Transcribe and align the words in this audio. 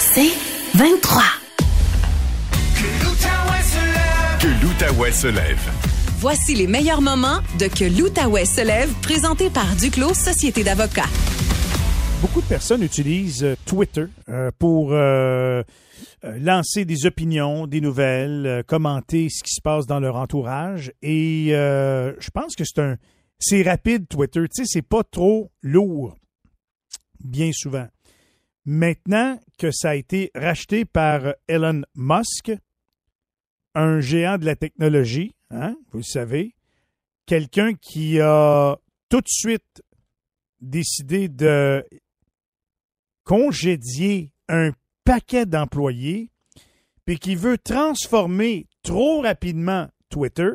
C'est 0.00 0.32
23. 0.76 1.22
Que 4.40 4.46
l'Outaouais 4.62 5.12
se 5.12 5.26
lève. 5.28 5.70
Voici 6.18 6.54
les 6.54 6.66
meilleurs 6.66 7.00
moments 7.00 7.38
de 7.58 7.66
Que 7.66 7.84
l'Outaouais 7.84 8.44
se 8.44 8.60
lève, 8.64 8.92
présenté 9.02 9.50
par 9.50 9.66
Duclos 9.76 10.14
Société 10.14 10.64
d'avocats. 10.64 11.08
Beaucoup 12.20 12.40
de 12.40 12.46
personnes 12.46 12.82
utilisent 12.82 13.44
euh, 13.44 13.54
Twitter 13.66 14.06
euh, 14.28 14.50
pour 14.58 14.92
euh, 14.92 15.62
euh, 16.24 16.38
lancer 16.40 16.84
des 16.84 17.06
opinions, 17.06 17.68
des 17.68 17.80
nouvelles, 17.80 18.46
euh, 18.46 18.62
commenter 18.64 19.28
ce 19.30 19.44
qui 19.44 19.54
se 19.54 19.60
passe 19.60 19.86
dans 19.86 20.00
leur 20.00 20.16
entourage. 20.16 20.92
Et 21.02 21.50
euh, 21.52 22.12
je 22.18 22.30
pense 22.30 22.56
que 22.56 22.64
c'est 22.64 22.80
un, 22.80 22.96
c'est 23.38 23.62
rapide 23.62 24.08
Twitter. 24.08 24.40
Tu 24.48 24.64
sais, 24.64 24.66
c'est 24.66 24.82
pas 24.82 25.04
trop 25.04 25.52
lourd, 25.62 26.16
bien 27.22 27.50
souvent. 27.52 27.86
Maintenant 28.70 29.40
que 29.56 29.70
ça 29.70 29.88
a 29.88 29.94
été 29.94 30.30
racheté 30.34 30.84
par 30.84 31.34
Elon 31.46 31.84
Musk, 31.94 32.52
un 33.74 34.00
géant 34.00 34.36
de 34.36 34.44
la 34.44 34.56
technologie, 34.56 35.34
hein, 35.48 35.74
vous 35.90 36.00
le 36.00 36.04
savez, 36.04 36.54
quelqu'un 37.24 37.72
qui 37.72 38.20
a 38.20 38.76
tout 39.08 39.22
de 39.22 39.26
suite 39.26 39.82
décidé 40.60 41.30
de 41.30 41.82
congédier 43.24 44.32
un 44.50 44.72
paquet 45.02 45.46
d'employés, 45.46 46.30
puis 47.06 47.18
qui 47.18 47.36
veut 47.36 47.56
transformer 47.56 48.66
trop 48.82 49.22
rapidement 49.22 49.88
Twitter, 50.10 50.50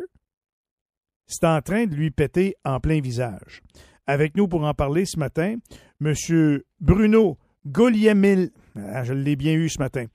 c'est 1.26 1.48
en 1.48 1.64
train 1.64 1.88
de 1.88 1.96
lui 1.96 2.12
péter 2.12 2.54
en 2.64 2.80
plein 2.80 3.02
visage. 3.02 3.64
Avec 4.06 4.38
nous 4.38 4.48
pour 4.48 4.66
en 4.66 4.76
parler 4.76 5.08
ce 5.08 5.18
matin, 5.18 5.56
M. 6.00 6.62
Bruno 6.80 7.40
Goliemil, 7.66 8.50
ah, 8.76 9.04
je 9.04 9.14
l'ai 9.14 9.36
bien 9.36 9.54
eu 9.54 9.70
ce 9.70 9.80
matin, 9.80 10.06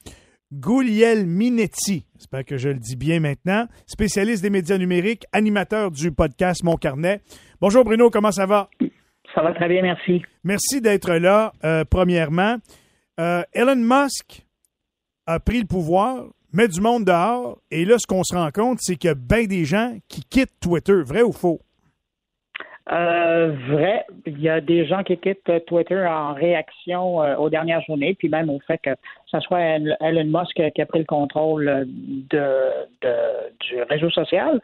Gouliel 0.53 1.27
Minetti, 1.27 2.05
j'espère 2.17 2.45
que 2.45 2.57
je 2.57 2.69
le 2.69 2.79
dis 2.79 2.97
bien 2.97 3.21
maintenant, 3.21 3.67
spécialiste 3.87 4.43
des 4.43 4.51
médias 4.51 4.77
numériques, 4.79 5.25
animateur 5.33 5.91
du 5.91 6.13
podcast 6.13 6.63
Mon 6.63 6.77
Carnet. 6.77 7.21
Bonjour 7.61 7.85
Bruno, 7.85 8.11
comment 8.11 8.33
ça 8.33 8.47
va? 8.47 8.69
Ça 9.35 9.43
va 9.43 9.53
très 9.53 9.69
bien, 9.69 9.83
merci. 9.83 10.23
Merci 10.45 10.81
d'être 10.81 11.13
là, 11.15 11.53
euh, 11.65 11.85
premièrement. 11.89 12.57
Euh, 13.21 13.43
Elon 13.53 13.77
Musk 13.77 14.47
a 15.27 15.41
pris 15.41 15.61
le 15.61 15.67
pouvoir, 15.67 16.27
met 16.53 16.69
du 16.69 16.81
monde 16.81 17.05
dehors, 17.05 17.59
et 17.71 17.85
là, 17.85 17.97
ce 17.99 18.07
qu'on 18.07 18.25
se 18.25 18.35
rend 18.35 18.51
compte, 18.51 18.79
c'est 18.81 18.97
qu'il 18.97 19.09
y 19.09 19.11
a 19.11 19.15
bien 19.15 19.45
des 19.45 19.65
gens 19.65 19.97
qui 20.09 20.23
quittent 20.23 20.59
Twitter. 20.61 21.03
Vrai 21.03 21.23
ou 21.23 21.33
faux? 21.33 21.61
Euh, 22.91 23.55
vrai, 23.69 24.07
il 24.25 24.41
y 24.41 24.49
a 24.49 24.63
des 24.63 24.87
gens 24.87 25.03
qui 25.03 25.17
quittent 25.19 25.49
euh, 25.51 25.61
Twitter 25.67 26.07
en 26.07 26.33
réaction 26.33 27.23
euh, 27.23 27.37
aux 27.37 27.51
dernières 27.51 27.83
journées, 27.83 28.15
puis 28.15 28.31
même 28.31 28.49
au 28.49 28.59
fait 28.61 28.79
que 28.79 28.91
ce 29.27 29.41
soit 29.41 29.61
Elon 29.61 30.25
Musk 30.25 30.55
qui 30.73 30.81
a 30.83 30.87
pris 30.87 31.01
le 31.01 31.05
contrôle 31.05 31.85
de, 31.87 32.55
de- 33.03 33.51
du 33.61 33.83
réseau 33.83 34.09
social. 34.11 34.61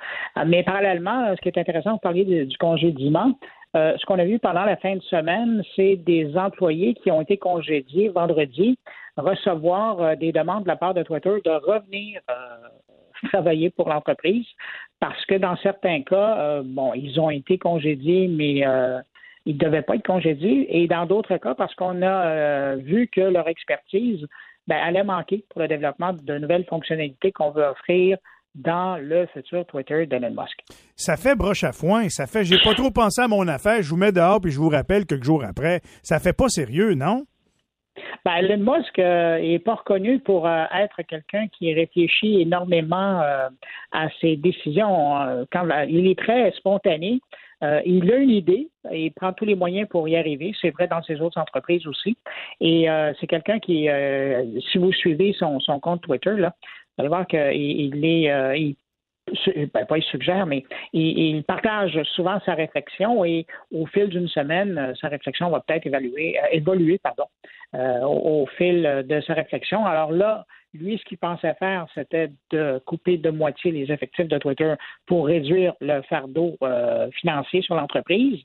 Mais 0.46 0.62
parallèlement, 0.62 1.34
ce 1.36 1.40
qui 1.42 1.48
est 1.48 1.58
intéressant, 1.58 1.92
vous 1.92 1.98
parliez 1.98 2.24
du, 2.24 2.46
du 2.46 2.56
congédiement. 2.56 3.32
Ce 3.74 4.06
qu'on 4.06 4.18
a 4.20 4.24
vu 4.24 4.38
pendant 4.38 4.64
la 4.64 4.76
fin 4.76 4.94
de 4.94 5.02
semaine, 5.02 5.62
c'est 5.74 5.96
des 5.96 6.36
employés 6.36 6.94
qui 6.94 7.10
ont 7.10 7.20
été 7.20 7.36
congédiés 7.36 8.08
vendredi 8.08 8.78
recevoir 9.16 10.16
des 10.16 10.30
demandes 10.30 10.62
de 10.62 10.68
la 10.68 10.76
part 10.76 10.94
de 10.94 11.02
Twitter 11.02 11.34
de 11.44 11.50
revenir 11.50 12.20
travailler 13.32 13.70
pour 13.70 13.88
l'entreprise 13.88 14.46
parce 15.06 15.26
que 15.26 15.34
dans 15.34 15.54
certains 15.58 16.00
cas, 16.00 16.38
euh, 16.38 16.62
bon, 16.64 16.94
ils 16.94 17.20
ont 17.20 17.28
été 17.28 17.58
congédiés, 17.58 18.26
mais 18.26 18.66
euh, 18.66 19.02
ils 19.44 19.52
ne 19.54 19.58
devaient 19.58 19.82
pas 19.82 19.96
être 19.96 20.06
congédiés. 20.06 20.78
Et 20.82 20.86
dans 20.88 21.04
d'autres 21.04 21.36
cas, 21.36 21.54
parce 21.54 21.74
qu'on 21.74 22.00
a 22.00 22.26
euh, 22.26 22.76
vu 22.76 23.08
que 23.08 23.20
leur 23.20 23.46
expertise 23.46 24.26
ben, 24.66 24.78
allait 24.82 25.04
manquer 25.04 25.44
pour 25.50 25.60
le 25.60 25.68
développement 25.68 26.14
de 26.14 26.38
nouvelles 26.38 26.64
fonctionnalités 26.64 27.32
qu'on 27.32 27.50
veut 27.50 27.64
offrir 27.64 28.16
dans 28.54 28.96
le 28.96 29.26
futur 29.26 29.66
Twitter 29.66 30.06
d'Elon 30.06 30.30
Musk. 30.30 30.60
Ça 30.96 31.18
fait 31.18 31.34
broche 31.34 31.64
à 31.64 31.72
foin, 31.72 32.08
ça 32.08 32.26
fait 32.26 32.42
j'ai 32.44 32.58
pas 32.64 32.72
trop 32.72 32.90
pensé 32.90 33.20
à 33.20 33.28
mon 33.28 33.46
affaire, 33.46 33.82
je 33.82 33.90
vous 33.90 33.98
mets 33.98 34.12
dehors 34.12 34.40
puis 34.40 34.52
je 34.52 34.58
vous 34.58 34.70
rappelle 34.70 35.04
quelques 35.04 35.24
jours 35.24 35.44
après. 35.44 35.82
Ça 36.02 36.18
fait 36.18 36.32
pas 36.32 36.48
sérieux, 36.48 36.94
non? 36.94 37.26
Ben, 38.24 38.36
Elon 38.36 38.58
Musk 38.58 38.98
euh, 38.98 39.36
est 39.36 39.58
pas 39.58 39.74
reconnu 39.74 40.18
pour 40.18 40.46
euh, 40.46 40.64
être 40.74 41.02
quelqu'un 41.02 41.46
qui 41.48 41.72
réfléchit 41.72 42.40
énormément 42.40 43.20
euh, 43.20 43.48
à 43.92 44.08
ses 44.20 44.36
décisions. 44.36 45.20
Euh, 45.20 45.44
Quand, 45.52 45.68
il 45.88 46.06
est 46.06 46.18
très 46.18 46.50
spontané. 46.52 47.20
Euh, 47.62 47.80
il 47.86 48.12
a 48.12 48.16
une 48.16 48.30
idée 48.30 48.68
et 48.90 49.06
il 49.06 49.10
prend 49.12 49.32
tous 49.32 49.44
les 49.44 49.54
moyens 49.54 49.88
pour 49.88 50.08
y 50.08 50.16
arriver. 50.16 50.54
C'est 50.60 50.70
vrai 50.70 50.86
dans 50.86 51.02
ses 51.02 51.20
autres 51.20 51.40
entreprises 51.40 51.86
aussi. 51.86 52.16
Et 52.60 52.90
euh, 52.90 53.12
c'est 53.20 53.26
quelqu'un 53.26 53.58
qui, 53.58 53.88
euh, 53.88 54.44
si 54.72 54.78
vous 54.78 54.92
suivez 54.92 55.34
son, 55.38 55.58
compte 55.80 56.02
Twitter, 56.02 56.34
là, 56.36 56.54
vous 56.60 57.02
allez 57.02 57.08
voir 57.08 57.26
qu'il 57.26 57.40
il 57.40 58.04
est, 58.04 58.30
euh, 58.30 58.72
ben, 59.46 59.86
pas 59.86 59.98
il 59.98 60.04
suggère, 60.04 60.46
mais 60.46 60.64
il, 60.92 61.42
partage 61.44 62.00
souvent 62.14 62.38
sa 62.44 62.54
réflexion 62.54 63.24
et 63.24 63.46
au 63.72 63.86
fil 63.86 64.08
d'une 64.08 64.28
semaine, 64.28 64.76
euh, 64.78 64.94
sa 65.00 65.08
réflexion 65.08 65.50
va 65.50 65.60
peut-être 65.60 65.86
évaluer, 65.86 66.38
euh, 66.38 66.46
évoluer 66.52 66.98
pardon, 66.98 67.24
euh, 67.74 68.00
au, 68.02 68.42
au 68.42 68.46
fil 68.46 68.82
de 69.06 69.20
sa 69.22 69.34
réflexion. 69.34 69.84
Alors 69.86 70.12
là, 70.12 70.44
lui, 70.74 70.98
ce 70.98 71.04
qu'il 71.04 71.18
pensait 71.18 71.54
faire, 71.54 71.86
c'était 71.94 72.30
de 72.50 72.80
couper 72.84 73.16
de 73.16 73.30
moitié 73.30 73.70
les 73.70 73.92
effectifs 73.92 74.28
de 74.28 74.38
Twitter 74.38 74.74
pour 75.06 75.26
réduire 75.26 75.74
le 75.80 76.02
fardeau 76.02 76.56
euh, 76.62 77.10
financier 77.12 77.62
sur 77.62 77.76
l'entreprise, 77.76 78.40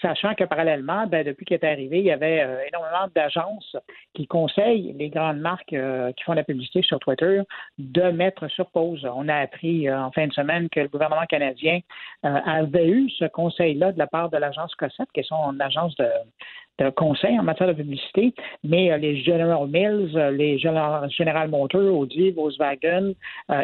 sachant 0.00 0.34
que 0.34 0.44
parallèlement, 0.44 1.06
ben, 1.06 1.24
depuis 1.24 1.44
qu'il 1.44 1.54
est 1.54 1.64
arrivé, 1.64 1.98
il 1.98 2.04
y 2.04 2.10
avait 2.10 2.42
euh, 2.42 2.58
énormément 2.68 3.06
d'agences 3.14 3.76
qui 4.14 4.26
conseillent 4.26 4.94
les 4.98 5.08
grandes 5.08 5.38
marques 5.38 5.72
euh, 5.72 6.12
qui 6.12 6.24
font 6.24 6.32
la 6.32 6.44
publicité 6.44 6.82
sur 6.82 6.98
Twitter 6.98 7.40
de 7.78 8.02
mettre 8.10 8.48
sur 8.48 8.70
pause. 8.70 9.06
On 9.14 9.28
a 9.28 9.36
appris 9.36 9.88
euh, 9.88 9.98
en 9.98 10.10
fin 10.10 10.26
de 10.26 10.32
semaine 10.32 10.68
que 10.68 10.80
le 10.80 10.88
gouvernement 10.88 11.26
canadien 11.28 11.80
avait 12.22 12.88
eu 12.88 13.08
ce 13.10 13.24
conseil-là 13.26 13.92
de 13.92 13.98
la 13.98 14.06
part 14.06 14.30
de 14.30 14.36
l'agence 14.36 14.74
Cossette, 14.74 15.10
qui 15.12 15.20
est 15.20 15.28
son 15.28 15.58
agence 15.60 15.94
de, 15.96 16.08
de 16.78 16.90
conseil 16.90 17.38
en 17.38 17.42
matière 17.42 17.68
de 17.68 17.72
publicité, 17.74 18.34
mais 18.64 18.96
les 18.98 19.22
General 19.22 19.66
Mills, 19.68 20.16
les 20.32 20.58
General, 20.58 21.48
Motors, 21.48 21.96
Audi, 21.96 22.30
Volkswagen 22.32 23.12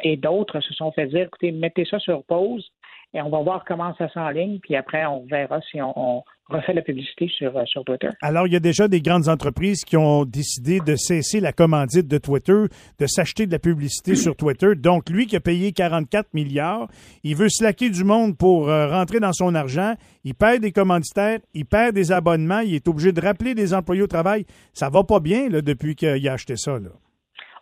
et 0.03 0.17
d'autres 0.17 0.61
se 0.61 0.75
sont 0.75 0.93
fait 0.93 1.07
dire, 1.07 1.27
écoutez, 1.27 1.51
mettez 1.51 1.85
ça 1.85 1.99
sur 1.99 2.23
pause 2.25 2.71
et 3.15 3.21
on 3.23 3.31
va 3.31 3.41
voir 3.41 3.65
comment 3.67 3.95
ça 3.97 4.09
s'enligne, 4.11 4.59
puis 4.61 4.77
après 4.77 5.05
on 5.07 5.25
verra 5.27 5.61
si 5.71 5.81
on, 5.81 5.93
on 5.97 6.25
refait 6.53 6.73
la 6.73 6.83
publicité 6.83 7.29
sur, 7.29 7.57
euh, 7.57 7.65
sur 7.65 7.85
Twitter. 7.85 8.09
Alors, 8.21 8.47
il 8.47 8.53
y 8.53 8.57
a 8.57 8.61
déjà 8.61 8.89
des 8.89 9.01
grandes 9.01 9.29
entreprises 9.29 9.85
qui 9.85 9.97
ont 9.97 10.25
décidé 10.25 10.81
de 10.81 10.97
cesser 10.97 11.41
la 11.41 11.53
commandite 11.53 12.07
de 12.07 12.19
Twitter, 12.19 12.65
de 12.99 13.07
s'acheter 13.07 13.47
de 13.47 13.53
la 13.53 13.59
publicité 13.59 14.15
sur 14.15 14.37
Twitter. 14.37 14.75
Donc, 14.77 15.09
lui 15.11 15.27
qui 15.27 15.37
a 15.37 15.41
payé 15.41 15.73
44 15.73 16.35
milliards, 16.35 16.89
il 17.25 17.37
veut 17.37 17.49
slacker 17.49 17.91
du 17.91 18.05
monde 18.05 18.37
pour 18.37 18.69
euh, 18.69 18.89
rentrer 18.89 19.21
dans 19.21 19.33
son 19.33 19.55
argent. 19.55 19.95
Il 20.25 20.35
perd 20.35 20.61
des 20.61 20.73
commanditaires, 20.73 21.39
il 21.55 21.65
perd 21.65 21.95
des 21.95 22.13
abonnements, 22.13 22.61
il 22.61 22.75
est 22.75 22.87
obligé 22.89 23.13
de 23.13 23.21
rappeler 23.21 23.55
des 23.55 23.75
employés 23.75 24.03
au 24.03 24.07
travail. 24.07 24.45
Ça 24.73 24.89
va 24.89 25.05
pas 25.05 25.21
bien 25.21 25.49
là, 25.49 25.63
depuis 25.63 25.95
qu'il 25.95 26.29
a 26.29 26.33
acheté 26.33 26.57
ça. 26.57 26.73
Là. 26.73 26.91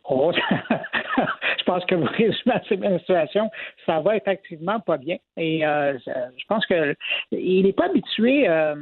Oh, 0.08 0.32
pense 1.70 1.84
que 1.84 1.94
vous 1.94 2.06
résumez 2.06 2.54
assez 2.54 2.76
bien 2.76 2.90
la 2.90 2.98
situation. 2.98 3.50
Ça 3.86 4.00
va 4.00 4.16
effectivement 4.16 4.80
pas 4.80 4.96
bien. 4.96 5.16
Et 5.36 5.64
euh, 5.64 5.96
je 5.98 6.44
pense 6.48 6.66
que 6.66 6.96
il 7.30 7.64
n'est 7.64 7.72
pas 7.72 7.86
habitué, 7.86 8.48
euh, 8.48 8.74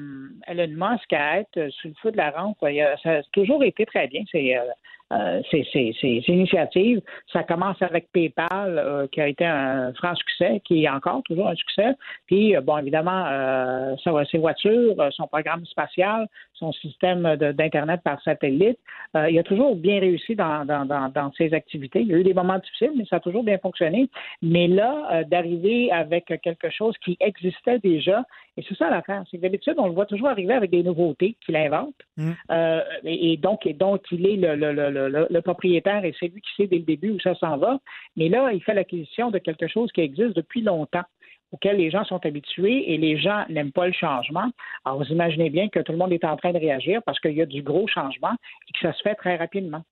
Elon 0.47 0.69
Musk, 0.69 1.12
à 1.12 1.41
être 1.41 1.69
sous 1.81 1.88
le 1.88 1.94
feu 2.03 2.12
de 2.12 2.16
la 2.16 2.31
rampe. 2.31 2.59
Ça 3.03 3.19
a 3.19 3.22
toujours 3.32 3.62
été 3.62 3.84
très 3.84 4.06
bien. 4.09 4.22
Euh, 4.34 4.71
euh, 5.10 5.41
ces, 5.50 5.66
ces 5.72 6.22
initiatives. 6.28 7.00
Ça 7.32 7.43
commence 7.43 7.81
avec 7.81 8.12
PayPal, 8.12 8.78
euh, 8.78 9.06
qui 9.06 9.22
a 9.22 9.28
été 9.28 9.47
un 9.47 9.93
franc 9.94 10.15
succès, 10.15 10.60
qui 10.66 10.84
est 10.84 10.88
encore 10.88 11.22
toujours 11.22 11.49
un 11.49 11.55
succès. 11.55 11.94
Puis, 12.26 12.55
euh, 12.55 12.60
bon, 12.60 12.76
évidemment, 12.76 13.25
euh, 13.26 13.94
ça 14.05 14.12
ses 14.31 14.37
voitures, 14.37 15.00
euh, 15.00 15.09
son 15.12 15.26
programme 15.26 15.65
spatial, 15.65 16.26
son 16.59 16.73
système 16.73 17.37
d'Internet 17.37 18.01
par 18.03 18.21
satellite. 18.23 18.79
Euh, 19.17 19.31
il 19.31 19.39
a 19.39 19.43
toujours 19.43 19.77
bien 19.77 20.00
réussi 20.00 20.35
dans, 20.35 20.65
dans, 20.65 20.85
dans, 20.85 21.09
dans 21.09 21.32
ses 21.32 21.55
activités. 21.55 22.00
Il 22.00 22.09
y 22.09 22.15
a 22.15 22.19
eu 22.19 22.25
des 22.25 22.35
moments 22.35 22.59
difficiles, 22.59 22.93
mais 22.97 23.05
ça 23.06 23.17
a 23.17 23.21
toujours 23.21 23.44
bien 23.44 23.59
fonctionné. 23.59 24.09
Mais 24.43 24.67
là, 24.69 25.09
euh, 25.12 25.25
d'arriver 25.25 25.91
avec 25.93 26.27
quelque 26.27 26.71
chose 26.71 26.94
qui 27.05 27.17
existait 27.21 27.79
déjà, 27.79 28.25
et 28.56 28.65
c'est 28.69 28.77
ça 28.77 28.91
l'affaire, 28.91 29.23
c'est 29.31 29.38
que 29.38 29.43
d'habitude, 29.43 29.75
on 29.79 29.87
le 29.87 29.93
voit 29.93 30.06
toujours 30.06 30.29
arriver 30.29 30.55
avec 30.55 30.71
des 30.71 30.82
nouveautés 30.82 31.37
qu'il 31.44 31.56
invente. 31.56 31.94
Mm. 32.17 32.31
Euh, 32.50 32.82
et, 33.05 33.32
et 33.32 33.37
donc, 33.37 33.67
et 33.67 33.75
donc, 33.75 34.03
il 34.11 34.27
est 34.27 34.37
le, 34.37 34.56
le, 34.56 34.73
le, 34.73 35.09
le, 35.09 35.27
le 35.31 35.41
propriétaire 35.43 36.05
et 36.05 36.15
c'est 36.19 36.29
lui 36.29 36.41
qui 36.41 36.50
sait 36.56 36.67
dès 36.67 36.79
le 36.79 36.82
début 36.82 37.11
où 37.11 37.21
ça 37.21 37.35
s'en 37.37 37.56
va. 37.56 37.79
Mais 38.17 38.29
là, 38.29 38.50
il 38.53 38.62
fait 38.62 38.75
l'acquisition 38.75 39.31
de 39.31 39.38
quelque 39.38 39.69
chose 39.69 39.91
qui 39.93 40.00
existe 40.00 40.35
depuis 40.35 40.62
longtemps 40.62 41.05
auquel 41.53 41.77
les 41.77 41.91
gens 41.91 42.05
sont 42.05 42.25
habitués 42.25 42.93
et 42.93 42.99
les 42.99 43.19
gens 43.19 43.45
n'aiment 43.49 43.73
pas 43.73 43.87
le 43.87 43.93
changement. 43.93 44.50
Alors, 44.85 44.99
vous 44.99 45.11
imaginez 45.12 45.50
bien 45.50 45.69
que 45.69 45.81
tout 45.81 45.93
le 45.93 45.99
monde 45.99 46.12
est 46.12 46.25
en 46.25 46.37
train 46.37 46.53
de 46.53 46.59
réagir 46.59 47.00
parce 47.06 47.19
qu'il 47.21 47.33
y 47.33 47.43
a 47.43 47.47
du 47.47 47.62
gros 47.62 47.87
changement 47.89 48.33
et 48.33 48.73
que 48.73 48.79
ça 48.83 48.93
se 48.93 49.03
fait 49.03 49.15
très 49.15 49.37
rapidement. 49.37 49.83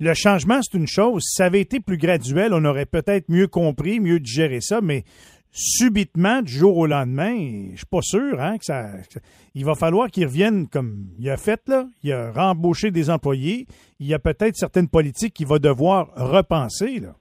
Le 0.00 0.14
changement, 0.14 0.60
c'est 0.62 0.78
une 0.78 0.86
chose. 0.86 1.22
Si 1.24 1.36
ça 1.36 1.46
avait 1.46 1.60
été 1.60 1.80
plus 1.80 1.98
graduel, 1.98 2.52
on 2.54 2.64
aurait 2.64 2.86
peut-être 2.86 3.28
mieux 3.28 3.48
compris, 3.48 3.98
mieux 3.98 4.20
digéré 4.20 4.60
ça, 4.60 4.80
mais 4.80 5.02
subitement, 5.50 6.40
du 6.42 6.52
jour 6.52 6.76
au 6.76 6.86
lendemain, 6.86 7.70
je 7.72 7.78
suis 7.78 7.86
pas 7.86 8.02
sûr 8.02 8.40
hein, 8.40 8.58
que 8.58 8.64
ça. 8.64 8.90
il 9.54 9.64
va 9.64 9.74
falloir 9.74 10.08
qu'il 10.08 10.24
revienne 10.24 10.68
comme 10.68 11.08
il 11.18 11.28
a 11.28 11.36
fait, 11.36 11.60
là. 11.66 11.86
Il 12.04 12.12
a 12.12 12.30
rembauché 12.30 12.92
des 12.92 13.10
employés. 13.10 13.66
Il 13.98 14.06
y 14.06 14.14
a 14.14 14.20
peut-être 14.20 14.56
certaines 14.56 14.88
politiques 14.88 15.34
qu'il 15.34 15.48
va 15.48 15.58
devoir 15.58 16.12
repenser, 16.14 17.00
là. 17.00 17.16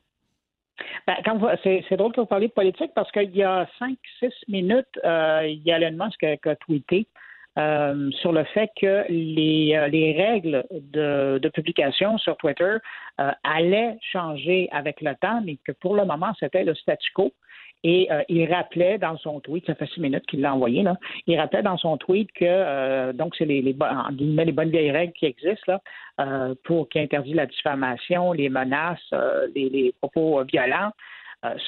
Ben, 1.06 1.15
c'est, 1.63 1.97
drôle 1.97 2.13
que 2.13 2.21
vous 2.21 2.27
parliez 2.27 2.47
de 2.47 2.53
politique 2.53 2.91
parce 2.94 3.12
qu'il 3.12 3.35
y 3.35 3.44
a 3.44 3.68
5-6 3.79 4.31
minutes, 4.47 4.85
euh, 5.03 5.41
il 5.45 5.62
y 5.63 5.71
a 5.71 5.77
Elon 5.77 6.06
Musk 6.06 6.19
qui 6.19 6.50
a 6.50 6.56
tweeté 6.56 7.07
euh, 7.57 8.12
sur 8.12 8.31
le 8.31 8.44
fait 8.44 8.69
que 8.79 9.06
les, 9.09 9.75
euh, 9.75 9.88
les 9.88 10.13
règles 10.13 10.63
de, 10.71 11.50
publication 11.50 12.18
sur 12.18 12.38
Twitter 12.38 12.77
allaient 13.44 13.97
changer 14.12 14.69
avec 14.71 15.01
le 15.01 15.15
temps, 15.15 15.41
mais 15.44 15.57
que 15.65 15.71
pour 15.71 15.95
le 15.95 16.06
moment, 16.06 16.33
c'était 16.39 16.63
le 16.63 16.75
statu 16.75 17.12
quo. 17.13 17.33
Et 17.83 18.07
euh, 18.12 18.24
il 18.27 18.51
rappelait 18.51 18.97
dans 18.97 19.18
son 19.18 19.39
tweet, 19.39 19.65
ça 19.65 19.75
fait 19.75 19.88
six 19.88 20.01
minutes 20.01 20.25
qu'il 20.25 20.41
l'a 20.41 20.53
envoyé, 20.53 20.81
là, 20.83 20.95
il 21.27 21.39
rappelait 21.39 21.62
dans 21.62 21.77
son 21.77 21.97
tweet 21.97 22.31
que 22.31 22.45
euh, 22.45 23.13
donc 23.13 23.35
c'est 23.38 23.45
les, 23.45 23.62
les, 23.62 23.74
les 23.74 24.51
bonnes 24.51 24.69
vieilles 24.69 24.91
règles 24.91 25.13
qui 25.13 25.25
existent 25.25 25.74
là, 25.74 25.81
euh, 26.21 26.56
pour 26.63 26.89
qui 26.89 27.00
interdit 27.00 27.33
la 27.33 27.45
diffamation, 27.45 28.33
les 28.33 28.50
menaces, 28.50 29.13
les, 29.56 29.69
les, 29.69 29.94
propos 30.01 30.44
violents. 30.44 30.91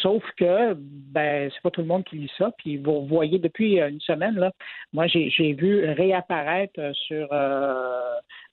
sauf 0.02 0.24
que 0.36 0.74
ben 0.76 1.50
c'est 1.54 1.62
pas 1.62 1.70
tout 1.70 1.82
le 1.82 1.88
monde 1.88 2.04
qui 2.06 2.18
lit 2.18 2.32
ça. 2.38 2.52
Puis 2.58 2.78
vous 2.78 3.06
voyez 3.06 3.38
depuis 3.38 3.80
une 3.80 4.02
semaine 4.02 4.36
là, 4.36 4.52
moi 4.94 5.06
j'ai 5.08 5.54
vu 5.54 5.86
réapparaître 5.92 6.80
sur 7.08 7.30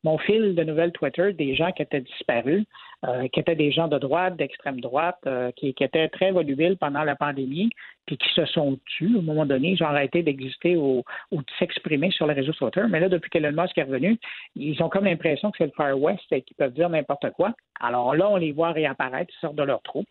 mon 0.04 0.18
fil 0.18 0.54
de 0.54 0.62
nouvelles 0.62 0.92
Twitter 0.92 1.32
des 1.32 1.54
gens 1.54 1.72
qui 1.72 1.82
étaient 1.82 2.02
disparus. 2.02 2.64
Euh, 3.04 3.28
qui 3.28 3.40
étaient 3.40 3.54
des 3.54 3.70
gens 3.72 3.88
de 3.88 3.98
droite, 3.98 4.36
d'extrême 4.36 4.80
droite, 4.80 5.18
euh, 5.26 5.52
qui, 5.52 5.74
étaient 5.78 6.08
très 6.08 6.30
volubiles 6.30 6.78
pendant 6.78 7.04
la 7.04 7.14
pandémie, 7.14 7.68
puis 8.06 8.16
qui 8.16 8.28
se 8.32 8.46
sont 8.46 8.78
tus. 8.86 9.16
À 9.16 9.18
un 9.18 9.22
moment 9.22 9.44
donné, 9.44 9.72
ils 9.72 9.82
ont 9.82 9.86
arrêté 9.86 10.22
d'exister 10.22 10.76
ou, 10.76 11.04
de 11.30 11.44
s'exprimer 11.58 12.10
sur 12.10 12.26
les 12.26 12.32
réseaux 12.32 12.54
sociaux. 12.54 12.88
Mais 12.88 12.98
là, 12.98 13.10
depuis 13.10 13.28
qu'Elon 13.28 13.52
Musk 13.52 13.76
est 13.76 13.82
revenu, 13.82 14.18
ils 14.54 14.82
ont 14.82 14.88
comme 14.88 15.04
l'impression 15.04 15.50
que 15.50 15.58
c'est 15.58 15.66
le 15.66 15.72
Far 15.76 16.00
West 16.00 16.24
et 16.30 16.40
qu'ils 16.40 16.56
peuvent 16.56 16.72
dire 16.72 16.88
n'importe 16.88 17.30
quoi. 17.32 17.52
Alors 17.80 18.14
là, 18.14 18.30
on 18.30 18.36
les 18.36 18.52
voit 18.52 18.72
réapparaître, 18.72 19.30
ils 19.36 19.40
sortent 19.40 19.56
de 19.56 19.62
leur 19.62 19.82
trou. 19.82 20.04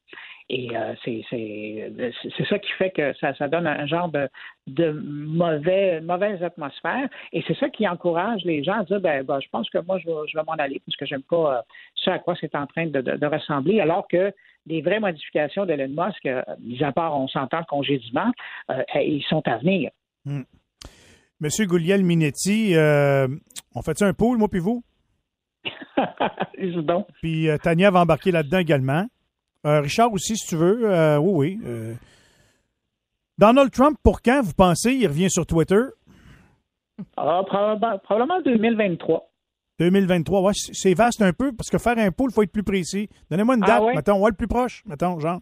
Et 0.47 0.69
euh, 0.77 0.93
c'est 1.03 1.23
ça 2.47 2.59
qui 2.59 2.71
fait 2.73 2.91
que 2.91 3.13
ça, 3.13 3.33
ça 3.33 3.47
donne 3.47 3.65
un 3.65 3.87
genre 3.87 4.09
de, 4.09 4.29
mauvais, 4.91 6.01
mauvaise 6.01 6.43
atmosphère. 6.43 7.09
Et 7.33 7.43
c'est 7.47 7.57
ça 7.57 7.69
qui 7.69 7.87
encourage 7.87 8.43
les 8.45 8.63
gens 8.63 8.81
à 8.81 8.83
dire 8.83 9.01
ben, 9.01 9.23
ben 9.23 9.39
je 9.39 9.49
pense 9.49 9.67
que 9.71 9.79
moi, 9.79 9.97
je 9.97 10.05
vais, 10.05 10.27
je 10.27 10.37
vais 10.37 10.43
m'en 10.43 10.53
aller 10.53 10.79
parce 10.85 10.95
que 10.97 11.07
j'aime 11.07 11.23
pas 11.23 11.63
ce 11.95 12.11
à 12.11 12.19
quoi 12.19 12.35
c'est 12.39 12.53
en 12.53 12.67
train 12.67 12.74
de, 12.75 13.25
ressembler, 13.25 13.79
alors 13.79 14.07
que 14.07 14.33
les 14.65 14.81
vraies 14.81 14.99
modifications 14.99 15.65
d'Elon 15.65 15.89
Musk, 15.89 16.25
euh, 16.25 16.41
mis 16.59 16.83
à 16.83 16.91
part, 16.91 17.17
on 17.17 17.27
s'entend, 17.27 17.63
congédiement, 17.63 18.31
euh, 18.69 18.83
ils 18.95 19.23
sont 19.29 19.41
à 19.47 19.57
venir. 19.57 19.91
Hmm. 20.25 20.43
Monsieur 21.39 21.65
Gouliel 21.65 22.03
Minetti, 22.03 22.75
euh, 22.75 23.27
on 23.75 23.81
fait 23.81 24.01
un 24.01 24.13
pool, 24.13 24.37
moi 24.37 24.47
puis 24.49 24.59
vous? 24.59 24.83
Puis 27.21 27.47
Tania 27.61 27.91
va 27.91 28.01
embarquer 28.01 28.31
là-dedans 28.31 28.59
également. 28.59 29.05
Richard 29.63 30.13
aussi, 30.13 30.37
si 30.37 30.47
tu 30.47 30.55
veux. 30.55 31.17
oui, 31.19 31.59
oui. 31.61 31.95
Donald 33.37 33.71
Trump, 33.71 33.97
pour 34.03 34.21
quand, 34.21 34.41
vous 34.41 34.53
pensez, 34.53 34.93
il 34.93 35.07
revient 35.07 35.29
sur 35.29 35.45
Twitter? 35.45 35.81
Ah, 37.17 37.41
probablement 37.45 38.41
2023. 38.41 39.29
2023, 39.79 40.41
ouais, 40.41 40.53
c'est 40.55 40.93
vaste 40.93 41.21
un 41.21 41.33
peu 41.33 41.51
parce 41.51 41.69
que 41.69 41.77
faire 41.77 41.97
un 41.97 42.11
pool, 42.11 42.29
il 42.31 42.33
faut 42.33 42.43
être 42.43 42.51
plus 42.51 42.63
précis. 42.63 43.09
Donnez-moi 43.29 43.55
une 43.55 43.63
ah 43.63 43.79
date, 43.79 43.95
mettons, 43.95 44.19
ouais, 44.19 44.29
le 44.31 44.35
plus 44.35 44.47
proche, 44.47 44.83
mettons, 44.85 45.19
genre. 45.19 45.39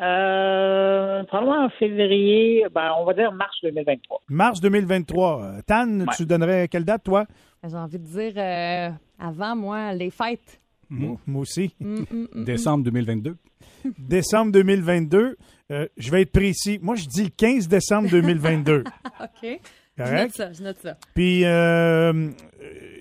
Euh, 0.00 1.22
probablement 1.24 1.66
en 1.66 1.68
février, 1.70 2.66
ben, 2.74 2.92
on 2.98 3.04
va 3.04 3.14
dire 3.14 3.30
mars 3.32 3.56
2023. 3.62 4.22
Mars 4.28 4.60
2023. 4.60 5.42
Euh, 5.42 5.60
Tan, 5.64 6.04
tu 6.16 6.26
donnerais 6.26 6.66
quelle 6.66 6.84
date, 6.84 7.04
toi? 7.04 7.26
J'ai 7.62 7.76
envie 7.76 8.00
de 8.00 8.04
dire 8.04 8.32
euh, 8.36 8.90
avant, 9.20 9.54
moi, 9.54 9.92
les 9.92 10.10
fêtes. 10.10 10.60
Moi, 10.90 11.16
aussi. 11.34 11.74
Mm, 11.80 11.94
mm, 11.94 12.26
mm, 12.34 12.44
Décembre 12.44 12.84
2022. 12.84 13.36
Décembre 13.98 14.52
2022. 14.52 15.36
Euh, 15.70 15.88
je 15.96 16.10
vais 16.10 16.22
être 16.22 16.32
précis. 16.32 16.78
Moi, 16.82 16.94
je 16.96 17.06
dis 17.06 17.24
le 17.24 17.30
15 17.30 17.68
décembre 17.68 18.10
2022. 18.10 18.84
OK. 19.20 19.60
Je 19.96 20.02
note 20.02 20.32
ça, 20.32 20.52
je 20.52 20.62
note 20.62 20.78
ça. 20.82 20.96
Puis, 21.14 21.44
euh, 21.44 22.30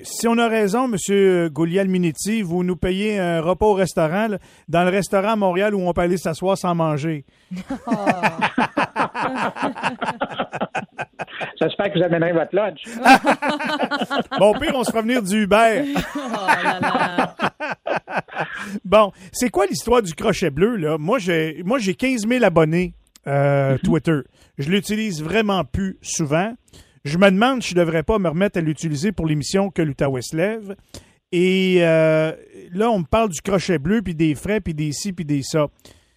si 0.04 0.28
on 0.28 0.38
a 0.38 0.48
raison, 0.48 0.88
M. 0.92 1.50
Gouliel 1.50 1.88
Minetti, 1.88 2.44
vous 2.44 2.64
nous 2.64 2.76
payez 2.76 3.20
un 3.20 3.42
repas 3.42 3.66
au 3.66 3.74
restaurant, 3.74 4.28
dans 4.68 4.84
le 4.84 4.90
restaurant 4.90 5.30
à 5.30 5.36
Montréal 5.36 5.74
où 5.74 5.82
on 5.88 5.94
peut 5.94 6.02
aller 6.02 6.18
s'asseoir 6.18 6.56
sans 6.58 6.76
manger. 6.76 7.26
J'espère 11.60 11.92
que 11.92 11.98
vous 11.98 12.04
amènerez 12.06 12.34
votre 12.34 12.56
lodge. 12.56 12.84
bon, 14.40 14.54
pire, 14.60 14.74
on 14.76 14.84
se 14.84 14.92
fera 14.92 15.02
venir 15.02 15.24
du 15.24 15.44
Uber. 15.44 15.86
Oh 18.76 18.80
bon, 18.84 19.12
c'est 19.32 19.50
quoi 19.50 19.66
l'histoire 19.66 20.02
du 20.02 20.14
crochet 20.14 20.50
bleu, 20.50 20.76
là? 20.76 20.98
Moi, 20.98 21.20
j'ai, 21.20 21.62
moi, 21.64 21.80
j'ai 21.80 21.94
15 21.96 22.28
000 22.28 22.44
abonnés 22.44 22.94
euh, 23.28 23.78
Twitter. 23.84 24.20
Je 24.58 24.70
l'utilise 24.70 25.24
vraiment 25.24 25.64
plus 25.64 25.98
souvent. 26.02 26.54
Je 27.06 27.18
me 27.18 27.30
demande 27.30 27.62
si 27.62 27.70
je 27.70 27.76
ne 27.76 27.80
devrais 27.82 28.04
pas 28.04 28.20
me 28.20 28.30
remettre 28.30 28.58
à 28.58 28.62
l'utiliser 28.62 29.12
pour 29.12 29.26
l'émission 29.26 29.70
que 29.70 29.82
l'Outaouais 29.82 30.22
se 30.22 30.36
lève. 30.36 30.76
Et 31.32 31.78
euh, 31.80 32.32
là, 32.72 32.92
on 32.92 33.00
me 33.00 33.06
parle 33.06 33.30
du 33.30 33.42
crochet 33.42 33.80
bleu, 33.80 34.02
puis 34.02 34.16
des 34.16 34.36
frais, 34.36 34.62
puis 34.62 34.74
des 34.74 34.92
ci, 34.92 35.14
puis 35.14 35.26
des 35.26 35.42
ça. 35.42 35.68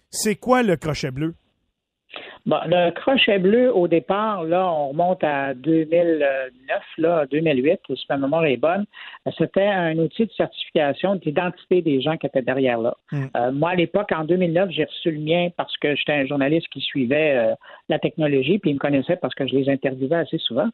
C'est 0.09 0.35
quoi 0.35 0.63
le 0.63 0.77
crochet 0.77 1.11
bleu? 1.11 1.33
Bon, 2.47 2.59
le 2.65 2.91
crochet 2.91 3.39
bleu, 3.39 3.75
au 3.75 3.89
départ, 3.89 4.45
là, 4.45 4.71
on 4.71 4.87
remonte 4.91 5.21
à 5.21 5.53
2009, 5.53 6.81
là, 6.97 7.25
2008, 7.29 7.81
si 7.89 8.05
ma 8.09 8.15
mémoire 8.15 8.45
est 8.45 8.55
bonne. 8.55 8.85
C'était 9.37 9.67
un 9.67 9.97
outil 9.97 10.27
de 10.27 10.31
certification 10.31 11.15
d'identité 11.15 11.81
des 11.81 11.99
gens 11.99 12.15
qui 12.15 12.25
étaient 12.25 12.41
derrière 12.41 12.77
là. 12.77 12.95
Hmm. 13.11 13.25
Euh, 13.35 13.51
moi, 13.51 13.71
à 13.71 13.75
l'époque, 13.75 14.13
en 14.15 14.23
2009, 14.23 14.69
j'ai 14.69 14.85
reçu 14.85 15.11
le 15.11 15.19
mien 15.19 15.49
parce 15.57 15.75
que 15.75 15.93
j'étais 15.97 16.13
un 16.13 16.25
journaliste 16.25 16.69
qui 16.69 16.79
suivait 16.79 17.35
euh, 17.35 17.53
la 17.89 17.99
technologie, 17.99 18.59
puis 18.59 18.71
ils 18.71 18.75
me 18.75 18.79
connaissaient 18.79 19.17
parce 19.17 19.35
que 19.35 19.45
je 19.45 19.53
les 19.53 19.69
interviewais 19.69 20.15
assez 20.15 20.37
souvent. 20.37 20.69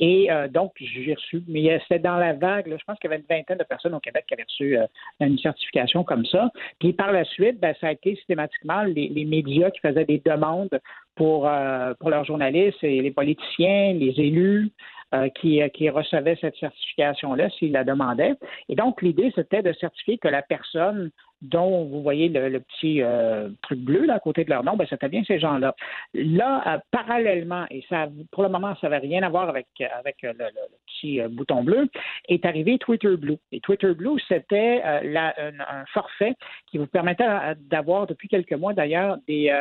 Et 0.00 0.32
euh, 0.32 0.48
donc, 0.48 0.72
j'ai 0.80 1.12
reçu, 1.12 1.42
mais 1.46 1.78
c'était 1.82 1.98
dans 1.98 2.16
la 2.16 2.32
vague, 2.32 2.74
je 2.74 2.84
pense 2.86 2.98
qu'il 3.00 3.10
y 3.10 3.12
avait 3.12 3.22
une 3.22 3.36
vingtaine 3.36 3.58
de 3.58 3.64
personnes 3.64 3.92
au 3.92 4.00
Québec 4.00 4.24
qui 4.26 4.32
avaient 4.32 4.44
reçu 4.44 4.78
une 5.20 5.38
certification 5.40 6.04
comme 6.04 6.24
ça. 6.24 6.50
Puis 6.80 6.94
par 6.94 7.12
la 7.12 7.24
suite, 7.24 7.60
ben, 7.60 7.74
ça 7.82 7.88
a 7.88 7.92
été 7.92 8.16
systématiquement 8.16 8.82
les, 8.84 9.08
les 9.08 9.26
médias 9.26 9.70
qui 9.70 9.80
faisaient 9.80 10.06
des 10.06 10.22
demandes 10.24 10.80
pour, 11.18 11.48
euh, 11.48 11.92
pour 11.98 12.10
leurs 12.10 12.24
journalistes 12.24 12.82
et 12.82 13.02
les 13.02 13.10
politiciens, 13.10 13.92
les 13.92 14.14
élus 14.18 14.70
euh, 15.14 15.28
qui, 15.30 15.60
qui 15.74 15.90
recevaient 15.90 16.38
cette 16.40 16.56
certification-là 16.56 17.50
s'ils 17.50 17.72
la 17.72 17.82
demandaient. 17.82 18.34
Et 18.68 18.76
donc, 18.76 19.02
l'idée, 19.02 19.32
c'était 19.34 19.62
de 19.62 19.72
certifier 19.72 20.16
que 20.16 20.28
la 20.28 20.42
personne 20.42 21.10
dont 21.42 21.84
vous 21.84 22.02
voyez 22.02 22.28
le, 22.28 22.60
petit 22.60 23.02
euh, 23.02 23.48
truc 23.62 23.80
bleu 23.80 24.06
là, 24.06 24.14
à 24.14 24.20
côté 24.20 24.44
de 24.44 24.50
leur 24.50 24.64
nom, 24.64 24.76
ben, 24.76 24.86
c'était 24.88 25.08
bien 25.08 25.22
ces 25.24 25.38
gens-là. 25.38 25.74
Là, 26.14 26.82
parallèlement, 26.90 27.64
et 27.70 27.84
ça, 27.88 28.08
pour 28.32 28.42
le 28.44 28.48
moment, 28.48 28.74
ça 28.80 28.88
n'avait 28.88 29.06
rien 29.06 29.22
à 29.22 29.28
voir 29.28 29.48
avec, 29.48 29.66
avec 29.98 30.16
le, 30.22 30.32
petit 30.86 31.20
bouton 31.30 31.62
bleu, 31.62 31.88
est 32.28 32.44
arrivé 32.44 32.78
Twitter 32.78 33.16
Blue. 33.16 33.38
Et 33.52 33.60
Twitter 33.60 33.94
Blue, 33.94 34.20
c'était 34.26 34.82
un, 34.82 35.16
un, 35.16 35.84
forfait 35.92 36.34
qui 36.66 36.78
vous 36.78 36.86
permettait 36.86 37.26
d'avoir, 37.70 38.06
depuis 38.06 38.28
quelques 38.28 38.52
mois 38.52 38.74
d'ailleurs, 38.74 39.18
des 39.28 39.52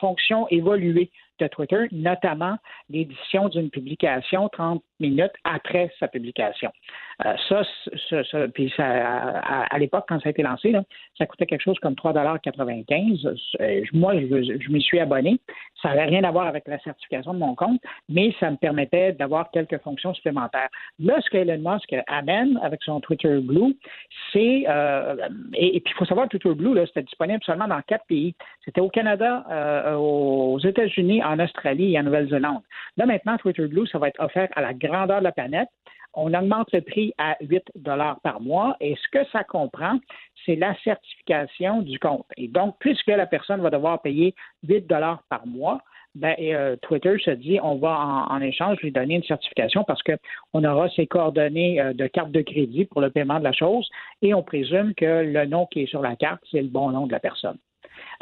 fonctions 0.00 0.48
évoluées 0.48 1.10
de 1.38 1.46
Twitter, 1.46 1.86
notamment 1.92 2.56
l'édition 2.90 3.48
d'une 3.48 3.70
publication 3.70 4.48
30 4.48 4.82
minutes 5.00 5.32
après 5.44 5.90
sa 6.00 6.08
publication. 6.08 6.70
Euh, 7.24 7.34
ça, 7.48 7.62
ça, 8.30 8.48
puis 8.48 8.72
ça, 8.76 8.86
à, 8.86 9.78
l'époque, 9.78 10.04
quand 10.08 10.20
ça 10.20 10.28
a 10.28 10.30
été 10.30 10.42
lancé, 10.42 10.74
ça 11.16 11.26
coûtait 11.26 11.46
quelque 11.46 11.62
chose 11.62 11.78
comme 11.80 11.94
3,95 11.94 13.26
euh, 13.60 13.84
Moi, 13.92 14.14
je, 14.20 14.70
m'y 14.70 14.80
suis 14.80 15.00
abonné. 15.00 15.38
Ça 15.82 15.88
n'avait 15.88 16.04
rien 16.04 16.24
à 16.24 16.30
voir 16.30 16.46
avec 16.46 16.66
la 16.68 16.78
certification 16.80 17.34
de 17.34 17.38
mon 17.38 17.54
compte, 17.54 17.80
mais 18.08 18.34
ça 18.38 18.50
me 18.50 18.56
permettait 18.56 19.12
d'avoir 19.12 19.50
quelques 19.50 19.78
fonctions 19.78 20.14
supplémentaires. 20.14 20.68
Là, 21.00 21.20
ce 21.20 21.30
qu'Elon 21.30 21.58
Musk 21.58 21.94
amène 22.06 22.58
avec 22.62 22.82
son 22.84 23.00
Twitter 23.00 23.38
Blue, 23.40 23.76
c'est 24.32 24.64
euh, 24.68 25.16
et, 25.54 25.80
puis 25.80 25.92
il 25.94 25.98
faut 25.98 26.04
savoir 26.04 26.28
Twitter 26.28 26.54
Blue, 26.54 26.78
c'était 26.86 27.02
disponible 27.02 27.42
seulement 27.44 27.68
dans 27.68 27.80
quatre 27.82 28.06
pays. 28.06 28.34
C'était 28.64 28.80
au 28.80 28.88
Canada, 28.88 29.44
aux 29.96 30.58
États-Unis, 30.58 31.22
en 31.22 31.38
Australie 31.38 31.94
et 31.94 32.00
en 32.00 32.04
Nouvelle-Zélande. 32.04 32.62
Là, 32.96 33.06
maintenant, 33.06 33.36
Twitter 33.38 33.66
Blue, 33.66 33.86
ça 33.86 33.98
va 33.98 34.08
être 34.08 34.20
offert 34.20 34.48
à 34.56 34.62
la 34.62 34.74
grandeur 34.74 35.18
de 35.18 35.24
la 35.24 35.32
planète. 35.32 35.68
On 36.14 36.32
augmente 36.34 36.72
le 36.72 36.80
prix 36.80 37.12
à 37.18 37.36
8 37.40 37.62
dollars 37.76 38.18
par 38.20 38.40
mois 38.40 38.76
et 38.80 38.96
ce 38.96 39.08
que 39.08 39.24
ça 39.30 39.44
comprend, 39.44 39.98
c'est 40.44 40.56
la 40.56 40.74
certification 40.82 41.82
du 41.82 41.98
compte. 41.98 42.26
Et 42.36 42.48
donc, 42.48 42.76
puisque 42.80 43.08
la 43.08 43.26
personne 43.26 43.60
va 43.60 43.70
devoir 43.70 44.00
payer 44.02 44.34
8 44.66 44.86
dollars 44.86 45.22
par 45.28 45.46
mois, 45.46 45.80
ben, 46.14 46.34
euh, 46.40 46.76
Twitter 46.82 47.16
se 47.24 47.30
dit 47.30 47.60
on 47.62 47.76
va 47.76 48.26
en, 48.28 48.40
échange 48.40 48.78
lui 48.80 48.90
donner 48.90 49.16
une 49.16 49.22
certification 49.22 49.84
parce 49.84 50.02
qu'on 50.02 50.64
aura 50.64 50.88
ses 50.90 51.06
coordonnées 51.06 51.80
euh, 51.80 51.92
de 51.92 52.06
carte 52.06 52.32
de 52.32 52.40
crédit 52.40 52.86
pour 52.86 53.00
le 53.00 53.10
paiement 53.10 53.38
de 53.38 53.44
la 53.44 53.52
chose 53.52 53.88
et 54.22 54.34
on 54.34 54.42
présume 54.42 54.94
que 54.94 55.22
le 55.22 55.46
nom 55.46 55.66
qui 55.66 55.82
est 55.82 55.86
sur 55.86 56.02
la 56.02 56.16
carte, 56.16 56.42
c'est 56.50 56.62
le 56.62 56.68
bon 56.68 56.90
nom 56.90 57.06
de 57.06 57.12
la 57.12 57.20
personne. 57.20 57.58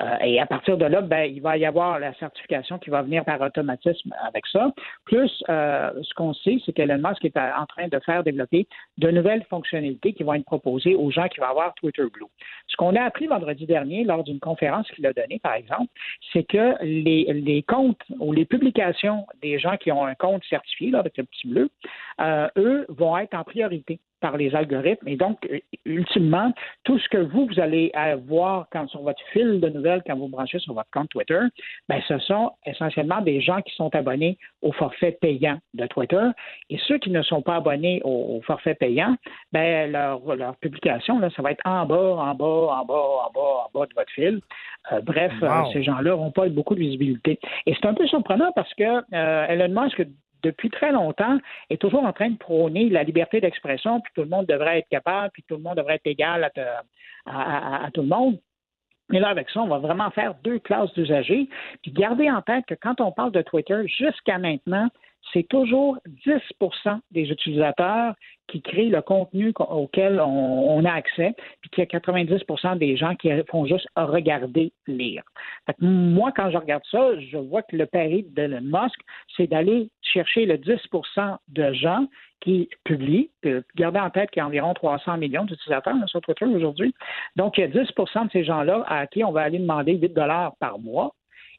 Euh, 0.01 0.17
et 0.23 0.41
à 0.41 0.47
partir 0.47 0.77
de 0.77 0.85
là, 0.85 1.01
ben, 1.01 1.25
il 1.25 1.41
va 1.41 1.57
y 1.57 1.65
avoir 1.65 1.99
la 1.99 2.15
certification 2.15 2.79
qui 2.79 2.91
va 2.91 3.03
venir 3.03 3.25
par 3.25 3.41
automatisme 3.41 4.15
avec 4.27 4.47
ça. 4.47 4.73
Plus, 5.05 5.31
euh, 5.49 5.91
ce 6.03 6.15
qu'on 6.15 6.35
sait, 6.35 6.59
c'est 6.65 6.73
qu'Elon 6.73 6.99
Musk 6.99 7.25
est 7.25 7.37
en 7.37 7.67
train 7.67 7.89
de 7.89 7.99
faire 8.01 8.23
développer 8.23 8.67
de 8.99 9.11
nouvelles 9.11 9.45
fonctionnalités 9.45 10.13
qui 10.13 10.23
vont 10.23 10.35
être 10.35 10.45
proposées 10.45 10.95
aux 10.95 11.11
gens 11.11 11.29
qui 11.29 11.41
vont 11.41 11.47
avoir 11.47 11.75
Twitter 11.75 12.05
Blue. 12.13 12.27
Ce 12.69 12.77
qu'on 12.77 12.95
a 12.95 13.03
appris 13.03 13.27
vendredi 13.27 13.67
dernier 13.67 14.05
lors 14.05 14.25
d'une 14.25 14.41
conférence 14.41 14.89
qu'il 14.91 15.07
a 15.07 15.13
donnée, 15.13 15.39
par 15.43 15.55
exemple, 15.55 15.91
c'est 16.33 16.45
que 16.45 16.83
les, 16.83 17.25
les 17.33 17.63
comptes 17.63 18.03
ou 18.19 18.33
les 18.33 18.45
publications 18.45 19.27
des 19.43 19.59
gens 19.59 19.77
qui 19.77 19.93
ont 19.93 20.05
un 20.05 20.15
compte 20.15 20.43
certifié, 20.45 20.91
là, 20.91 21.01
avec 21.01 21.17
le 21.17 21.25
petit 21.25 21.49
bleu, 21.49 21.71
euh, 22.21 22.49
eux 22.57 22.87
vont 22.89 23.17
être 23.19 23.35
en 23.35 23.45
priorité 23.45 24.01
par 24.21 24.37
les 24.37 24.55
algorithmes. 24.55 25.09
Et 25.09 25.17
donc, 25.17 25.39
euh, 25.51 25.59
ultimement, 25.85 26.53
tout 26.85 26.99
ce 26.99 27.09
que 27.09 27.19
vous, 27.19 27.47
vous 27.47 27.61
allez 27.61 27.93
voir 28.27 28.67
quand, 28.73 28.89
sur 28.89 29.03
votre 29.03 29.21
fil 29.33 29.61
de 29.61 29.69
nouvelles 29.69 30.03
quand 30.07 30.17
vous 30.17 30.29
branchez 30.29 30.59
sur 30.59 30.75
votre 30.75 30.91
compte 30.91 31.09
Twitter, 31.09 31.41
ben, 31.89 32.01
ce 32.09 32.19
sont 32.19 32.53
essentiellement 32.65 33.21
des 33.21 33.41
gens 33.41 33.61
qui 33.63 33.75
sont 33.75 33.95
abonnés 33.95 34.39
au 34.63 34.73
forfait 34.73 35.17
payant 35.21 35.59
de 35.75 35.87
Twitter. 35.87 36.29
Et 36.71 36.79
ceux 36.87 36.99
qui 36.99 37.11
ne 37.11 37.23
sont 37.23 37.43
pas 37.43 37.57
abonnés 37.57 38.01
au, 38.05 38.41
forfait 38.43 38.75
payant, 38.75 39.17
ben, 39.53 39.91
leur, 39.91 40.35
leur 40.35 40.57
publication, 40.57 41.19
là, 41.19 41.31
ça 41.31 41.43
va 41.43 41.53
être 41.53 41.63
en 41.65 41.87
bas, 41.87 41.97
en 41.97 42.35
bas, 42.35 42.45
en 42.45 42.85
bas, 42.85 42.95
en 42.95 43.31
bas, 43.33 43.67
en 43.67 43.79
bas 43.79 43.87
de 43.87 43.95
votre 43.95 44.13
fil. 44.13 44.41
Euh, 44.93 45.01
bref, 45.01 45.33
euh, 45.43 45.49
ces 45.73 45.83
gens-là 45.83 46.11
n'auront 46.11 46.31
pas 46.31 46.49
beaucoup 46.49 46.75
de 46.75 46.81
visibilité. 46.81 47.39
Et 47.67 47.75
c'est 47.75 47.87
un 47.87 47.95
peu 47.95 48.07
surprenant 48.07 48.53
parce 48.55 48.73
que 48.75 48.85
euh, 48.85 49.47
Elon 49.49 49.83
Musk 49.83 50.03
depuis 50.47 50.71
très 50.71 50.93
longtemps, 50.93 51.39
est 51.71 51.81
toujours 51.81 52.05
en 52.05 52.13
train 52.13 52.31
de 52.31 52.37
prôner 52.37 52.89
la 52.89 53.03
liberté 53.03 53.41
d'expression, 53.41 54.01
puis 54.01 54.13
tout 54.15 54.23
le 54.23 54.29
monde 54.29 54.47
devrait 54.47 54.79
être 54.79 54.89
capable, 54.89 55.31
puis 55.33 55.45
tout 55.49 55.57
le 55.57 55.63
monde 55.63 55.77
devrait 55.77 55.97
être 55.97 56.07
égal 56.07 56.51
à, 57.27 57.89
tout 57.93 58.03
le 58.03 58.09
monde. 58.09 58.39
Mais 59.09 59.21
là, 59.21 59.29
avec 59.29 59.51
ça, 59.51 59.61
on 59.61 59.69
va 59.69 59.79
vraiment 59.79 60.11
faire 60.11 60.35
deux 60.43 60.59
classes 60.59 60.93
d'usagers. 60.95 61.49
Puis 61.83 61.93
gardez 61.93 62.31
en 62.31 62.43
tête 62.43 62.65
que 62.67 62.75
quand 62.75 63.01
on 63.01 63.13
parle 63.13 63.33
de 63.33 63.43
Twitter, 63.43 63.87
jusqu'à 63.87 64.39
maintenant, 64.39 64.89
c'est 65.33 65.49
toujours 65.49 65.99
10% 66.27 67.01
des 67.11 67.31
utilisateurs 67.31 68.15
qui 68.49 68.63
créent 68.63 68.89
le 68.89 69.03
contenu 69.03 69.53
auquel 69.59 70.21
on, 70.21 70.85
a 70.85 70.93
accès, 70.93 71.35
puis 71.61 71.71
qu'il 71.71 71.85
y 71.85 71.97
a 71.97 71.99
90% 71.99 72.79
des 72.79 72.97
gens 72.97 73.15
qui 73.17 73.31
font 73.51 73.67
juste 73.67 73.89
regarder, 73.97 74.73
lire. 74.87 75.25
moi, 75.81 76.33
quand 76.35 76.51
je 76.51 76.57
regarde 76.57 76.85
ça, 76.91 77.19
je 77.19 77.39
vois 77.39 77.63
que 77.63 77.77
le 77.77 77.87
pari 77.87 78.25
d'Elon 78.31 78.61
Musk, 78.63 78.99
c'est 79.37 79.49
d'aller 79.49 79.91
chercher 80.01 80.47
le 80.47 80.57
10% 80.59 81.37
de 81.49 81.73
gens 81.73 82.07
qui 82.41 82.69
publient. 82.85 83.31
Gardez 83.75 83.99
en 83.99 84.11
tête 84.11 84.31
qu'il 84.31 84.41
y 84.41 84.43
a 84.43 84.47
environ 84.47 84.75
300 84.75 85.17
millions 85.17 85.45
d'utilisateurs 85.45 85.97
sur 86.07 86.21
Twitter 86.21 86.45
aujourd'hui. 86.45 86.95
Donc, 87.35 87.59
il 87.59 87.63
y 87.63 87.65
a 87.65 87.69
10% 87.69 88.27
de 88.27 88.31
ces 88.31 88.45
gens-là 88.45 88.85
à 88.87 89.07
qui 89.07 89.25
on 89.25 89.33
va 89.33 89.43
aller 89.43 89.59
demander 89.59 89.95
8 89.95 90.15
dollars 90.15 90.55
par 90.61 90.79
mois 90.79 91.15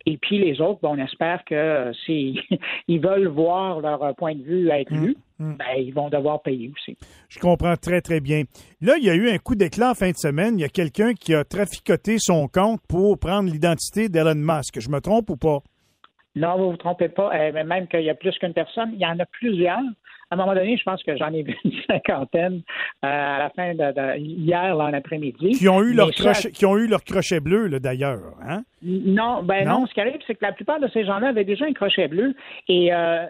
et 0.10 0.18
puis 0.18 0.40
les 0.40 0.62
autres, 0.62 0.80
on 0.84 0.98
espère 0.98 1.44
que 1.44 1.54
euh, 1.54 1.92
s'ils 2.06 2.42
veulent 3.02 3.28
voir 3.28 3.82
leur 3.82 4.16
point 4.16 4.36
de 4.36 4.42
vue 4.42 4.70
être 4.70 4.94
mmh, 4.94 5.06
lu, 5.06 5.18
mmh. 5.38 5.54
Ben, 5.56 5.66
ils 5.78 5.94
vont 5.94 6.08
devoir 6.08 6.42
payer 6.42 6.72
aussi. 6.74 6.98
Je 7.28 7.40
comprends 7.40 7.76
très, 7.76 8.00
très 8.00 8.22
bien. 8.22 8.44
Là, 8.80 8.96
il 8.98 9.04
y 9.04 9.10
a 9.10 9.16
eu 9.16 9.30
un 9.30 9.38
coup 9.38 9.56
d'éclat 9.56 9.92
en 9.92 9.96
fin 9.96 10.12
de 10.12 10.16
semaine. 10.16 10.58
Il 10.58 10.62
y 10.62 10.66
a 10.66 10.70
quelqu'un 10.70 11.14
qui 11.14 11.36
a 11.36 11.44
traficoté 11.44 12.20
son 12.20 12.48
compte 12.48 12.80
pour 12.88 13.20
prendre 13.20 13.52
l'identité 13.52 14.08
d'Elon 14.08 14.36
Musk. 14.36 14.80
Je 14.80 14.90
me 14.90 15.02
trompe 15.02 15.30
ou 15.30 15.36
pas? 15.36 15.60
Non, 16.38 16.56
vous 16.56 16.66
ne 16.68 16.72
vous 16.72 16.78
trompez 16.78 17.10
pas. 17.10 17.30
Euh, 17.36 17.64
même 17.66 17.90
qu'il 17.90 18.04
y 18.04 18.10
a 18.10 18.16
plus 18.16 18.38
qu'une 18.40 18.54
personne, 18.54 18.92
il 18.94 19.00
y 19.00 19.06
en 19.06 19.20
a 19.20 19.26
plusieurs 19.26 19.82
à 20.30 20.36
un 20.36 20.38
moment 20.38 20.54
donné, 20.54 20.78
je 20.78 20.84
pense 20.84 21.02
que 21.04 21.16
j'en 21.16 21.32
ai 21.34 21.44
vu 21.44 21.56
une 21.64 21.72
cinquantaine 21.88 22.62
euh, 23.04 23.08
à 23.08 23.40
la 23.40 23.50
fin 23.52 23.74
de, 23.74 24.18
hier, 24.18 24.78
en 24.78 24.94
après-midi. 24.94 25.52
Qui 25.52 25.70
ont 25.70 25.82
eu 25.82 25.94
leur 25.94 26.12
crochet, 26.12 26.52
qui 26.52 26.66
ont 26.66 26.78
eu 26.78 26.88
leur 26.88 27.04
crochet 27.04 27.40
bleu, 27.40 27.70
d'ailleurs, 27.80 28.36
hein? 28.46 28.64
Non, 28.84 29.42
ben 29.42 29.68
non? 29.68 29.88
Ce 29.88 29.94
qui 29.94 30.02
arrive, 30.02 30.20
c'est 30.28 30.36
que 30.36 30.46
la 30.46 30.52
plupart 30.52 30.80
de 30.80 30.88
ces 30.90 31.04
gens-là 31.06 31.30
avaient 31.30 31.46
déjà 31.46 31.66
un 31.66 31.74
crochet 31.74 32.08
bleu 32.08 32.36
et 32.68 32.94
euh, 32.94 33.26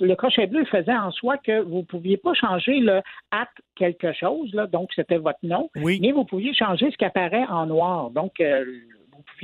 le 0.00 0.14
crochet 0.14 0.46
bleu 0.46 0.64
faisait 0.66 0.94
en 0.94 1.10
soi 1.10 1.38
que 1.38 1.60
vous 1.62 1.78
ne 1.78 1.84
pouviez 1.84 2.16
pas 2.16 2.34
changer 2.34 2.78
le 2.78 3.00
at 3.32 3.48
quelque 3.74 4.12
chose, 4.12 4.52
là, 4.54 4.66
donc 4.66 4.90
c'était 4.94 5.16
votre 5.16 5.38
nom, 5.42 5.70
oui. 5.76 5.98
mais 6.00 6.12
vous 6.12 6.24
pouviez 6.24 6.54
changer 6.54 6.90
ce 6.90 6.96
qui 6.96 7.04
apparaît 7.04 7.46
en 7.48 7.66
noir. 7.66 8.10
Donc, 8.10 8.40
euh, 8.40 8.64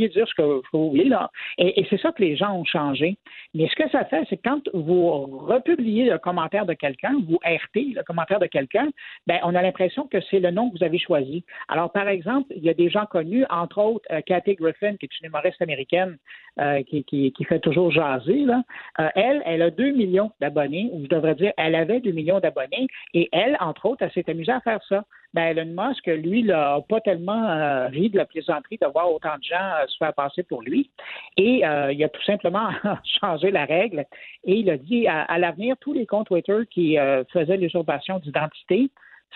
dire 0.08 0.26
ce 0.28 0.34
que, 0.34 0.62
vous 0.72 0.90
voulez. 0.90 1.04
Là. 1.04 1.30
Et, 1.58 1.86
c'est 1.90 2.00
ça 2.00 2.12
que 2.12 2.22
les 2.22 2.36
gens 2.36 2.52
ont 2.54 2.64
changé. 2.64 3.16
Mais 3.54 3.68
ce 3.68 3.76
que 3.76 3.88
ça 3.90 4.04
fait, 4.04 4.24
c'est 4.28 4.36
que 4.36 4.48
quand 4.48 4.60
vous 4.74 5.24
republiez 5.46 6.04
le 6.04 6.18
commentaire 6.18 6.66
de 6.66 6.74
quelqu'un, 6.74 7.14
vous 7.28 7.38
RT 7.44 7.94
le 7.94 8.02
commentaire 8.02 8.40
de 8.40 8.46
quelqu'un, 8.46 8.88
ben, 9.26 9.38
on 9.42 9.54
a 9.54 9.62
l'impression 9.62 10.06
que 10.06 10.18
c'est 10.30 10.40
le 10.40 10.50
nom 10.50 10.70
que 10.70 10.78
vous 10.78 10.84
avez 10.84 10.98
choisi. 10.98 11.44
Alors, 11.68 11.92
par 11.92 12.08
exemple, 12.08 12.52
il 12.54 12.62
y 12.62 12.68
a 12.68 12.74
des 12.74 12.90
gens 12.90 13.06
connus, 13.06 13.44
entre 13.50 13.78
autres, 13.78 14.06
euh, 14.10 14.20
Kathy 14.20 14.54
Griffin, 14.54 14.96
qui 14.96 15.06
est 15.06 15.20
une 15.20 15.28
humoriste 15.28 15.60
américaine 15.62 16.18
euh, 16.60 16.82
qui, 16.82 17.04
qui, 17.04 17.44
fait 17.44 17.60
toujours 17.60 17.90
jaser. 17.90 18.44
Là. 18.44 18.62
Euh, 18.98 19.08
elle, 19.14 19.42
elle 19.44 19.62
a 19.62 19.70
2 19.70 19.92
millions 19.92 20.32
d'abonnés, 20.40 20.88
ou 20.92 21.02
je 21.04 21.08
devrais 21.08 21.34
dire, 21.34 21.52
elle 21.56 21.74
avait 21.74 22.00
2 22.00 22.12
millions 22.12 22.40
d'abonnés, 22.40 22.86
et 23.14 23.28
elle, 23.32 23.56
entre 23.60 23.86
autres, 23.86 24.02
elle 24.02 24.12
s'est 24.12 24.30
amusée 24.30 24.52
à 24.52 24.60
faire 24.60 24.80
ça 24.88 25.04
ben 25.36 25.54
Elon 25.54 25.74
Musk, 25.76 26.06
lui, 26.06 26.44
n'a 26.44 26.80
pas 26.88 27.02
tellement 27.02 27.44
euh, 27.44 27.88
ri 27.88 28.08
de 28.08 28.16
la 28.16 28.24
plaisanterie 28.24 28.78
de 28.80 28.86
voir 28.86 29.12
autant 29.12 29.36
de 29.36 29.44
gens 29.44 29.70
euh, 29.82 29.86
se 29.86 29.98
faire 29.98 30.14
passer 30.14 30.42
pour 30.42 30.62
lui. 30.62 30.90
Et 31.36 31.64
euh, 31.66 31.92
il 31.92 32.02
a 32.02 32.08
tout 32.08 32.22
simplement 32.22 32.70
changé 33.20 33.50
la 33.50 33.66
règle 33.66 34.06
et 34.44 34.54
il 34.54 34.70
a 34.70 34.78
dit 34.78 35.06
à, 35.06 35.38
l'avenir, 35.38 35.76
tous 35.78 35.92
les 35.92 36.06
comptes 36.06 36.28
Twitter 36.28 36.60
qui 36.70 36.96
faisaient 37.32 37.58
l'usurpation 37.58 38.18
d'identité, 38.18 38.90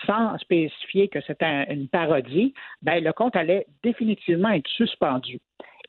sans 0.07 0.37
spécifier 0.39 1.07
que 1.07 1.21
c'était 1.21 1.71
une 1.71 1.87
parodie, 1.87 2.53
ben, 2.81 3.03
le 3.03 3.13
compte 3.13 3.35
allait 3.35 3.67
définitivement 3.83 4.49
être 4.49 4.67
suspendu. 4.69 5.39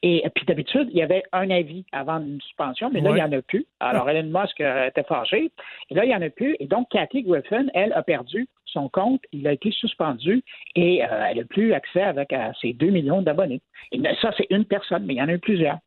Et 0.04 0.25
puis 0.35 0.44
d'habitude, 0.47 0.88
il 0.90 0.99
y 0.99 1.02
avait 1.02 1.23
un 1.32 1.49
avis 1.50 1.85
avant 1.92 2.18
une 2.18 2.40
suspension, 2.40 2.90
mais 2.92 3.00
là, 3.00 3.11
il 3.11 3.14
n'y 3.14 3.23
en 3.23 3.32
a 3.32 3.40
plus. 3.40 3.66
Alors, 3.78 4.11
Elon 4.11 4.37
Musk 4.37 4.61
était 4.61 5.04
fâché. 5.04 5.52
Et 5.90 5.94
là, 5.94 6.04
il 6.04 6.09
n'y 6.09 6.16
en 6.16 6.23
a 6.23 6.30
plus. 6.30 6.56
Et 6.59 6.66
donc, 6.66 6.88
Cathy 6.90 7.23
Griffin, 7.23 7.66
elle, 7.73 7.92
a 7.92 8.02
perdu 8.02 8.49
son 8.66 8.88
compte. 8.88 9.21
Il 9.30 9.47
a 9.47 9.52
été 9.52 9.71
suspendu 9.71 10.42
et 10.75 11.04
euh, 11.04 11.26
elle 11.30 11.38
n'a 11.38 11.44
plus 11.44 11.73
accès 11.73 12.02
avec 12.02 12.32
à 12.32 12.52
ses 12.61 12.73
2 12.73 12.87
millions 12.88 13.23
d'abonnés. 13.23 13.61
Et 13.92 14.00
ça, 14.21 14.32
c'est 14.37 14.47
une 14.50 14.64
personne, 14.64 15.04
mais 15.04 15.14
il 15.14 15.18
y 15.18 15.23
en 15.23 15.28
a 15.28 15.35
eu 15.35 15.38
plusieurs. 15.38 15.78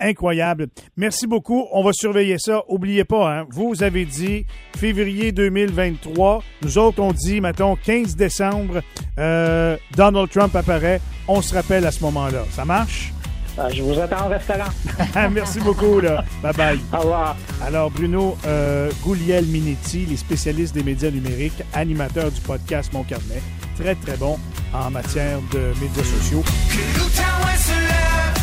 Incroyable. 0.00 0.66
Merci 0.96 1.26
beaucoup. 1.26 1.66
On 1.72 1.84
va 1.84 1.92
surveiller 1.92 2.36
ça. 2.38 2.62
Oubliez 2.68 3.04
pas, 3.04 3.32
hein, 3.32 3.46
vous 3.50 3.82
avez 3.82 4.04
dit 4.04 4.44
février 4.76 5.30
2023. 5.30 6.42
Nous 6.62 6.78
autres, 6.78 7.00
on 7.00 7.12
dit, 7.12 7.40
mettons, 7.40 7.76
15 7.76 8.16
décembre, 8.16 8.80
euh, 9.18 9.76
Donald 9.96 10.30
Trump 10.30 10.54
apparaît. 10.56 11.00
On 11.28 11.40
se 11.40 11.54
rappelle 11.54 11.86
à 11.86 11.92
ce 11.92 12.02
moment-là. 12.02 12.44
Ça 12.50 12.64
marche? 12.64 13.12
Euh, 13.58 13.70
je 13.72 13.82
vous 13.82 13.98
attends 13.98 14.26
au 14.26 14.28
restaurant. 14.30 14.70
Merci 15.30 15.60
beaucoup. 15.60 16.00
Là. 16.00 16.24
Bye 16.42 16.52
bye. 16.54 16.80
Au 16.92 16.98
revoir. 16.98 17.36
Alors, 17.62 17.90
Bruno 17.90 18.36
euh, 18.46 18.90
Gouliel 19.02 19.44
Minetti, 19.46 20.06
les 20.06 20.16
spécialistes 20.16 20.74
des 20.74 20.82
médias 20.82 21.10
numériques, 21.10 21.62
animateur 21.72 22.30
du 22.30 22.40
podcast 22.40 22.92
Mon 22.92 23.04
Carnet. 23.04 23.42
Très, 23.78 23.94
très 23.94 24.16
bon 24.16 24.38
en 24.72 24.90
matière 24.90 25.38
de 25.52 25.72
médias 25.80 26.04
sociaux. 26.04 26.42
Que 26.70 26.98
l'Outaouais 26.98 27.56
se 27.56 27.70
lève. 27.80 28.34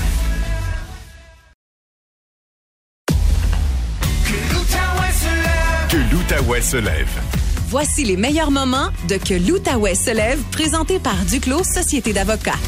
Que 5.90 5.98
l'Outaouais 6.14 6.62
se 6.62 6.78
lève. 6.78 7.22
Voici 7.68 8.04
les 8.04 8.18
meilleurs 8.18 8.52
moments 8.52 8.90
de 9.08 9.16
Que 9.16 9.34
l'Outaouais 9.34 9.96
se 9.96 10.12
lève, 10.12 10.40
présenté 10.52 11.00
par 11.00 11.16
Duclos 11.26 11.64
Société 11.64 12.14
d'avocats. 12.14 12.60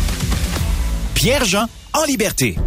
Pierre-Jean 1.14 1.68
en 1.94 2.04
liberté. 2.06 2.58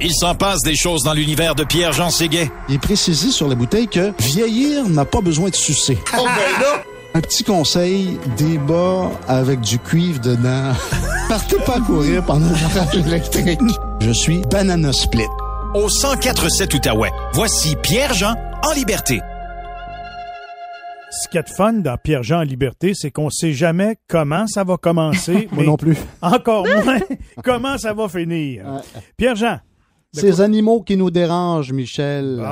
Il 0.00 0.12
s'en 0.14 0.34
passe 0.34 0.60
des 0.62 0.76
choses 0.76 1.02
dans 1.02 1.14
l'univers 1.14 1.54
de 1.54 1.64
Pierre-Jean 1.64 2.10
Séguet. 2.10 2.50
Il 2.68 2.74
est 2.76 2.78
précisé 2.78 3.30
sur 3.30 3.48
la 3.48 3.54
bouteille 3.54 3.88
que 3.88 4.12
vieillir 4.20 4.88
n'a 4.88 5.04
pas 5.04 5.20
besoin 5.20 5.50
de 5.50 5.54
sucer. 5.54 5.98
Oh 6.18 6.24
ben 6.24 6.62
là! 6.62 6.82
Un 7.16 7.20
petit 7.20 7.44
conseil, 7.44 8.18
débat 8.36 9.08
avec 9.28 9.60
du 9.60 9.78
cuivre 9.78 10.20
dedans. 10.20 10.72
Partez 11.28 11.56
pas 11.64 11.78
courir 11.80 12.24
pendant 12.24 12.48
le 12.48 12.78
rage 12.78 12.96
électrique. 13.06 13.60
Je 14.00 14.10
suis 14.10 14.40
Banana 14.50 14.92
Split. 14.92 15.28
Au 15.74 15.88
104.7 15.88 16.74
Outaouais, 16.74 17.12
voici 17.32 17.76
Pierre-Jean 17.82 18.34
en 18.64 18.72
liberté. 18.72 19.20
Ce 21.22 21.28
qui 21.28 21.38
est 21.38 21.48
fun 21.48 21.74
dans 21.74 21.96
Pierre-Jean 21.96 22.40
en 22.40 22.42
liberté, 22.42 22.92
c'est 22.92 23.12
qu'on 23.12 23.30
sait 23.30 23.52
jamais 23.52 23.96
comment 24.08 24.46
ça 24.48 24.64
va 24.64 24.76
commencer. 24.76 25.48
Moi 25.52 25.64
non 25.64 25.76
plus. 25.76 25.96
Encore 26.20 26.66
moins 26.84 26.98
comment 27.44 27.78
ça 27.78 27.94
va 27.94 28.08
finir. 28.08 28.82
Pierre-Jean. 29.16 29.60
Ces 30.12 30.40
animaux 30.40 30.82
qui 30.82 30.96
nous 30.96 31.10
dérangent, 31.10 31.72
Michel. 31.72 32.44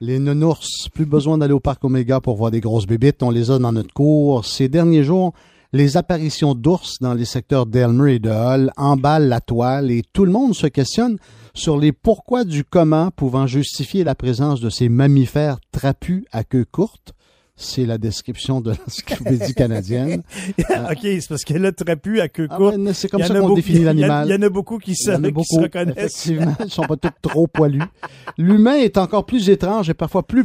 Les 0.00 0.18
nounours, 0.18 0.88
plus 0.92 1.06
besoin 1.06 1.38
d'aller 1.38 1.54
au 1.54 1.60
parc 1.60 1.82
Omega 1.84 2.20
pour 2.20 2.36
voir 2.36 2.50
des 2.50 2.60
grosses 2.60 2.86
bébites, 2.86 3.22
on 3.22 3.30
les 3.30 3.50
a 3.50 3.58
dans 3.58 3.72
notre 3.72 3.94
cours. 3.94 4.44
Ces 4.44 4.68
derniers 4.68 5.04
jours, 5.04 5.32
les 5.72 5.96
apparitions 5.96 6.54
d'ours 6.54 6.98
dans 7.00 7.14
les 7.14 7.24
secteurs 7.24 7.64
d'Elmer 7.64 8.16
et 8.16 8.18
de 8.18 8.28
Hull 8.28 8.70
emballent 8.76 9.28
la 9.28 9.40
toile 9.40 9.90
et 9.90 10.02
tout 10.12 10.26
le 10.26 10.32
monde 10.32 10.54
se 10.54 10.66
questionne 10.66 11.16
sur 11.54 11.78
les 11.78 11.92
pourquoi 11.92 12.44
du 12.44 12.62
comment 12.62 13.10
pouvant 13.10 13.46
justifier 13.46 14.04
la 14.04 14.14
présence 14.14 14.60
de 14.60 14.68
ces 14.68 14.90
mammifères 14.90 15.58
trapus 15.72 16.24
à 16.30 16.44
queue 16.44 16.66
courte 16.70 17.15
c'est 17.56 17.86
la 17.86 17.96
description 17.96 18.60
de 18.60 18.70
l'encyclopédie 18.70 19.54
canadienne. 19.54 20.22
OK, 20.58 20.98
c'est 21.02 21.28
parce 21.28 21.42
qu'elle 21.44 21.64
a 21.64 21.72
très 21.72 21.96
pu 21.96 22.20
à 22.20 22.28
queue 22.28 22.46
ah, 22.50 22.56
courte. 22.56 22.76
c'est 22.92 23.08
comme 23.08 23.22
ça 23.22 23.38
qu'on 23.38 23.54
définit 23.54 23.84
l'animal. 23.84 24.28
Il 24.28 24.32
y, 24.32 24.34
en 24.36 24.42
a 24.42 24.48
beaucoup 24.50 24.78
qui 24.78 24.94
se, 24.94 25.10
reconnaissent. 25.60 25.96
Effectivement, 25.96 26.54
ils 26.62 26.70
sont 26.70 26.82
pas 26.82 26.96
tous 26.96 27.10
trop 27.22 27.46
poilus. 27.46 27.82
L'humain 28.36 28.76
est 28.76 28.98
encore 28.98 29.24
plus 29.24 29.48
étrange 29.48 29.88
et 29.88 29.94
parfois 29.94 30.22
plus 30.22 30.44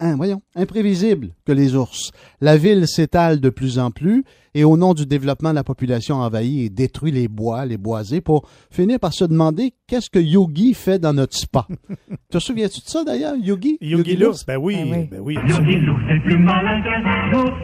hein, 0.00 0.16
voyons, 0.16 0.42
imprévisible 0.56 1.30
que 1.44 1.52
les 1.52 1.76
ours. 1.76 2.10
La 2.40 2.56
ville 2.56 2.88
s'étale 2.88 3.40
de 3.40 3.50
plus 3.50 3.78
en 3.78 3.92
plus 3.92 4.24
et 4.56 4.64
au 4.64 4.78
nom 4.78 4.94
du 4.94 5.04
développement, 5.04 5.52
la 5.52 5.64
population 5.64 6.16
envahit 6.16 6.64
et 6.64 6.70
détruit 6.70 7.12
les 7.12 7.28
bois, 7.28 7.66
les 7.66 7.76
boisés, 7.76 8.22
pour 8.22 8.48
finir 8.70 8.98
par 8.98 9.12
se 9.12 9.26
demander 9.26 9.74
qu'est-ce 9.88 10.10
que 10.10 10.18
Yogi 10.18 10.74
fait 10.74 10.98
dans 10.98 11.12
notre 11.12 11.36
spa? 11.36 11.66
te 12.30 12.38
souviens-tu 12.38 12.80
de 12.80 12.86
ça 12.86 13.04
d'ailleurs, 13.04 13.34
Yogi? 13.36 13.78
Yogi, 13.80 14.16
l'ours, 14.16 14.44
ben 14.44 14.56
oui, 14.56 14.76
ah 14.80 15.06
ben 15.10 15.20
oui. 15.20 15.34
Yogi 15.46 15.76
l'ours 15.76 16.00
est 16.10 16.20
plus 16.20 16.38
malin 16.38 16.82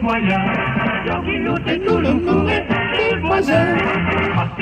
moyen. 0.01 0.39
Yogi 1.05 1.37
l'ours 1.43 1.61
est 1.67 1.79
tout 1.85 1.97
le 1.97 3.19
voisins. 3.27 3.77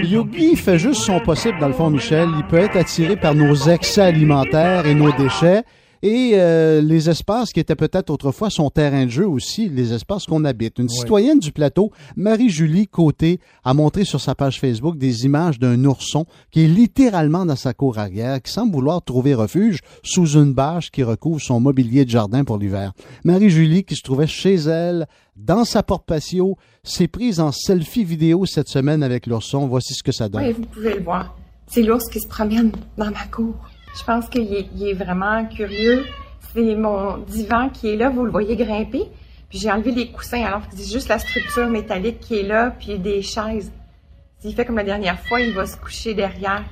Yogi 0.03 0.56
fait 0.56 0.80
juste 0.80 1.01
son 1.01 1.20
possible 1.20 1.60
dans 1.60 1.68
le 1.68 1.74
fond, 1.74 1.89
Michel. 1.89 2.30
Il 2.38 2.44
peut 2.46 2.58
être 2.58 2.77
attiré 2.77 3.15
par 3.15 3.36
nos 3.36 3.53
excès 3.56 4.01
alimentaires 4.01 4.86
et 4.86 4.96
nos 4.96 5.12
déchets 5.12 5.63
et 6.03 6.31
euh, 6.34 6.81
les 6.81 7.10
espaces 7.10 7.51
qui 7.51 7.60
étaient 7.60 7.75
peut-être 7.75 8.10
autrefois 8.10 8.50
son 8.50 8.70
terrain 8.70 9.05
de 9.05 9.12
jeu 9.12 9.27
aussi, 9.27 9.70
les 9.70 9.93
espaces 9.93 10.25
qu'on 10.25 10.46
habite. 10.46 10.79
Une 10.79 10.89
citoyenne 10.89 11.39
du 11.39 11.51
plateau, 11.51 11.91
Marie-Julie 12.15 12.88
Côté, 12.88 13.39
a 13.63 13.74
montré 13.74 14.03
sur 14.03 14.20
sa 14.20 14.36
page 14.36 14.60
Facebook 14.60 14.98
des 14.98 15.25
images 15.25 15.60
d'un 15.60 15.84
ourson 15.86 16.25
qui 16.50 16.63
est 16.63 16.67
littéralement 16.67 17.46
dans 17.46 17.55
sa 17.55 17.74
cour 17.74 18.00
arrière, 18.00 18.41
qui 18.41 18.51
semble 18.51 18.74
vouloir 18.74 19.01
trouver 19.03 19.34
refuge 19.34 19.79
sous 20.03 20.38
une 20.38 20.53
bâche 20.53 20.91
qui 20.91 21.03
recouvre 21.03 21.41
son 21.41 21.60
mobilier 21.60 22.05
de 22.05 22.10
jardin 22.10 22.43
pour 22.43 22.58
l'hiver. 22.58 22.93
Marie-Julie, 23.24 23.84
qui 23.84 23.96
se 23.96 24.01
trouvait 24.01 24.27
chez 24.27 24.55
elle, 24.55 25.08
dans 25.36 25.65
sa 25.65 25.84
porte 25.84 26.05
patio, 26.05 26.58
s'est 26.84 27.08
prise 27.08 27.39
en 27.39 27.51
selfie 27.51 28.03
vidéo 28.03 28.46
cette 28.46 28.67
semaine 28.67 29.03
avec 29.03 29.27
l'ourson. 29.27 29.67
Voici 29.67 29.93
ce 29.93 30.03
que 30.03 30.12
ça 30.12 30.29
donne. 30.29 30.43
Oui, 30.43 30.51
vous 30.53 30.65
pouvez 30.65 30.96
le 30.96 31.03
voir. 31.03 31.36
C'est 31.67 31.84
l'ours 31.84 32.10
qui 32.10 32.20
se 32.20 32.27
promène 32.27 32.72
dans 32.98 33.12
ma 33.12 33.25
cour. 33.31 33.55
Je 33.98 34.03
pense 34.03 34.29
qu'il 34.29 34.53
est, 34.53 34.93
vraiment 34.93 35.45
curieux. 35.45 36.05
C'est 36.53 36.75
mon 36.75 37.17
divan 37.17 37.69
qui 37.69 37.89
est 37.89 37.95
là, 37.95 38.10
vous 38.10 38.24
le 38.25 38.31
voyez 38.31 38.55
grimper. 38.55 39.03
Puis 39.50 39.60
j'ai 39.60 39.71
enlevé 39.71 39.91
les 39.91 40.12
coussins, 40.12 40.43
alors 40.43 40.67
que 40.67 40.75
c'est 40.75 40.91
juste 40.91 41.10
la 41.10 41.19
structure 41.19 41.67
métallique 41.67 42.19
qui 42.19 42.39
est 42.39 42.43
là, 42.43 42.71
puis 42.71 42.98
des 42.98 43.21
chaises. 43.21 43.71
S'il 44.39 44.55
fait 44.55 44.65
comme 44.65 44.77
la 44.77 44.83
dernière 44.83 45.19
fois, 45.19 45.41
il 45.41 45.53
va 45.53 45.65
se 45.65 45.77
coucher 45.77 46.13
derrière. 46.13 46.63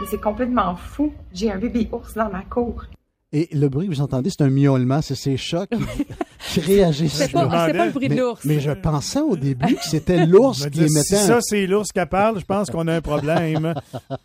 Mais 0.00 0.06
c'est 0.10 0.20
complètement 0.20 0.76
fou. 0.76 1.12
J'ai 1.32 1.50
un 1.50 1.58
bébé 1.58 1.88
ours 1.92 2.14
dans 2.14 2.30
ma 2.30 2.42
cour. 2.42 2.84
Et 3.32 3.48
le 3.52 3.68
bruit 3.68 3.88
que 3.88 3.92
vous 3.92 4.00
entendez, 4.00 4.30
c'est 4.30 4.42
un 4.42 4.50
miaulement, 4.50 5.02
c'est 5.02 5.14
ces 5.14 5.36
chats 5.36 5.66
qui, 5.66 5.78
réagissent. 6.60 7.14
C'est 7.14 7.32
pas, 7.32 7.46
pas, 7.46 7.72
le 7.72 7.90
bruit 7.92 8.08
de 8.08 8.16
l'ours. 8.16 8.44
Mais, 8.44 8.60
je 8.60 8.70
pensais 8.72 9.20
au 9.20 9.36
début 9.36 9.74
que 9.74 9.84
c'était 9.84 10.26
l'ours 10.26 10.66
qui 10.70 10.80
émettait. 10.80 11.02
Si 11.02 11.16
ça, 11.16 11.38
c'est 11.40 11.66
l'ours 11.66 11.92
qui 11.92 12.04
parle, 12.06 12.40
je 12.40 12.44
pense 12.44 12.70
qu'on 12.70 12.86
a 12.88 12.94
un 12.94 13.00
problème. 13.00 13.74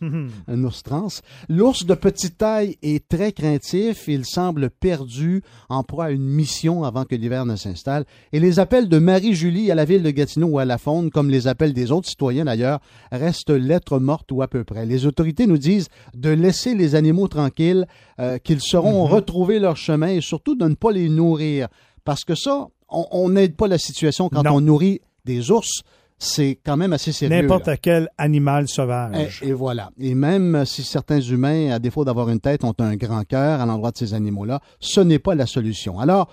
un 0.00 0.64
ours 0.64 0.82
trans. 0.82 1.08
L'ours 1.48 1.84
de 1.86 1.94
petite 1.94 2.38
taille 2.38 2.76
est 2.82 3.08
très 3.08 3.32
craintif. 3.32 4.08
Il 4.08 4.24
semble 4.24 4.70
perdu, 4.70 5.42
en 5.68 5.82
proie 5.82 6.06
à 6.06 6.10
une 6.10 6.26
mission 6.26 6.84
avant 6.84 7.04
que 7.04 7.14
l'hiver 7.14 7.46
ne 7.46 7.56
s'installe. 7.56 8.04
Et 8.32 8.40
les 8.40 8.58
appels 8.58 8.88
de 8.88 8.98
Marie-Julie 8.98 9.70
à 9.70 9.74
la 9.74 9.84
ville 9.84 10.02
de 10.02 10.10
Gatineau 10.10 10.48
ou 10.48 10.58
à 10.58 10.64
la 10.64 10.78
Faune, 10.78 11.10
comme 11.10 11.30
les 11.30 11.46
appels 11.46 11.72
des 11.72 11.90
autres 11.92 12.08
citoyens 12.08 12.44
d'ailleurs, 12.44 12.80
restent 13.12 13.50
lettres 13.50 13.98
mortes 13.98 14.30
ou 14.32 14.42
à 14.42 14.48
peu 14.48 14.64
près. 14.64 14.86
Les 14.86 15.06
autorités 15.06 15.46
nous 15.46 15.58
disent 15.58 15.88
de 16.14 16.30
laisser 16.30 16.74
les 16.74 16.94
animaux 16.94 17.28
tranquilles, 17.28 17.86
euh, 18.20 18.38
qu'ils 18.38 18.60
seront 18.60 19.06
Mhm. 19.06 19.12
retrouver 19.12 19.58
leur 19.58 19.76
chemin 19.76 20.08
et 20.08 20.20
surtout 20.20 20.54
de 20.54 20.66
ne 20.66 20.74
pas 20.74 20.92
les 20.92 21.08
nourrir. 21.08 21.68
Parce 22.04 22.24
que 22.24 22.34
ça, 22.34 22.68
on 22.88 23.28
n'aide 23.28 23.56
pas 23.56 23.68
la 23.68 23.78
situation 23.78 24.28
quand 24.28 24.46
on 24.46 24.60
nourrit 24.60 25.00
des 25.24 25.50
ours. 25.50 25.82
C'est 26.20 26.58
quand 26.64 26.76
même 26.76 26.92
assez 26.92 27.12
sérieux. 27.12 27.42
N'importe 27.42 27.70
quel 27.80 28.08
animal 28.18 28.66
sauvage. 28.66 29.40
Et, 29.44 29.52
voilà. 29.52 29.90
Et 30.00 30.16
même 30.16 30.64
si 30.66 30.82
certains 30.82 31.20
humains, 31.20 31.70
à 31.70 31.78
défaut 31.78 32.04
d'avoir 32.04 32.28
une 32.28 32.40
tête, 32.40 32.64
ont 32.64 32.74
un 32.80 32.96
grand 32.96 33.22
cœur 33.22 33.60
à 33.60 33.66
l'endroit 33.66 33.92
de 33.92 33.98
ces 33.98 34.14
animaux-là, 34.14 34.60
ce 34.80 35.00
n'est 35.00 35.20
pas 35.20 35.36
la 35.36 35.46
solution. 35.46 36.00
Alors, 36.00 36.28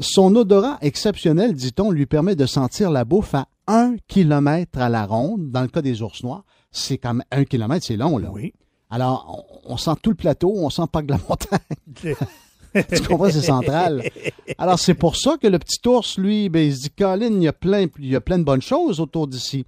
son 0.00 0.34
odorat 0.34 0.78
exceptionnel, 0.80 1.54
dit-on, 1.54 1.92
lui 1.92 2.06
permet 2.06 2.34
de 2.34 2.46
sentir 2.46 2.90
la 2.90 3.04
bouffe 3.04 3.34
à 3.34 3.46
un 3.68 3.96
kilomètre 4.08 4.80
à 4.80 4.88
la 4.88 5.06
ronde. 5.06 5.50
Dans 5.50 5.62
le 5.62 5.68
cas 5.68 5.82
des 5.82 6.02
ours 6.02 6.24
noirs, 6.24 6.44
c'est 6.72 6.98
quand 6.98 7.14
même 7.14 7.26
un 7.30 7.44
kilomètre, 7.44 7.86
c'est 7.86 7.96
long, 7.96 8.18
là. 8.18 8.30
Oui. 8.32 8.52
Alors, 8.90 9.46
on, 9.64 9.76
sent 9.76 9.92
tout 10.02 10.10
le 10.10 10.16
plateau, 10.16 10.52
on 10.56 10.70
sent 10.70 10.82
pas 10.90 11.02
que 11.02 11.12
la 11.12 11.18
montagne. 11.28 12.16
tu 12.92 13.02
comprends, 13.02 13.30
c'est 13.30 13.42
central. 13.42 14.02
Alors, 14.58 14.78
c'est 14.78 14.94
pour 14.94 15.16
ça 15.16 15.36
que 15.40 15.46
le 15.46 15.58
petit 15.58 15.80
ours, 15.86 16.18
lui, 16.18 16.48
ben, 16.48 16.66
il 16.66 16.74
se 16.74 16.82
dit, 16.82 16.90
Colin, 16.90 17.32
il 17.32 17.42
y 17.42 17.48
a 17.48 17.52
plein, 17.52 17.86
il 17.98 18.10
y 18.10 18.16
a 18.16 18.20
plein 18.20 18.38
de 18.38 18.44
bonnes 18.44 18.62
choses 18.62 19.00
autour 19.00 19.26
d'ici. 19.26 19.66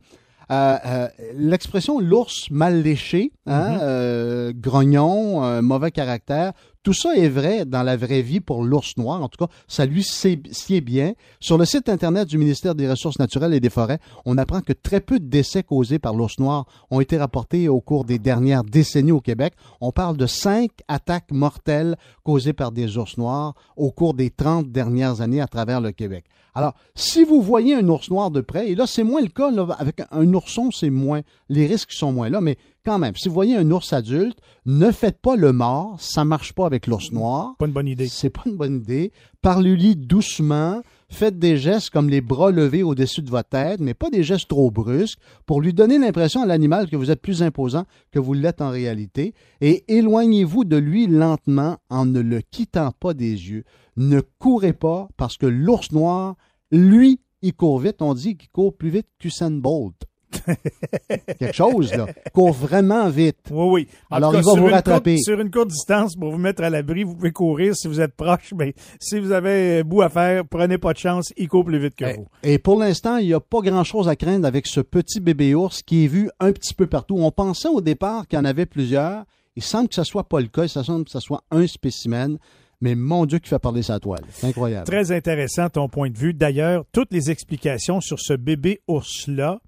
Euh, 0.51 0.77
euh, 0.85 1.09
l'expression 1.35 1.99
l'ours 1.99 2.51
mal 2.51 2.83
léché, 2.83 3.33
hein, 3.47 3.77
mm-hmm. 3.77 3.79
euh, 3.81 4.53
grognon, 4.55 5.63
mauvais 5.63 5.91
caractère, 5.91 6.53
tout 6.83 6.93
ça 6.93 7.15
est 7.17 7.29
vrai 7.29 7.65
dans 7.65 7.83
la 7.83 7.97
vraie 7.97 8.23
vie 8.23 8.41
pour 8.41 8.65
l'ours 8.65 8.97
noir. 8.97 9.23
En 9.23 9.29
tout 9.29 9.45
cas, 9.45 9.53
ça 9.69 9.87
lui 9.87 10.03
sied 10.03 10.81
bien. 10.81 11.13
Sur 11.41 11.59
le 11.59 11.65
site 11.65 11.89
Internet 11.89 12.29
du 12.29 12.39
ministère 12.39 12.75
des 12.75 12.89
Ressources 12.89 13.19
naturelles 13.19 13.55
et 13.55 13.61
des 13.61 13.71
Forêts, 13.71 13.99
on 14.25 14.37
apprend 14.39 14.61
que 14.61 14.73
très 14.73 15.01
peu 15.01 15.21
de 15.21 15.27
décès 15.27 15.63
causés 15.63 15.99
par 15.99 16.15
l'ours 16.15 16.39
noir 16.39 16.67
ont 16.91 17.01
été 17.01 17.17
rapportés 17.17 17.69
au 17.69 17.81
cours 17.81 18.05
des 18.05 18.19
dernières 18.19 18.65
décennies 18.65 19.13
au 19.13 19.21
Québec. 19.21 19.55
On 19.81 19.93
parle 19.93 20.17
de 20.17 20.27
cinq 20.27 20.71
attaques 20.89 21.31
mortelles 21.31 21.97
causées 22.25 22.53
par 22.53 22.73
des 22.73 22.99
ours 22.99 23.17
noirs 23.17 23.55
au 23.77 23.91
cours 23.91 24.15
des 24.15 24.31
30 24.31 24.71
dernières 24.71 25.21
années 25.21 25.41
à 25.41 25.47
travers 25.47 25.81
le 25.81 25.93
Québec. 25.93 26.25
Alors, 26.55 26.75
si 26.95 27.25
vous 27.25 27.41
voyez 27.41 27.75
un 27.75 27.89
ours 27.89 28.11
noir 28.11 28.31
de 28.31 28.43
près, 28.43 28.71
et 28.71 28.75
là, 28.75 28.87
c'est 28.87 29.05
moins 29.05 29.23
le 29.23 29.29
cas, 29.29 29.51
avec 29.79 30.03
un 30.11 30.35
ourson, 30.35 30.71
c'est 30.71 30.91
moins, 30.91 31.23
les 31.49 31.67
risques 31.67 31.93
sont 31.93 32.13
moins 32.13 32.29
là, 32.29 32.43
mais 32.43 32.59
quand 32.85 32.99
même, 32.99 33.15
si 33.17 33.29
vous 33.29 33.35
voyez 33.35 33.57
un 33.57 33.71
ours 33.71 33.93
adulte, 33.93 34.39
ne 34.67 34.91
faites 34.91 35.21
pas 35.21 35.37
le 35.37 35.53
mort, 35.53 36.01
ça 36.01 36.25
marche 36.25 36.53
pas 36.53 36.67
avec 36.67 36.87
l'ours 36.87 37.13
noir. 37.13 37.55
Pas 37.59 37.67
une 37.67 37.73
bonne 37.73 37.89
idée. 37.89 38.09
C'est 38.09 38.31
pas 38.31 38.43
une 38.47 38.57
bonne 38.57 38.77
idée. 38.77 39.13
Parlez-lui 39.41 39.97
doucement, 39.97 40.83
faites 41.09 41.39
des 41.39 41.57
gestes 41.57 41.91
comme 41.91 42.09
les 42.09 42.21
bras 42.21 42.51
levés 42.51 42.83
au-dessus 42.83 43.23
de 43.23 43.31
votre 43.31 43.51
tête, 43.51 43.81
mais 43.81 43.95
pas 43.95 44.11
des 44.11 44.23
gestes 44.23 44.49
trop 44.49 44.71
brusques, 44.71 45.19
pour 45.47 45.61
lui 45.61 45.73
donner 45.73 45.99
l'impression 45.99 46.43
à 46.43 46.47
l'animal 46.47 46.89
que 46.89 46.97
vous 46.97 47.11
êtes 47.11 47.23
plus 47.23 47.43
imposant 47.43 47.85
que 48.11 48.19
vous 48.19 48.35
l'êtes 48.35 48.61
en 48.61 48.71
réalité, 48.71 49.35
et 49.61 49.85
éloignez-vous 49.89 50.65
de 50.65 50.77
lui 50.77 51.07
lentement 51.07 51.79
en 51.91 52.07
ne 52.07 52.21
le 52.21 52.41
quittant 52.41 52.93
pas 52.99 53.15
des 53.15 53.31
yeux. 53.31 53.65
Ne 53.97 54.21
courez 54.39 54.73
pas 54.73 55.09
parce 55.17 55.37
que 55.37 55.47
l'ours 55.47 55.93
noir, 55.93 56.37
lui, 56.71 57.21
il 57.43 57.55
court 57.55 57.79
vite. 57.79 58.01
On 58.01 58.15
dit 58.15 58.37
qu'il 58.37 58.49
court 58.51 58.75
plus 58.75 58.91
vite 58.91 59.07
qu'Usain 59.19 59.51
Bolt. 59.51 59.97
Quelque 61.39 61.53
chose, 61.53 61.93
là. 61.95 62.07
Court 62.33 62.53
vraiment 62.53 63.09
vite. 63.09 63.39
Oui, 63.51 63.67
oui. 63.71 63.89
Alors, 64.11 64.35
il 64.35 64.43
va 64.43 64.55
vous 64.55 64.67
rattraper. 64.67 65.19
sur 65.19 65.41
une 65.41 65.51
courte 65.51 65.69
distance, 65.69 66.17
pour 66.17 66.31
vous 66.31 66.39
mettre 66.39 66.63
à 66.63 66.71
l'abri, 66.71 67.05
vous 67.05 67.15
pouvez 67.15 67.33
courir 67.33 67.75
si 67.75 67.89
vous 67.89 68.01
êtes 68.01 68.15
proche, 68.15 68.53
mais 68.57 68.75
si 69.01 69.19
vous 69.19 69.33
avez 69.33 69.83
bout 69.83 70.03
à 70.03 70.09
faire, 70.09 70.45
prenez 70.47 70.79
pas 70.79 70.93
de 70.93 70.99
chance, 70.99 71.33
il 71.37 71.49
court 71.49 71.65
plus 71.65 71.79
vite 71.79 71.95
que 71.95 72.17
vous. 72.17 72.27
Et 72.43 72.59
pour 72.59 72.79
l'instant, 72.79 73.17
il 73.17 73.27
n'y 73.27 73.35
a 73.35 73.41
pas 73.41 73.61
grand-chose 73.61 74.09
à 74.09 74.17
craindre 74.17 74.47
avec 74.47 74.67
ce 74.67 74.81
petit 74.81 75.21
bébé 75.21 75.55
ours 75.55 75.83
qui 75.83 76.05
est 76.05 76.09
vu 76.09 76.31
un 76.41 76.53
petit 76.53 76.75
peu 76.75 76.87
partout. 76.87 77.17
On 77.19 77.31
pensait 77.31 77.69
au 77.69 77.81
départ 77.81 78.27
qu'il 78.27 78.39
y 78.39 78.43
en 78.43 78.45
avait 78.45 78.67
plusieurs. 78.67 79.25
Il 79.57 79.63
semble 79.63 79.89
que 79.89 79.95
ce 79.95 80.05
soit 80.05 80.29
pas 80.29 80.41
le 80.41 80.47
cas. 80.47 80.65
Il 80.65 80.69
semble 80.69 81.05
que 81.05 81.11
ce 81.11 81.21
soit 81.21 81.43
un 81.51 81.67
spécimen. 81.67 82.39
Mais 82.81 82.97
mon 82.97 83.27
Dieu, 83.27 83.39
qui 83.39 83.49
fait 83.49 83.61
parler 83.61 83.83
sa 83.83 84.01
toile. 84.01 84.25
C'est 84.31 84.49
incroyable. 84.49 84.87
Très 84.87 85.13
intéressant 85.13 85.69
ton 85.69 85.89
point 85.89 86.11
de 86.11 86.19
vue. 86.19 86.35
D'ailleurs, 86.35 86.85
toutes 86.91 87.13
les 87.13 87.31
explications 87.31 88.01
sur 88.01 88.19
ce 88.19 88.33
bébé 88.33 88.81
ours-là, 88.89 89.61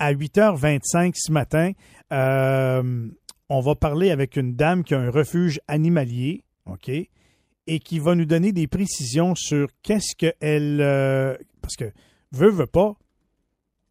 à 0.00 0.12
8h25 0.12 1.12
ce 1.14 1.30
matin, 1.30 1.72
euh, 2.12 3.08
on 3.48 3.60
va 3.60 3.74
parler 3.76 4.10
avec 4.10 4.36
une 4.36 4.56
dame 4.56 4.82
qui 4.82 4.94
a 4.94 4.98
un 4.98 5.10
refuge 5.10 5.60
animalier, 5.68 6.42
OK, 6.66 6.88
et 6.88 7.78
qui 7.78 7.98
va 8.00 8.16
nous 8.16 8.24
donner 8.24 8.50
des 8.50 8.66
précisions 8.66 9.34
sur 9.36 9.68
qu'est-ce 9.82 10.16
qu'elle... 10.16 10.80
Euh, 10.80 11.36
parce 11.62 11.76
que, 11.76 11.92
veut, 12.32 12.50
veut 12.50 12.66
pas, 12.66 12.96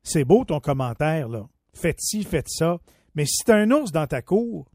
c'est 0.04 0.26
beau 0.26 0.44
ton 0.44 0.60
commentaire, 0.60 1.30
là. 1.30 1.48
Faites 1.74 2.02
ci, 2.02 2.24
faites 2.24 2.50
ça. 2.50 2.80
Mais 3.16 3.26
si 3.26 3.44
t'as 3.46 3.56
un 3.56 3.72
ours 3.72 3.92
dans 3.92 4.08
ta 4.08 4.22
cour, 4.22 4.66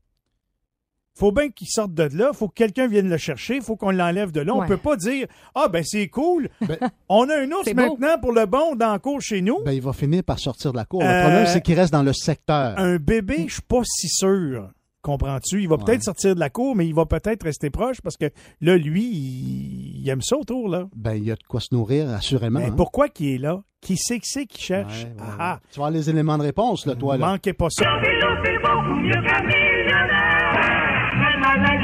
faut 1.15 1.33
bien 1.33 1.51
qu'il 1.51 1.69
sorte 1.69 1.95
de 1.95 2.09
là, 2.17 2.33
faut 2.33 2.49
que 2.49 2.55
quelqu'un 2.55 2.89
vienne 2.89 3.09
le 3.09 3.17
chercher, 3.17 3.61
faut 3.61 3.77
qu'on 3.77 3.91
l'enlève 3.91 4.33
de 4.33 4.41
là. 4.41 4.55
On 4.55 4.67
peut 4.67 4.77
pas 4.77 4.97
dire 4.97 5.27
ah 5.55 5.69
ben 5.69 5.83
c'est 5.85 6.09
cool, 6.09 6.49
ben, 6.61 6.79
on 7.09 7.29
a 7.29 7.37
un 7.37 7.51
ours 7.53 7.73
maintenant 7.75 8.19
pour 8.21 8.33
le 8.33 8.47
bon 8.47 8.75
dans 8.75 8.93
la 8.93 8.99
cour 8.99 9.21
chez 9.21 9.41
nous. 9.41 9.63
Ben 9.65 9.73
il 9.73 9.83
va 9.83 9.93
finir 9.93 10.25
par 10.25 10.39
sortir 10.39 10.73
de 10.73 10.77
la 10.77 10.85
cour. 10.85 11.03
Le 11.03 11.23
problème 11.23 11.47
c'est 11.47 11.61
qu'il 11.61 11.79
reste 11.79 11.93
dans 11.93 12.03
le 12.03 12.13
secteur. 12.13 12.79
Un 12.79 12.97
bébé, 12.97 13.45
je 13.49 13.55
suis 13.55 13.63
pas 13.63 13.83
si 13.85 14.09
sûr. 14.09 14.71
Comprends-tu? 15.05 15.61
Il 15.61 15.69
va 15.69 15.77
peut-être 15.77 16.03
sortir 16.03 16.35
de 16.35 16.41
la 16.41 16.49
cour, 16.49 16.75
mais 16.75 16.87
il 16.87 16.95
va 16.95 17.05
peut-être 17.05 17.45
rester 17.45 17.69
proche 17.69 18.01
parce 18.01 18.17
que 18.17 18.31
là, 18.63 18.79
lui, 18.79 19.05
il, 19.05 20.09
aime 20.09 20.23
ça 20.23 20.39
autour, 20.39 20.67
là. 20.67 20.89
Ben, 20.97 21.13
il 21.13 21.25
y 21.25 21.31
a 21.31 21.35
de 21.35 21.43
quoi 21.47 21.61
se 21.61 21.75
nourrir, 21.75 22.09
assurément. 22.09 22.59
Mais 22.59 22.69
hein. 22.69 22.75
pourquoi 22.75 23.11
qu'il 23.11 23.35
est 23.35 23.39
là? 23.39 23.63
Qui 23.83 23.99
sait 23.99 24.19
que 24.19 24.27
c'est 24.27 24.47
qu'il 24.47 24.65
cherche? 24.65 25.07
ah, 25.21 25.37
ah. 25.39 25.61
Tu 25.71 25.79
vas 25.79 25.91
les 25.91 26.09
éléments 26.09 26.39
de 26.39 26.45
réponse, 26.45 26.87
là, 26.87 26.95
toi, 26.95 27.19
là. 27.19 27.33
Manquez 27.33 27.53
pas 27.53 27.69
ça. 27.69 27.85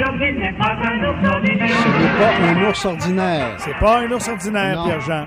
N'est 0.00 0.52
pas 0.52 0.78
un 0.82 1.04
ours 1.04 1.26
ordinaire. 1.26 1.68
Ce 1.68 1.88
n'est 1.88 2.18
pas 2.18 2.32
un 2.40 2.68
ours 2.68 2.84
ordinaire. 2.86 3.56
C'est 3.58 3.78
pas 3.78 3.98
un 3.98 4.10
ours 4.10 4.28
ordinaire. 4.28 4.82
Pierre-Jean. 4.84 5.26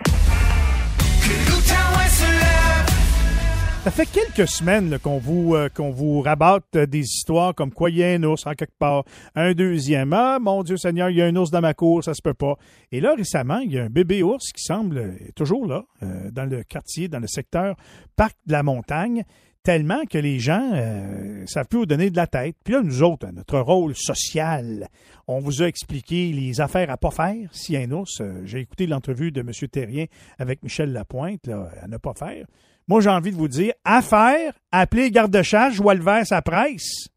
Ça 3.84 3.92
fait 3.92 4.08
quelques 4.08 4.48
semaines 4.48 4.98
qu'on 4.98 5.20
vous 5.20 5.54
euh, 5.54 5.70
qu'on 5.70 5.92
vous 5.92 6.22
rabatte 6.22 6.76
des 6.76 7.02
histoires 7.02 7.54
comme 7.54 7.72
quoi 7.72 7.92
il 7.92 7.98
y 7.98 8.04
a 8.04 8.08
un 8.08 8.24
ours 8.24 8.48
en 8.48 8.54
quelque 8.54 8.78
part, 8.80 9.04
un 9.36 9.54
deuxième. 9.54 10.12
Ah 10.14 10.40
mon 10.42 10.64
Dieu 10.64 10.78
Seigneur, 10.78 11.10
il 11.12 11.18
y 11.18 11.22
a 11.22 11.26
un 11.26 11.36
ours 11.36 11.52
dans 11.52 11.62
ma 11.62 11.76
cour, 11.76 12.04
ça 12.04 12.16
se 12.16 12.22
peut 12.24 12.34
pas. 12.34 12.56
Et 12.92 13.00
là 13.00 13.14
récemment, 13.16 13.60
il 13.60 13.74
y 13.74 13.78
a 13.78 13.84
un 13.84 13.90
bébé 13.90 14.24
ours 14.24 14.54
qui 14.54 14.64
semble 14.64 15.18
toujours 15.36 15.68
là, 15.68 15.84
euh, 16.02 16.32
dans 16.32 16.50
le 16.50 16.64
quartier, 16.64 17.10
dans 17.10 17.20
le 17.20 17.28
secteur 17.28 17.76
parc 18.16 18.38
de 18.48 18.54
la 18.54 18.64
montagne, 18.64 19.24
tellement 19.64 20.06
que 20.10 20.18
les 20.18 20.40
gens 20.40 20.72
euh, 20.74 21.46
savent 21.48 21.68
plus 21.68 21.80
où 21.80 21.86
donner 21.86 22.10
de 22.10 22.18
la 22.18 22.28
tête. 22.28 22.56
Puis 22.64 22.74
là, 22.74 22.82
nous 22.84 23.02
autres, 23.02 23.28
notre 23.32 23.60
rôle 23.60 23.96
social, 23.96 24.90
on 25.28 25.40
vous 25.40 25.62
a 25.64 25.68
expliqué 25.68 26.32
les 26.34 26.60
affaires 26.62 26.90
à 26.90 26.98
pas 26.98 27.12
faire 27.12 27.50
si 27.54 27.76
un 27.78 27.90
ours. 27.92 28.22
J'ai 28.44 28.60
écouté 28.60 28.88
l'entrevue 28.88 29.32
de 29.32 29.40
M. 29.42 29.52
Terrien 29.72 30.06
avec 30.38 30.62
Michel 30.64 30.92
Lapointe, 30.92 31.48
là, 31.48 31.70
à 31.82 31.88
ne 31.88 31.98
pas 31.98 32.14
faire. 32.14 32.46
Moi, 32.88 33.00
j'ai 33.00 33.10
envie 33.10 33.32
de 33.32 33.38
vous 33.38 33.48
dire, 33.48 33.74
à 33.86 34.02
faire, 34.02 34.54
appelez 34.72 35.10
garde-chasse, 35.10 35.76
joie 35.76 35.94
le 35.96 36.04
vert, 36.04 36.28
sa 36.28 36.42
presse. 36.42 37.08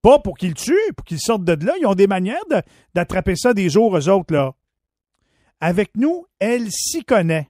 Pas 0.00 0.20
pour 0.20 0.38
qu'ils 0.38 0.54
tuent, 0.54 0.92
pour 0.96 1.04
qu'ils 1.04 1.18
sortent 1.18 1.44
de 1.44 1.66
là. 1.66 1.72
Ils 1.80 1.86
ont 1.86 1.96
des 1.96 2.06
manières 2.06 2.44
de- 2.48 2.62
d'attraper 2.94 3.34
ça 3.34 3.52
des 3.52 3.68
jours, 3.68 3.96
eux 3.98 4.08
autres, 4.08 4.32
là. 4.32 4.52
Avec 5.60 5.90
nous, 5.96 6.24
elle 6.38 6.70
s'y 6.70 7.02
connaît. 7.04 7.48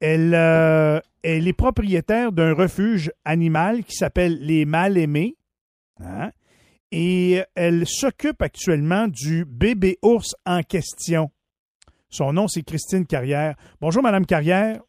Elle, 0.00 0.34
euh, 0.34 1.00
elle 1.22 1.48
est 1.48 1.52
propriétaire 1.52 2.32
d'un 2.32 2.54
refuge 2.54 3.10
animal 3.24 3.84
qui 3.84 3.94
s'appelle 3.94 4.38
Les 4.40 4.64
Mal-Aimés. 4.64 5.36
Hein? 6.00 6.30
Et 6.92 7.42
elle 7.54 7.86
s'occupe 7.86 8.42
actuellement 8.42 9.08
du 9.08 9.44
bébé 9.44 9.98
ours 10.02 10.34
en 10.44 10.62
question. 10.62 11.30
Son 12.08 12.32
nom, 12.32 12.46
c'est 12.48 12.62
Christine 12.62 13.06
Carrière. 13.06 13.56
Bonjour, 13.80 14.02
Madame 14.02 14.26
Carrière. 14.26 14.80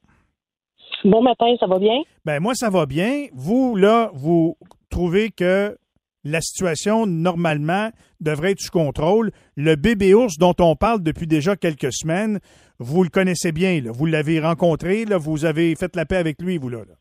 Bon 1.04 1.22
matin, 1.22 1.56
ça 1.60 1.68
va 1.68 1.80
bien? 1.80 2.02
Ben 2.26 2.40
moi, 2.40 2.54
ça 2.56 2.70
va 2.70 2.86
bien. 2.86 3.28
Vous, 3.34 3.76
là, 3.76 4.12
vous 4.14 4.58
trouvez 4.90 5.32
que 5.32 5.78
la 6.24 6.42
situation, 6.42 7.06
normalement, 7.06 7.90
devrait 8.20 8.52
être 8.52 8.60
sous 8.60 8.72
contrôle. 8.72 9.32
Le 9.56 9.76
bébé 9.76 10.14
ours 10.14 10.38
dont 10.38 10.56
on 10.60 10.76
parle 10.76 11.02
depuis 11.02 11.28
déjà 11.28 11.56
quelques 11.56 11.94
semaines, 11.94 12.40
vous 12.80 13.04
le 13.04 13.10
connaissez 13.10 13.52
bien. 13.52 13.82
Là. 13.82 13.92
Vous 13.92 14.06
l'avez 14.06 14.40
rencontré, 14.40 15.06
là, 15.06 15.18
vous 15.18 15.46
avez 15.46 15.76
fait 15.76 15.96
la 15.96 16.06
paix 16.06 16.18
avec 16.18 16.42
lui, 16.42 16.58
vous, 16.58 16.70
là. 16.70 16.80
là. 16.80 16.96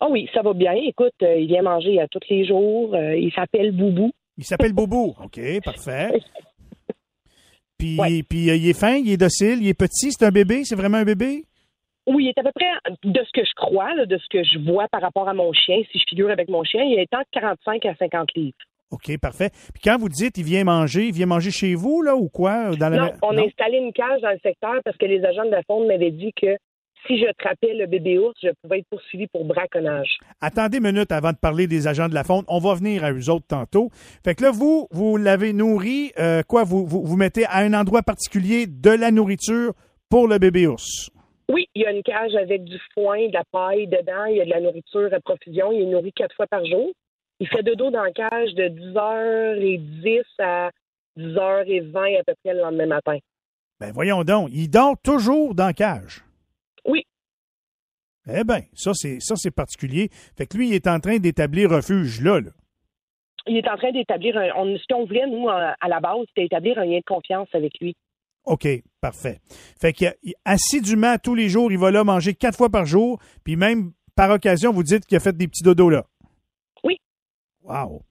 Ah 0.00 0.08
oui, 0.10 0.28
ça 0.34 0.42
va 0.42 0.52
bien. 0.52 0.72
Écoute, 0.72 1.14
euh, 1.22 1.38
il 1.38 1.46
vient 1.46 1.62
manger 1.62 2.00
à 2.00 2.08
tous 2.08 2.20
les 2.28 2.44
jours. 2.44 2.94
Euh, 2.94 3.16
il 3.16 3.32
s'appelle 3.32 3.72
Boubou. 3.72 4.10
Il 4.36 4.44
s'appelle 4.44 4.72
Boubou. 4.72 5.14
OK, 5.24 5.40
parfait. 5.64 6.10
Puis, 7.78 8.22
puis 8.30 8.48
euh, 8.48 8.54
il 8.54 8.68
est 8.68 8.78
fin, 8.78 8.94
il 8.94 9.10
est 9.10 9.16
docile, 9.16 9.58
il 9.60 9.66
est 9.66 9.74
petit, 9.74 10.12
c'est 10.12 10.24
un 10.24 10.30
bébé, 10.30 10.62
c'est 10.64 10.76
vraiment 10.76 10.98
un 10.98 11.04
bébé? 11.04 11.42
Oui, 12.06 12.26
il 12.26 12.28
est 12.28 12.38
à 12.38 12.44
peu 12.44 12.52
près, 12.54 12.70
de 13.02 13.24
ce 13.24 13.32
que 13.32 13.44
je 13.44 13.52
crois, 13.56 13.92
là, 13.94 14.06
de 14.06 14.18
ce 14.18 14.28
que 14.30 14.44
je 14.44 14.60
vois 14.60 14.86
par 14.86 15.00
rapport 15.00 15.28
à 15.28 15.34
mon 15.34 15.52
chien, 15.52 15.82
si 15.90 15.98
je 15.98 16.04
figure 16.08 16.30
avec 16.30 16.48
mon 16.48 16.62
chien, 16.62 16.84
il 16.84 16.96
est 17.00 17.12
entre 17.12 17.28
45 17.32 17.84
à 17.86 17.96
50 17.96 18.34
livres. 18.36 18.56
OK, 18.92 19.18
parfait. 19.18 19.50
Puis 19.72 19.82
quand 19.82 19.98
vous 19.98 20.08
dites 20.08 20.36
il 20.38 20.44
vient 20.44 20.64
manger, 20.64 21.06
il 21.06 21.12
vient 21.12 21.26
manger 21.26 21.50
chez 21.50 21.74
vous, 21.74 22.02
là, 22.02 22.14
ou 22.14 22.28
quoi? 22.28 22.76
Dans 22.76 22.88
la... 22.88 22.96
Non, 22.98 23.12
on 23.22 23.36
a 23.38 23.42
installé 23.42 23.78
une 23.78 23.92
cage 23.92 24.20
dans 24.20 24.30
le 24.30 24.38
secteur 24.42 24.74
parce 24.84 24.96
que 24.96 25.06
les 25.06 25.24
agents 25.24 25.46
de 25.46 25.50
la 25.50 25.62
faune 25.62 25.86
m'avaient 25.86 26.10
dit 26.10 26.32
que 26.40 26.56
si 27.06 27.18
je 27.18 27.26
attrapais 27.26 27.74
le 27.74 27.86
bébé 27.86 28.18
ours, 28.18 28.34
je 28.42 28.50
pouvais 28.62 28.78
être 28.78 28.88
poursuivi 28.88 29.26
pour 29.26 29.44
braconnage. 29.44 30.18
Attendez 30.40 30.78
une 30.78 30.84
minute 30.84 31.10
avant 31.10 31.32
de 31.32 31.36
parler 31.36 31.66
des 31.66 31.88
agents 31.88 32.08
de 32.08 32.14
la 32.14 32.22
faune. 32.22 32.44
On 32.48 32.58
va 32.58 32.74
venir 32.74 33.02
à 33.02 33.12
eux 33.12 33.30
autres 33.30 33.46
tantôt. 33.48 33.88
Fait 34.24 34.34
que 34.34 34.42
là, 34.42 34.50
vous, 34.52 34.86
vous 34.90 35.16
l'avez 35.16 35.52
nourri, 35.52 36.12
euh, 36.18 36.42
quoi, 36.46 36.64
vous, 36.64 36.86
vous, 36.86 37.02
vous 37.02 37.16
mettez 37.16 37.44
à 37.46 37.58
un 37.58 37.72
endroit 37.74 38.02
particulier 38.02 38.66
de 38.68 38.90
la 38.90 39.10
nourriture 39.10 39.72
pour 40.08 40.28
le 40.28 40.38
bébé 40.38 40.66
ours? 40.66 41.10
Oui, 41.48 41.66
il 41.74 41.82
y 41.82 41.86
a 41.86 41.90
une 41.90 42.02
cage 42.02 42.34
avec 42.34 42.64
du 42.64 42.78
foin, 42.94 43.26
de 43.28 43.32
la 43.32 43.44
paille 43.50 43.86
dedans, 43.86 44.24
il 44.26 44.36
y 44.36 44.40
a 44.40 44.44
de 44.44 44.50
la 44.50 44.60
nourriture 44.60 45.12
à 45.12 45.20
profusion, 45.20 45.72
il 45.72 45.82
est 45.82 45.86
nourri 45.86 46.12
quatre 46.12 46.34
fois 46.36 46.46
par 46.46 46.64
jour. 46.64 46.92
Il 47.42 47.48
fait 47.48 47.64
dodo 47.64 47.90
dans 47.90 48.04
la 48.04 48.12
cage 48.12 48.54
de 48.54 48.68
10h10 48.68 50.22
à 50.38 50.70
10h20 51.18 52.20
à 52.20 52.22
peu 52.22 52.34
près 52.44 52.54
le 52.54 52.60
lendemain 52.60 52.86
matin. 52.86 53.18
Ben 53.80 53.90
voyons 53.92 54.22
donc, 54.22 54.50
il 54.52 54.68
dort 54.68 54.94
toujours 55.02 55.52
dans 55.52 55.66
la 55.66 55.72
cage? 55.72 56.24
Oui. 56.84 57.04
Eh 58.32 58.44
bien, 58.44 58.60
ça 58.74 58.92
c'est 58.94 59.18
ça 59.18 59.34
c'est 59.34 59.50
particulier. 59.50 60.08
Fait 60.36 60.46
que 60.46 60.56
lui, 60.56 60.68
il 60.68 60.74
est 60.74 60.86
en 60.86 61.00
train 61.00 61.18
d'établir 61.18 61.70
refuge 61.70 62.20
là. 62.20 62.38
là. 62.38 62.50
Il 63.48 63.56
est 63.56 63.68
en 63.68 63.76
train 63.76 63.90
d'établir 63.90 64.36
un. 64.36 64.50
On, 64.54 64.78
ce 64.78 64.84
qu'on 64.88 65.04
voulait, 65.04 65.26
nous, 65.26 65.48
à 65.48 65.88
la 65.88 65.98
base, 65.98 66.20
c'était 66.28 66.46
établir 66.46 66.78
un 66.78 66.84
lien 66.84 66.98
de 66.98 67.04
confiance 67.04 67.48
avec 67.54 67.72
lui. 67.80 67.96
OK, 68.44 68.68
parfait. 69.00 69.40
Fait 69.80 69.92
que 69.92 70.04
assidûment 70.44 71.16
tous 71.18 71.34
les 71.34 71.48
jours, 71.48 71.72
il 71.72 71.78
va 71.78 71.90
là 71.90 72.04
manger 72.04 72.34
quatre 72.34 72.56
fois 72.56 72.70
par 72.70 72.86
jour, 72.86 73.20
puis 73.42 73.56
même 73.56 73.90
par 74.14 74.30
occasion, 74.30 74.72
vous 74.72 74.84
dites 74.84 75.06
qu'il 75.06 75.16
a 75.16 75.20
fait 75.20 75.36
des 75.36 75.48
petits 75.48 75.64
dodos 75.64 75.90
là. 75.90 76.04
Wow. 77.64 78.02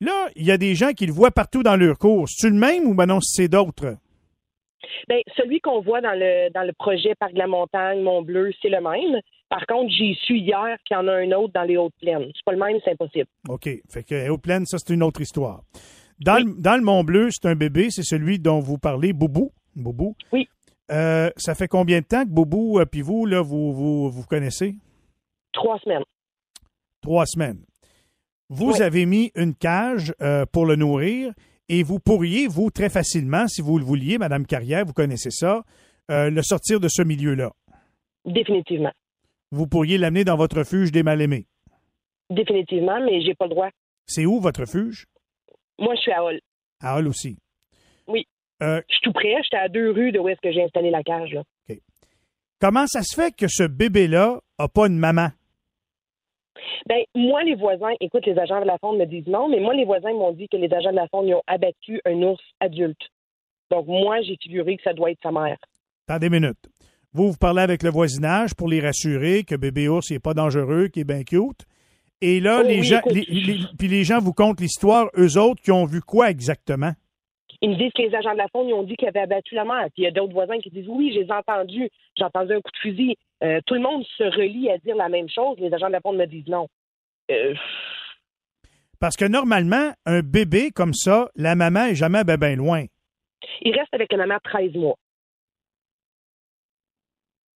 Là, 0.00 0.28
il 0.34 0.44
y 0.44 0.50
a 0.50 0.56
des 0.58 0.74
gens 0.74 0.92
qui 0.92 1.06
le 1.06 1.12
voient 1.12 1.30
partout 1.30 1.62
dans 1.62 1.76
leur 1.76 1.98
cours. 1.98 2.28
C'est-tu 2.28 2.52
le 2.52 2.58
même 2.58 2.84
ou 2.84 2.94
ben 2.94 3.06
non, 3.06 3.20
c'est 3.20 3.48
d'autres? 3.48 3.96
Bien, 5.08 5.18
celui 5.36 5.60
qu'on 5.60 5.80
voit 5.80 6.00
dans 6.00 6.14
le 6.14 6.50
dans 6.52 6.62
le 6.62 6.72
projet 6.72 7.14
Parc 7.14 7.32
de 7.34 7.38
la 7.38 7.46
Montagne, 7.46 8.02
Mont-Bleu, 8.02 8.50
c'est 8.60 8.68
le 8.68 8.80
même. 8.80 9.20
Par 9.48 9.66
contre, 9.66 9.92
j'ai 9.96 10.14
su 10.24 10.38
hier 10.38 10.76
qu'il 10.84 10.96
y 10.96 11.00
en 11.00 11.08
a 11.08 11.12
un 11.12 11.32
autre 11.32 11.52
dans 11.52 11.64
les 11.64 11.76
Hautes-Plaines. 11.76 12.30
C'est 12.34 12.44
pas 12.44 12.52
le 12.52 12.58
même, 12.58 12.78
c'est 12.84 12.92
impossible. 12.92 13.26
OK. 13.48 13.68
Fait 13.88 14.02
que 14.02 14.28
aux 14.30 14.38
plaines, 14.38 14.64
ça, 14.64 14.78
c'est 14.78 14.94
une 14.94 15.02
autre 15.02 15.20
histoire. 15.20 15.62
Dans, 16.20 16.38
le, 16.38 16.54
dans 16.60 16.76
le 16.76 16.82
Mont 16.82 17.02
Bleu, 17.02 17.28
c'est 17.30 17.46
un 17.46 17.56
bébé, 17.56 17.88
c'est 17.90 18.02
celui 18.02 18.38
dont 18.38 18.60
vous 18.60 18.78
parlez, 18.78 19.12
Boubou. 19.12 19.52
Boubou. 19.74 20.14
Oui. 20.32 20.48
Euh, 20.90 21.30
ça 21.36 21.54
fait 21.54 21.68
combien 21.68 22.00
de 22.00 22.06
temps 22.06 22.24
que 22.24 22.30
Boubou, 22.30 22.78
euh, 22.78 22.84
puis 22.84 23.02
vous, 23.02 23.26
là, 23.26 23.42
vous, 23.42 23.72
vous, 23.72 24.10
vous 24.10 24.24
connaissez? 24.24 24.76
Trois 25.52 25.78
semaines. 25.78 26.04
Trois 27.00 27.26
semaines. 27.26 27.64
Vous 28.50 28.72
Oui. 28.72 28.82
avez 28.82 29.06
mis 29.06 29.30
une 29.36 29.54
cage 29.54 30.12
euh, 30.20 30.44
pour 30.44 30.66
le 30.66 30.76
nourrir 30.76 31.32
et 31.68 31.82
vous 31.84 31.98
pourriez, 32.00 32.46
vous, 32.48 32.70
très 32.70 32.90
facilement, 32.90 33.46
si 33.48 33.62
vous 33.62 33.78
le 33.78 33.84
vouliez, 33.84 34.18
Madame 34.18 34.44
Carrière, 34.44 34.84
vous 34.84 34.92
connaissez 34.92 35.30
ça, 35.30 35.62
euh, 36.10 36.28
le 36.30 36.42
sortir 36.42 36.80
de 36.80 36.88
ce 36.88 37.00
milieu-là. 37.02 37.52
Définitivement. 38.26 38.92
Vous 39.52 39.66
pourriez 39.66 39.96
l'amener 39.98 40.24
dans 40.24 40.36
votre 40.36 40.58
refuge 40.58 40.90
des 40.92 41.02
mal-aimés. 41.04 41.46
Définitivement, 42.28 43.00
mais 43.04 43.22
j'ai 43.22 43.34
pas 43.34 43.46
le 43.46 43.50
droit. 43.50 43.68
C'est 44.06 44.26
où 44.26 44.40
votre 44.40 44.60
refuge? 44.62 45.06
Moi, 45.78 45.94
je 45.94 46.00
suis 46.00 46.12
à 46.12 46.22
Hall. 46.24 46.40
À 46.82 46.96
Hall 46.98 47.06
aussi. 47.08 47.38
Oui. 48.08 48.26
Euh, 48.62 48.80
Je 48.88 48.94
suis 48.94 49.02
tout 49.04 49.12
près. 49.12 49.34
J'étais 49.44 49.56
à 49.56 49.68
deux 49.68 49.90
rues 49.92 50.12
de 50.12 50.18
où 50.18 50.28
est-ce 50.28 50.40
que 50.40 50.52
j'ai 50.52 50.62
installé 50.62 50.90
la 50.90 51.02
cage. 51.02 51.32
Là. 51.32 51.42
Comment 52.60 52.86
ça 52.86 53.02
se 53.02 53.14
fait 53.14 53.34
que 53.34 53.46
ce 53.48 53.62
bébé-là 53.62 54.40
n'a 54.58 54.68
pas 54.68 54.86
une 54.88 54.98
maman? 54.98 55.28
Ben, 56.86 57.02
moi, 57.14 57.42
les 57.44 57.54
voisins, 57.54 57.92
écoute, 58.00 58.26
les 58.26 58.38
agents 58.38 58.60
de 58.60 58.66
la 58.66 58.78
faune 58.78 58.98
me 58.98 59.06
disent 59.06 59.26
non, 59.26 59.48
mais 59.48 59.60
moi, 59.60 59.74
les 59.74 59.84
voisins 59.84 60.12
m'ont 60.12 60.32
dit 60.32 60.48
que 60.48 60.56
les 60.56 60.72
agents 60.72 60.90
de 60.90 60.96
la 60.96 61.08
faune 61.08 61.28
ils 61.28 61.34
ont 61.34 61.42
abattu 61.46 62.00
un 62.04 62.22
ours 62.22 62.42
adulte. 62.60 63.00
Donc, 63.70 63.86
moi, 63.86 64.20
j'ai 64.22 64.36
figuré 64.42 64.76
que 64.76 64.82
ça 64.82 64.92
doit 64.92 65.10
être 65.10 65.20
sa 65.22 65.30
mère. 65.32 65.56
Attendez 66.08 66.26
une 66.26 66.40
minute. 66.40 66.58
Vous, 67.12 67.30
vous 67.32 67.36
parlez 67.38 67.62
avec 67.62 67.82
le 67.82 67.90
voisinage 67.90 68.54
pour 68.54 68.68
les 68.68 68.80
rassurer 68.80 69.42
que 69.44 69.54
bébé 69.56 69.88
ours 69.88 70.10
n'est 70.10 70.18
pas 70.18 70.34
dangereux, 70.34 70.88
qu'il 70.88 71.02
est 71.02 71.04
bien 71.04 71.22
cute. 71.24 71.64
Et 72.20 72.40
là, 72.40 72.60
Oh 72.62 72.66
les 72.68 72.78
oui, 72.80 72.84
gens, 72.84 72.98
écoute. 72.98 73.12
les- 73.12 73.26
les- 73.30 73.58
puis 73.78 73.88
les 73.88 74.04
gens 74.04 74.18
vous 74.20 74.32
content 74.34 74.60
l'histoire, 74.60 75.08
eux 75.16 75.38
autres, 75.38 75.62
qui 75.62 75.72
ont 75.72 75.86
vu 75.86 76.00
quoi 76.02 76.30
exactement? 76.30 76.92
Ils 77.62 77.70
me 77.70 77.76
disent 77.76 77.92
que 77.94 78.02
les 78.02 78.14
agents 78.14 78.32
de 78.32 78.38
la 78.38 78.48
faune 78.48 78.68
ils 78.68 78.74
ont 78.74 78.82
dit 78.82 78.96
qu'ils 78.96 79.08
avaient 79.08 79.20
abattu 79.20 79.54
la 79.54 79.64
mère. 79.64 79.84
Puis 79.92 80.02
il 80.02 80.04
y 80.04 80.06
a 80.06 80.10
d'autres 80.10 80.32
voisins 80.32 80.58
qui 80.60 80.70
disent 80.70 80.88
oui, 80.88 81.12
j'ai 81.12 81.30
entendu, 81.30 81.88
j'ai 82.16 82.24
entendu 82.24 82.52
un 82.54 82.60
coup 82.60 82.70
de 82.70 82.78
fusil. 82.78 83.16
Euh, 83.42 83.60
tout 83.66 83.74
le 83.74 83.80
monde 83.80 84.04
se 84.16 84.24
relie 84.24 84.70
à 84.70 84.78
dire 84.78 84.96
la 84.96 85.08
même 85.08 85.28
chose. 85.28 85.58
Les 85.58 85.72
agents 85.72 85.88
de 85.88 85.92
la 85.92 86.00
faune 86.00 86.16
me 86.16 86.26
disent 86.26 86.46
non. 86.46 86.68
Euh, 87.30 87.54
Parce 88.98 89.16
que 89.16 89.26
normalement, 89.26 89.92
un 90.06 90.20
bébé 90.20 90.70
comme 90.70 90.94
ça, 90.94 91.28
la 91.36 91.54
maman 91.54 91.86
est 91.86 91.94
jamais 91.94 92.24
ben, 92.24 92.36
ben 92.36 92.56
loin. 92.56 92.84
il 93.60 93.76
reste 93.76 93.92
avec 93.92 94.10
la 94.12 94.18
maman 94.18 94.38
13 94.42 94.72
mois. 94.74 94.96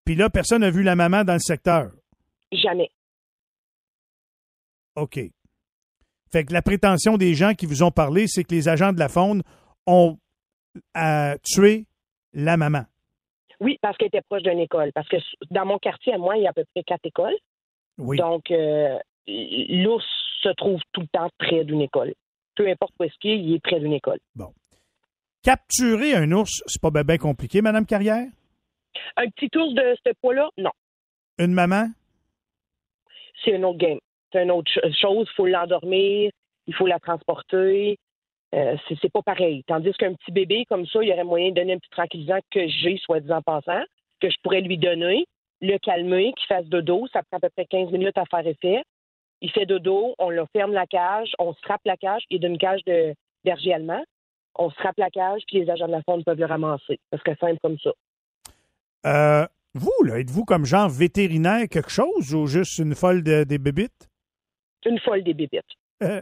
Puis 0.04 0.16
là, 0.16 0.28
personne 0.30 0.62
n'a 0.62 0.70
vu 0.70 0.82
la 0.82 0.96
maman 0.96 1.22
dans 1.22 1.34
le 1.34 1.38
secteur. 1.38 1.92
Jamais. 2.50 2.90
OK. 4.96 5.20
Fait 6.32 6.44
que 6.44 6.52
la 6.52 6.62
prétention 6.62 7.16
des 7.16 7.34
gens 7.34 7.54
qui 7.54 7.66
vous 7.66 7.82
ont 7.82 7.90
parlé, 7.90 8.26
c'est 8.26 8.42
que 8.42 8.54
les 8.54 8.68
agents 8.68 8.92
de 8.92 8.98
la 8.98 9.08
faune 9.08 9.42
ont 9.86 10.18
euh, 10.96 11.36
tué 11.44 11.86
la 12.32 12.56
maman. 12.56 12.84
Oui, 13.60 13.78
parce 13.80 13.96
qu'elle 13.96 14.08
était 14.08 14.22
proche 14.22 14.42
d'une 14.42 14.58
école. 14.58 14.90
Parce 14.92 15.08
que 15.08 15.16
dans 15.50 15.66
mon 15.66 15.78
quartier, 15.78 16.14
à 16.14 16.18
moi, 16.18 16.36
il 16.36 16.42
y 16.42 16.46
a 16.46 16.50
à 16.50 16.52
peu 16.52 16.64
près 16.74 16.82
quatre 16.82 17.04
écoles. 17.06 17.36
Oui. 17.98 18.16
Donc, 18.16 18.50
euh, 18.50 18.98
l'ours 19.26 20.04
se 20.42 20.48
trouve 20.50 20.80
tout 20.92 21.02
le 21.02 21.06
temps 21.08 21.28
près 21.38 21.64
d'une 21.64 21.82
école. 21.82 22.14
Peu 22.56 22.68
importe 22.68 22.92
où 22.98 23.04
est-ce 23.04 23.14
qu'il 23.20 23.30
est, 23.30 23.38
il 23.38 23.54
est 23.54 23.60
près 23.60 23.78
d'une 23.80 23.92
école. 23.92 24.18
Capturer 25.42 26.14
un 26.14 26.30
ours, 26.32 26.62
c'est 26.66 26.80
pas 26.80 26.90
bien 26.90 27.02
ben 27.02 27.18
compliqué, 27.18 27.62
Madame 27.62 27.84
Carrière? 27.86 28.26
Un 29.16 29.28
petit 29.30 29.50
ours 29.56 29.74
de 29.74 29.96
ce 30.06 30.12
poids-là, 30.20 30.48
non. 30.58 30.70
Une 31.38 31.52
maman? 31.52 31.88
C'est 33.44 33.56
un 33.56 33.62
autre 33.64 33.78
game. 33.78 33.98
C'est 34.32 34.42
une 34.44 34.52
autre 34.52 34.70
ch- 34.72 34.94
chose. 35.00 35.26
Il 35.30 35.34
faut 35.34 35.46
l'endormir, 35.46 36.30
il 36.66 36.74
faut 36.74 36.86
la 36.86 37.00
transporter. 37.00 37.98
Euh, 38.54 38.76
c'est 39.00 39.10
pas 39.12 39.22
pareil. 39.22 39.64
Tandis 39.66 39.92
qu'un 39.94 40.12
petit 40.14 40.30
bébé 40.30 40.64
comme 40.68 40.86
ça, 40.86 41.02
il 41.02 41.08
y 41.08 41.12
aurait 41.12 41.24
moyen 41.24 41.50
de 41.50 41.54
donner 41.54 41.72
un 41.74 41.78
petit 41.78 41.88
tranquillisant 41.90 42.38
que 42.50 42.66
j'ai, 42.68 42.98
soi-disant 42.98 43.40
passant, 43.40 43.82
que 44.20 44.28
je 44.28 44.36
pourrais 44.42 44.60
lui 44.60 44.76
donner, 44.76 45.24
le 45.62 45.78
calmer, 45.78 46.32
qu'il 46.36 46.46
fasse 46.46 46.66
dodo. 46.66 47.06
Ça 47.12 47.22
prend 47.22 47.38
à 47.38 47.40
peu 47.40 47.48
près 47.50 47.64
15 47.66 47.90
minutes 47.90 48.18
à 48.18 48.24
faire 48.26 48.46
effet. 48.46 48.82
Il 49.40 49.50
fait 49.50 49.64
dodo, 49.66 50.14
on 50.18 50.28
le 50.30 50.44
ferme 50.52 50.72
la 50.72 50.86
cage, 50.86 51.32
on 51.38 51.54
strappe 51.54 51.80
la 51.84 51.96
cage, 51.96 52.22
il 52.30 52.36
est 52.36 52.40
d'une 52.40 52.58
cage 52.58 52.84
de 52.84 53.14
berger 53.44 53.72
allemand. 53.72 54.04
On 54.54 54.70
strappe 54.70 54.98
la 54.98 55.08
cage, 55.08 55.40
puis 55.48 55.60
les 55.60 55.70
agents 55.70 55.86
de 55.86 55.92
la 55.92 56.02
faune 56.02 56.22
peuvent 56.22 56.38
le 56.38 56.44
ramasser. 56.46 57.00
Parce 57.10 57.22
que 57.22 57.34
simple 57.36 57.58
comme 57.62 57.78
ça. 57.78 57.90
Euh, 59.06 59.46
vous, 59.74 59.90
là, 60.04 60.18
êtes-vous 60.20 60.44
comme 60.44 60.66
genre 60.66 60.90
vétérinaire 60.90 61.66
quelque 61.70 61.90
chose 61.90 62.34
ou 62.34 62.46
juste 62.46 62.78
une 62.78 62.94
folle 62.94 63.22
de- 63.24 63.44
des 63.44 63.58
bébites? 63.58 64.08
Une 64.84 64.98
folle 64.98 65.22
des 65.24 65.32
bébites. 65.34 65.62
Euh, 66.02 66.20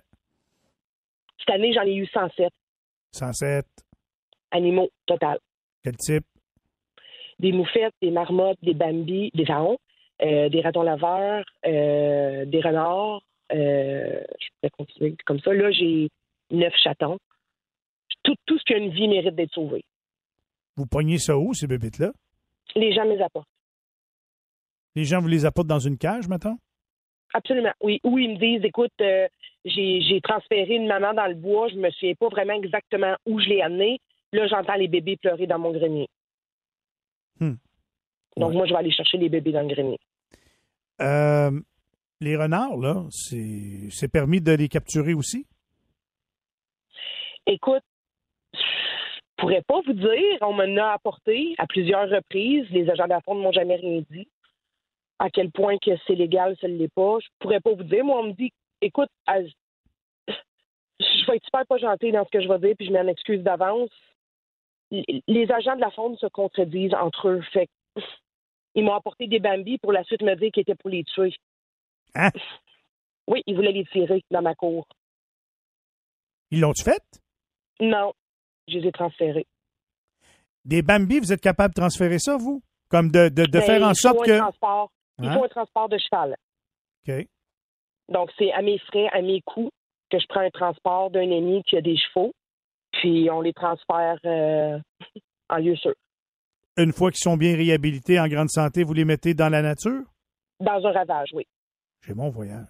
Cette 1.41 1.55
année, 1.55 1.73
j'en 1.73 1.83
ai 1.83 1.95
eu 1.95 2.07
107 2.07 2.49
107. 3.13 3.67
animaux 4.53 4.89
total. 5.07 5.39
Quel 5.83 5.97
type? 5.97 6.25
Des 7.39 7.53
moufettes, 7.53 7.95
des 8.03 8.11
marmottes, 8.11 8.59
des 8.63 8.75
bambis, 8.75 9.31
des 9.35 9.45
varons, 9.45 9.79
euh, 10.23 10.49
des 10.51 10.61
ratons 10.61 10.83
laveurs, 10.83 11.45
euh, 11.67 12.45
des 12.45 12.61
renards. 12.61 13.23
euh, 13.53 14.21
je 14.39 14.49
pourrais 14.61 14.71
continuer 14.71 15.17
comme 15.27 15.41
ça. 15.41 15.53
Là, 15.53 15.71
j'ai 15.73 16.09
neuf 16.51 16.75
chatons. 16.83 17.19
Tout, 18.23 18.35
tout 18.47 18.59
ce 18.59 18.65
qui 18.65 18.75
a 18.75 18.77
une 18.77 18.91
vie 18.93 19.09
mérite 19.09 19.35
d'être 19.35 19.55
sauvé. 19.55 19.83
Vous 20.77 20.87
pognez 20.87 21.19
ça 21.19 21.37
où, 21.39 21.55
ces 21.55 21.67
bébites-là? 21.67 22.13
Les 22.77 22.93
gens 22.93 23.05
me 23.07 23.15
les 23.17 23.23
apportent. 23.23 23.49
Les 24.95 25.05
gens 25.05 25.21
vous 25.21 25.29
les 25.29 25.47
apportent 25.47 25.67
dans 25.69 25.79
une 25.81 25.97
cage, 25.99 26.29
maintenant? 26.29 26.59
Absolument. 27.35 27.73
Oui. 27.81 28.01
Ou 28.05 28.19
ils 28.19 28.31
me 28.31 28.39
disent, 28.39 28.65
écoute, 28.65 28.93
euh, 29.01 29.29
j'ai 29.65 30.21
transféré 30.23 30.75
une 30.75 30.87
maman 30.87 31.15
dans 31.15 31.27
le 31.27 31.35
bois, 31.35 31.69
je 31.69 31.77
me 31.77 31.91
souviens 31.91 32.15
pas 32.15 32.29
vraiment 32.29 32.55
exactement 32.55 33.15
où 33.27 33.41
je 33.41 33.49
l'ai 33.49 33.63
amenée. 33.63 34.01
Là, 34.33 34.47
j'entends 34.47 34.75
les 34.75 34.89
bébés 34.89 35.17
pleurer 35.17 35.47
dans 35.47 35.59
mon 35.59 35.73
grenier. 35.73 36.09
Hmm. 37.39 37.55
Donc, 38.37 38.53
moi, 38.53 38.67
je 38.67 38.73
vais 38.73 38.79
aller 38.79 38.93
chercher 38.93 39.19
les 39.19 39.29
bébés 39.29 39.53
dans 39.53 39.63
le 39.63 39.75
grenier. 39.75 39.99
Euh, 41.01 41.51
les 42.21 42.37
renards, 42.37 42.77
là, 42.77 43.05
c'est 43.11 43.89
c'est 43.91 44.11
permis 44.11 44.41
de 44.41 44.53
les 44.53 44.69
capturer 44.69 45.15
aussi? 45.15 45.47
Écoute, 47.47 47.83
je 48.55 48.61
pourrais 49.39 49.63
pas 49.63 49.81
vous 49.87 49.95
dire. 49.95 50.39
On 50.43 50.53
m'en 50.53 50.77
a 50.83 50.93
apporté 50.93 51.55
à 51.59 51.67
plusieurs 51.67 52.09
reprises. 52.09 52.69
Les 52.71 52.89
agents 52.91 53.05
de 53.05 53.11
la 53.11 53.21
fonte 53.23 53.39
ne 53.39 53.43
m'ont 53.43 53.53
jamais 53.53 53.77
rien 53.77 54.03
dit. 54.11 54.29
À 55.23 55.29
quel 55.29 55.51
point 55.51 55.77
que 55.77 55.91
c'est 56.07 56.15
légal, 56.15 56.57
ça 56.61 56.67
ne 56.67 56.77
l'est 56.77 56.93
pas. 56.93 57.19
Je 57.21 57.29
pourrais 57.41 57.61
pas 57.61 57.75
vous 57.75 57.85
dire. 57.85 58.05
Moi, 58.05 58.19
on 58.21 58.29
me 58.29 58.33
dit, 58.33 58.53
écoute, 58.81 59.11
je 59.29 61.27
vais 61.27 61.37
être 61.37 61.45
super 61.45 61.67
pas 61.67 61.77
gentil 61.77 62.11
dans 62.11 62.25
ce 62.25 62.31
que 62.31 62.41
je 62.41 62.49
vais 62.49 62.59
dire, 62.59 62.75
puis 62.75 62.87
je 62.87 62.93
m'en 62.93 63.07
excuse 63.07 63.43
d'avance. 63.43 63.91
Les 64.91 65.53
agents 65.53 65.77
de 65.77 65.81
la 65.83 65.91
faune 65.91 66.17
se 66.17 66.27
contredisent 66.27 66.95
entre 66.95 67.29
eux. 67.29 67.43
Fait 67.53 67.69
ils 68.75 68.83
m'ont 68.83 68.95
apporté 68.95 69.27
des 69.27 69.41
bambis 69.41 69.79
pour 69.79 69.93
la 69.93 70.05
suite 70.05 70.23
me 70.23 70.35
dire 70.37 70.51
qu'ils 70.53 70.63
étaient 70.63 70.75
pour 70.75 70.91
les 70.91 71.05
tuer. 71.05 71.35
Hein? 72.15 72.31
Oui, 73.27 73.43
ils 73.47 73.55
voulaient 73.55 73.73
les 73.73 73.85
tirer 73.87 74.23
dans 74.31 74.43
ma 74.43 74.55
cour. 74.55 74.87
Ils 76.51 76.61
l'ont-tu 76.61 76.83
fait? 76.83 77.03
Non, 77.79 78.15
je 78.69 78.79
les 78.79 78.89
ai 78.89 78.93
transférés. 78.93 79.47
Des 80.65 80.83
Bambi, 80.83 81.19
vous 81.19 81.33
êtes 81.33 81.41
capable 81.41 81.75
de 81.75 81.81
transférer 81.81 82.19
ça, 82.19 82.37
vous? 82.37 82.63
Comme 82.89 83.11
de, 83.11 83.29
de, 83.29 83.45
de 83.45 83.59
Ben, 83.59 83.63
faire 83.63 83.83
en 83.83 83.95
sorte 83.95 84.25
que. 84.25 84.39
Transport. 84.39 84.91
Il 85.23 85.29
Hein? 85.29 85.35
faut 85.35 85.45
un 85.45 85.49
transport 85.49 85.89
de 85.89 85.99
cheval. 85.99 86.37
OK. 87.09 87.27
Donc, 88.09 88.31
c'est 88.39 88.53
à 88.53 88.63
mes 88.63 88.79
frais, 88.79 89.09
à 89.13 89.23
mes 89.23 89.41
coûts, 89.43 89.71
que 90.11 90.19
je 90.19 90.27
prends 90.29 90.41
un 90.41 90.51
transport 90.51 91.11
d'un 91.11 91.31
ami 91.31 91.63
qui 91.65 91.77
a 91.77 91.81
des 91.81 91.97
chevaux, 91.97 92.33
puis 92.93 93.31
on 93.31 93.41
les 93.41 93.53
transfère 93.53 94.19
euh, 94.25 94.79
en 95.49 95.57
lieu 95.57 95.77
sûr. 95.77 95.95
Une 96.77 96.93
fois 96.93 97.11
qu'ils 97.11 97.21
sont 97.23 97.37
bien 97.37 97.55
réhabilités, 97.57 98.19
en 98.19 98.27
grande 98.29 98.51
santé, 98.51 98.83
vous 98.85 98.95
les 98.95 99.05
mettez 99.05 99.35
dans 99.35 99.49
la 99.49 99.63
nature? 99.63 100.03
Dans 100.61 100.85
un 100.87 100.93
ravage, 100.93 101.29
oui. 101.35 101.47
J'ai 102.07 102.15
mon 102.15 102.31
voyage. 102.31 102.67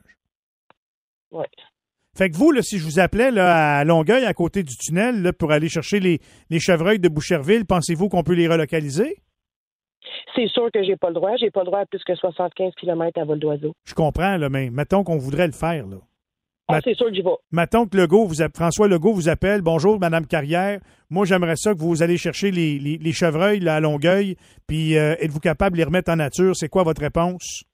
Ouais. 1.30 1.46
Fait 2.16 2.28
que 2.28 2.36
vous, 2.36 2.50
là, 2.50 2.60
si 2.60 2.78
je 2.78 2.84
vous 2.84 2.98
appelais 2.98 3.30
là, 3.30 3.78
à 3.78 3.84
Longueuil, 3.84 4.24
à 4.24 4.34
côté 4.34 4.62
du 4.64 4.76
tunnel, 4.76 5.22
là, 5.22 5.32
pour 5.32 5.52
aller 5.52 5.68
chercher 5.68 6.00
les, 6.00 6.20
les 6.50 6.58
chevreuils 6.58 6.98
de 6.98 7.08
Boucherville, 7.08 7.64
pensez-vous 7.66 8.08
qu'on 8.08 8.24
peut 8.24 8.34
les 8.34 8.48
relocaliser? 8.48 9.16
C'est 10.34 10.48
sûr 10.48 10.70
que 10.72 10.82
j'ai 10.82 10.96
pas 10.96 11.08
le 11.08 11.14
droit. 11.14 11.36
J'ai 11.36 11.50
pas 11.50 11.60
le 11.60 11.66
droit 11.66 11.80
à 11.80 11.86
plus 11.86 12.02
que 12.04 12.14
75 12.14 12.72
km 12.74 13.20
à 13.20 13.24
vol 13.24 13.38
d'oiseau. 13.38 13.74
Je 13.84 13.94
comprends, 13.94 14.36
là, 14.36 14.48
mais 14.48 14.70
mettons 14.70 15.04
qu'on 15.04 15.18
voudrait 15.18 15.46
le 15.46 15.52
faire. 15.52 15.86
Là. 15.86 15.96
Ah, 16.72 16.78
c'est 16.84 16.94
sûr 16.94 17.06
que 17.06 17.14
j'y 17.14 17.22
vais. 17.22 17.30
Mettons 17.50 17.84
que 17.86 17.96
Legault 17.96 18.26
vous 18.26 18.42
a- 18.42 18.48
François 18.54 18.86
Legault 18.86 19.12
vous 19.12 19.28
appelle. 19.28 19.60
Bonjour, 19.60 19.98
Madame 19.98 20.24
Carrière. 20.26 20.80
Moi, 21.10 21.26
j'aimerais 21.26 21.56
ça 21.56 21.74
que 21.74 21.78
vous 21.80 22.02
allez 22.02 22.16
chercher 22.16 22.52
les, 22.52 22.78
les- 22.78 22.96
les 22.96 23.12
chevreuils 23.12 23.58
là, 23.60 23.74
à 23.76 23.80
Longueuil. 23.80 24.36
Puis, 24.68 24.96
euh, 24.96 25.16
êtes-vous 25.18 25.40
capable 25.40 25.72
de 25.72 25.78
les 25.78 25.84
remettre 25.84 26.12
en 26.12 26.16
nature? 26.16 26.54
C'est 26.54 26.68
quoi 26.68 26.84
votre 26.84 27.00
réponse? 27.02 27.64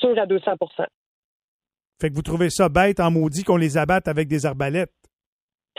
Sûr 0.00 0.18
à 0.18 0.24
200% 0.26 0.86
Fait 2.00 2.08
que 2.10 2.14
vous 2.14 2.22
trouvez 2.22 2.48
ça 2.50 2.68
bête 2.68 3.00
en 3.00 3.10
maudit 3.10 3.44
qu'on 3.44 3.56
les 3.56 3.76
abatte 3.76 4.08
avec 4.08 4.28
des 4.28 4.46
arbalètes? 4.46 4.92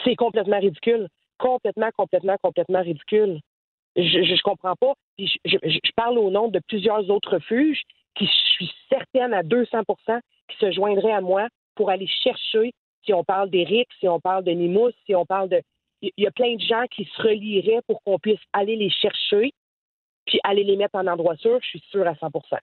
C'est 0.04 0.16
complètement 0.16 0.60
ridicule. 0.60 1.08
Complètement, 1.40 1.90
complètement, 1.98 2.36
complètement 2.44 2.82
ridicule. 2.82 3.40
Je, 3.96 4.02
je, 4.04 4.36
je 4.36 4.42
comprends 4.44 4.76
pas. 4.76 4.94
Puis 5.20 5.32
je, 5.44 5.58
je- 5.62 5.80
je 5.84 5.92
parle 5.98 6.18
au 6.18 6.30
nom 6.32 6.48
de 6.48 6.60
plusieurs 6.68 7.10
autres 7.10 7.34
refuges 7.36 7.82
qui, 8.16 8.26
je 8.26 8.52
suis 8.54 8.72
certaine 8.88 9.34
à 9.34 9.44
200 9.44 9.80
qui 10.48 10.58
se 10.60 10.72
joindraient 10.72 11.12
à 11.12 11.20
moi 11.22 11.48
pour 11.76 11.90
aller 11.90 12.08
chercher, 12.08 12.72
si 13.06 13.14
on 13.14 13.24
parle 13.26 13.50
d'Éric, 13.50 13.88
si 14.00 14.08
on 14.08 14.20
parle 14.22 14.44
de 14.46 14.52
Nimous, 14.52 14.92
si 15.06 15.16
on 15.16 15.26
parle 15.26 15.50
de... 15.50 15.62
Il 16.02 16.12
y 16.18 16.28
a 16.28 16.32
plein 16.32 16.56
de 16.56 16.62
gens 16.62 16.86
qui 16.90 17.04
se 17.04 17.22
relieraient 17.22 17.82
pour 17.88 18.02
qu'on 18.04 18.18
puisse 18.18 18.40
aller 18.54 18.78
les 18.78 18.90
chercher 18.90 19.52
puis 20.26 20.40
aller 20.46 20.64
les 20.64 20.78
mettre 20.78 20.96
en 20.96 21.06
endroit 21.08 21.36
sûr. 21.36 21.60
Je 21.62 21.68
suis 21.68 21.84
sûre 21.92 22.08
à 22.08 22.14
100% 22.14 22.58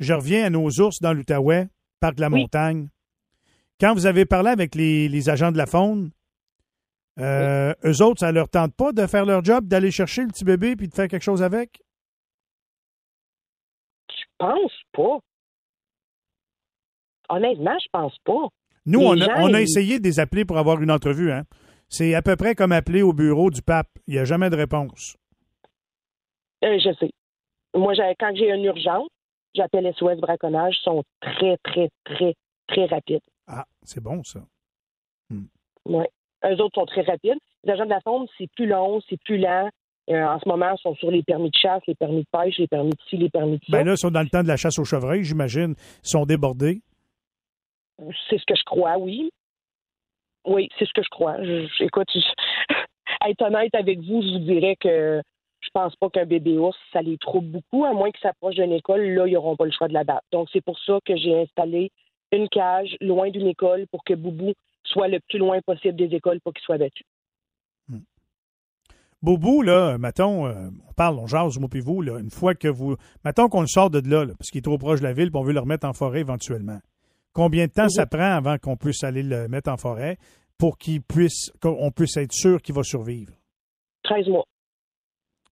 Je 0.00 0.12
reviens 0.14 0.44
à 0.46 0.50
nos 0.50 0.68
ours 0.80 1.00
dans 1.00 1.12
l'Outaouais, 1.12 1.68
parc 2.00 2.16
de 2.16 2.22
la 2.22 2.28
Oui. 2.28 2.40
montagne. 2.40 2.88
Quand 3.80 3.94
vous 3.94 4.06
avez 4.06 4.24
parlé 4.26 4.50
avec 4.50 4.74
les, 4.74 5.08
les 5.08 5.30
agents 5.30 5.52
de 5.52 5.58
la 5.58 5.66
faune, 5.66 6.10
euh, 7.20 7.74
eux 7.84 8.02
autres, 8.02 8.20
ça 8.20 8.32
leur 8.32 8.48
tente 8.48 8.74
pas 8.74 8.92
de 8.92 9.06
faire 9.06 9.26
leur 9.26 9.44
job, 9.44 9.66
d'aller 9.66 9.90
chercher 9.90 10.22
le 10.22 10.28
petit 10.28 10.44
bébé 10.44 10.76
puis 10.76 10.88
de 10.88 10.94
faire 10.94 11.08
quelque 11.08 11.22
chose 11.22 11.42
avec? 11.42 11.82
Je 14.10 14.24
pense 14.38 14.72
pas. 14.92 15.18
Honnêtement, 17.28 17.76
je 17.78 17.88
pense 17.92 18.16
pas. 18.24 18.48
Nous, 18.86 19.00
on 19.00 19.20
a, 19.20 19.40
on 19.40 19.54
essayé 19.54 19.98
de 19.98 20.04
les 20.04 20.18
appeler 20.18 20.44
pour 20.44 20.58
avoir 20.58 20.80
une 20.80 20.90
entrevue. 20.90 21.30
Hein? 21.30 21.44
C'est 21.88 22.14
à 22.14 22.22
peu 22.22 22.36
près 22.36 22.54
comme 22.54 22.72
appeler 22.72 23.02
au 23.02 23.12
bureau 23.12 23.50
du 23.50 23.62
pape. 23.62 23.88
Il 24.06 24.14
n'y 24.14 24.20
a 24.20 24.24
jamais 24.24 24.50
de 24.50 24.56
réponse. 24.56 25.16
Euh, 26.64 26.78
je 26.78 26.92
sais. 26.98 27.10
Moi, 27.74 27.92
quand 28.18 28.34
j'ai 28.34 28.50
une 28.50 28.64
urgence, 28.64 29.08
j'appelle 29.54 29.92
SOS 29.94 30.18
Braconnage. 30.20 30.76
Ils 30.80 30.84
sont 30.84 31.04
très, 31.20 31.56
très, 31.58 31.90
très, 32.04 32.34
très 32.66 32.86
rapides. 32.86 33.20
Ah, 33.46 33.64
c'est 33.82 34.02
bon, 34.02 34.22
ça. 34.24 34.40
Oui. 35.84 36.04
Eux 36.44 36.60
autres 36.62 36.74
sont 36.80 36.86
très 36.86 37.02
rapides. 37.02 37.38
Les 37.64 37.72
agents 37.72 37.84
de 37.84 37.90
la 37.90 38.00
faune, 38.00 38.26
c'est 38.38 38.48
plus 38.56 38.66
long, 38.66 39.00
c'est 39.08 39.20
plus 39.22 39.38
lent. 39.38 39.68
Euh, 40.08 40.24
en 40.24 40.40
ce 40.40 40.48
moment, 40.48 40.72
ils 40.76 40.80
sont 40.80 40.94
sur 40.96 41.10
les 41.10 41.22
permis 41.22 41.50
de 41.50 41.56
chasse, 41.56 41.82
les 41.86 41.94
permis 41.94 42.22
de 42.22 42.26
pêche, 42.32 42.58
les 42.58 42.66
permis 42.66 42.90
de 42.90 42.96
ci, 43.08 43.16
les 43.16 43.28
permis 43.30 43.58
de 43.58 43.64
ça. 43.64 43.78
Ben 43.78 43.86
là, 43.86 43.92
ils 43.92 43.98
sont 43.98 44.10
dans 44.10 44.22
le 44.22 44.28
temps 44.28 44.42
de 44.42 44.48
la 44.48 44.56
chasse 44.56 44.78
aux 44.78 44.84
chevreuils, 44.84 45.22
j'imagine. 45.24 45.74
Ils 46.04 46.08
sont 46.08 46.24
débordés. 46.26 46.80
C'est 48.28 48.38
ce 48.38 48.44
que 48.46 48.54
je 48.56 48.64
crois, 48.64 48.96
oui. 48.98 49.30
Oui, 50.46 50.68
c'est 50.78 50.86
ce 50.86 50.92
que 50.94 51.02
je 51.02 51.08
crois. 51.10 51.36
Je- 51.42 51.66
je- 51.78 51.84
écoute, 51.84 52.08
je- 52.14 52.20
être 53.28 53.42
honnête 53.42 53.74
avec 53.74 53.98
vous, 54.00 54.22
je 54.22 54.32
vous 54.32 54.38
dirais 54.38 54.74
que 54.80 55.20
je 55.60 55.68
pense 55.74 55.94
pas 55.96 56.08
qu'un 56.08 56.24
bébé 56.24 56.56
ours, 56.56 56.76
ça 56.92 57.02
les 57.02 57.18
trouble 57.18 57.48
beaucoup, 57.48 57.84
à 57.84 57.92
moins 57.92 58.10
qu'ils 58.10 58.22
s'approchent 58.22 58.54
d'une 58.54 58.72
école. 58.72 59.02
Là, 59.02 59.26
ils 59.26 59.34
n'auront 59.34 59.56
pas 59.56 59.66
le 59.66 59.70
choix 59.72 59.88
de 59.88 59.92
la 59.92 60.04
battre. 60.04 60.24
Donc, 60.32 60.48
c'est 60.52 60.64
pour 60.64 60.78
ça 60.80 60.98
que 61.04 61.14
j'ai 61.16 61.38
installé 61.42 61.92
une 62.32 62.48
cage 62.48 62.96
loin 63.02 63.28
d'une 63.28 63.46
école 63.48 63.86
pour 63.92 64.02
que 64.02 64.14
Boubou 64.14 64.54
soit 64.92 65.08
le 65.08 65.20
plus 65.28 65.38
loin 65.38 65.60
possible 65.60 65.96
des 65.96 66.14
écoles 66.14 66.40
pour 66.40 66.52
qu'il 66.52 66.62
soit 66.62 66.78
battu. 66.78 67.04
Boubou, 69.22 69.60
là, 69.60 69.98
mettons, 69.98 70.46
euh, 70.46 70.70
on 70.88 70.92
parle, 70.94 71.18
on 71.18 71.26
jase, 71.26 71.58
moi 71.58 71.68
puis 71.68 71.80
vous, 71.80 72.00
là, 72.00 72.18
une 72.18 72.30
fois 72.30 72.54
que 72.54 72.68
vous. 72.68 72.96
Mettons 73.22 73.48
qu'on 73.48 73.60
le 73.60 73.66
sort 73.66 73.90
de 73.90 74.00
là, 74.08 74.24
là, 74.24 74.32
parce 74.38 74.50
qu'il 74.50 74.60
est 74.60 74.62
trop 74.62 74.78
proche 74.78 75.00
de 75.00 75.04
la 75.04 75.12
ville, 75.12 75.30
puis 75.30 75.38
on 75.38 75.42
veut 75.42 75.52
le 75.52 75.60
remettre 75.60 75.86
en 75.86 75.92
forêt 75.92 76.20
éventuellement. 76.20 76.78
Combien 77.34 77.66
de 77.66 77.72
temps 77.72 77.88
ça 77.90 78.06
prend 78.06 78.32
avant 78.32 78.56
qu'on 78.56 78.76
puisse 78.76 79.04
aller 79.04 79.22
le 79.22 79.46
mettre 79.46 79.70
en 79.70 79.76
forêt 79.76 80.16
pour 80.58 80.78
qu'il 80.78 81.02
puisse 81.02 81.52
qu'on 81.60 81.90
puisse 81.90 82.16
être 82.16 82.32
sûr 82.32 82.62
qu'il 82.62 82.74
va 82.74 82.82
survivre? 82.82 83.34
13 84.04 84.26
mois. 84.28 84.46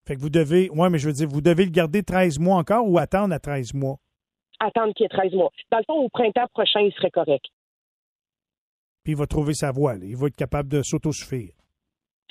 Fait 0.07 0.15
que 0.15 0.19
vous 0.19 0.31
devez. 0.31 0.71
Ouais, 0.71 0.89
mais 0.89 0.97
je 0.97 1.07
veux 1.07 1.13
dire, 1.13 1.27
vous 1.29 1.41
devez 1.41 1.65
le 1.65 1.71
garder 1.71 2.01
13 2.01 2.39
mois 2.39 2.57
encore 2.57 2.89
ou 2.89 2.97
attendre 2.97 3.35
à 3.35 3.39
13 3.39 3.75
mois? 3.75 3.97
Attendre 4.59 4.93
qu'il 4.95 5.03
y 5.03 5.05
ait 5.05 5.09
13 5.09 5.33
mois. 5.33 5.51
Dans 5.71 5.77
le 5.77 5.83
fond, 5.85 5.93
au 5.93 6.09
printemps 6.09 6.47
prochain, 6.51 6.81
il 6.81 6.91
serait 6.93 7.11
correct. 7.11 7.45
Puis 9.09 9.15
il 9.15 9.17
va 9.17 9.25
trouver 9.25 9.55
sa 9.55 9.71
voie, 9.71 9.95
là. 9.95 10.05
Il 10.05 10.15
va 10.15 10.27
être 10.27 10.35
capable 10.35 10.69
de 10.69 10.83
s'autosuffire. 10.83 11.49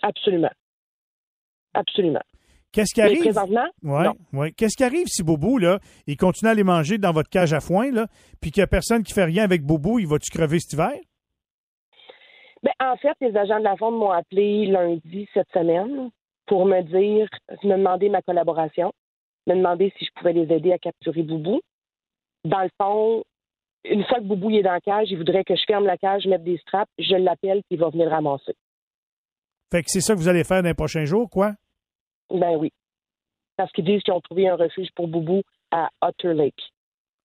Absolument. 0.00 0.52
Absolument. 1.74 2.22
Qu'est-ce 2.70 2.94
qui 2.94 3.02
arrive? 3.02 3.34
ouais. 3.82 4.52
Qu'est-ce 4.52 4.76
qui 4.76 4.84
arrive 4.84 5.08
si 5.08 5.24
Boubou, 5.24 5.58
là, 5.58 5.80
il 6.06 6.16
continue 6.16 6.52
à 6.52 6.54
les 6.54 6.62
manger 6.62 6.98
dans 6.98 7.10
votre 7.10 7.30
cage 7.30 7.52
à 7.52 7.58
foin, 7.58 7.90
là, 7.90 8.06
puis 8.40 8.52
qu'il 8.52 8.60
n'y 8.60 8.64
a 8.64 8.68
personne 8.68 9.02
qui 9.02 9.12
fait 9.12 9.24
rien 9.24 9.42
avec 9.42 9.62
Boubou, 9.64 9.98
il 9.98 10.06
va-tu 10.06 10.30
crever 10.30 10.60
cet 10.60 10.74
hiver? 10.74 11.00
Ben, 12.62 12.70
en 12.78 12.96
fait, 12.96 13.16
les 13.20 13.36
agents 13.36 13.58
de 13.58 13.64
la 13.64 13.74
Fonde 13.74 13.98
m'ont 13.98 14.12
appelé 14.12 14.66
lundi 14.66 15.28
cette 15.34 15.50
semaine 15.52 16.10
pour 16.46 16.64
me 16.64 16.82
dire, 16.82 17.28
me 17.64 17.76
demander 17.76 18.08
ma 18.08 18.22
collaboration, 18.22 18.92
me 19.48 19.56
demander 19.56 19.92
si 19.98 20.04
je 20.04 20.10
pouvais 20.14 20.32
les 20.32 20.54
aider 20.54 20.70
à 20.70 20.78
capturer 20.78 21.24
Boubou. 21.24 21.60
Dans 22.44 22.62
le 22.62 22.70
fond, 22.80 23.24
une 23.84 24.04
fois 24.04 24.18
que 24.18 24.24
Boubou 24.24 24.50
est 24.50 24.62
dans 24.62 24.72
la 24.72 24.80
cage, 24.80 25.08
il 25.10 25.16
voudrait 25.18 25.44
que 25.44 25.54
je 25.56 25.62
ferme 25.66 25.84
la 25.86 25.96
cage, 25.96 26.26
mette 26.26 26.44
des 26.44 26.58
straps, 26.58 26.90
je 26.98 27.14
l'appelle, 27.14 27.62
puis 27.68 27.76
il 27.76 27.78
va 27.78 27.90
venir 27.90 28.06
le 28.06 28.12
ramasser. 28.12 28.54
Fait 29.70 29.82
que 29.82 29.90
c'est 29.90 30.00
ça 30.00 30.14
que 30.14 30.18
vous 30.18 30.28
allez 30.28 30.44
faire 30.44 30.62
dans 30.62 30.68
les 30.68 30.74
prochains 30.74 31.04
jours, 31.04 31.28
quoi? 31.30 31.52
Ben 32.30 32.56
oui. 32.56 32.72
Parce 33.56 33.70
qu'ils 33.72 33.84
disent 33.84 34.02
qu'ils 34.02 34.14
ont 34.14 34.20
trouvé 34.20 34.48
un 34.48 34.56
refuge 34.56 34.88
pour 34.94 35.08
Boubou 35.08 35.42
à 35.70 35.88
Otter 36.00 36.32
Lake. 36.34 36.60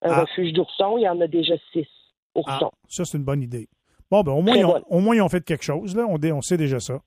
Un 0.02 0.12
Ah. 0.12 0.22
refuge 0.22 0.52
d'oursons, 0.54 0.98
il 0.98 1.04
y 1.04 1.10
en 1.10 1.20
a 1.22 1.28
déjà 1.28 1.56
six 1.72 1.88
Ah, 2.36 2.40
oursons. 2.40 2.72
ça, 2.90 3.06
c'est 3.06 3.18
une 3.18 3.24
bonne 3.24 3.42
idée. 3.42 3.68
Bon, 4.12 4.22
ben, 4.22 4.34
au 4.34 4.42
moins, 4.42 4.56
ils 4.56 4.66
ont, 4.66 4.72
bonne. 4.74 4.84
au 4.90 5.00
moins, 5.00 5.16
ils 5.16 5.22
ont 5.22 5.30
fait 5.30 5.44
quelque 5.44 5.64
chose, 5.64 5.96
là. 5.96 6.06
On, 6.08 6.18
on 6.22 6.42
sait 6.42 6.58
déjà 6.58 6.80
ça. 6.80 7.00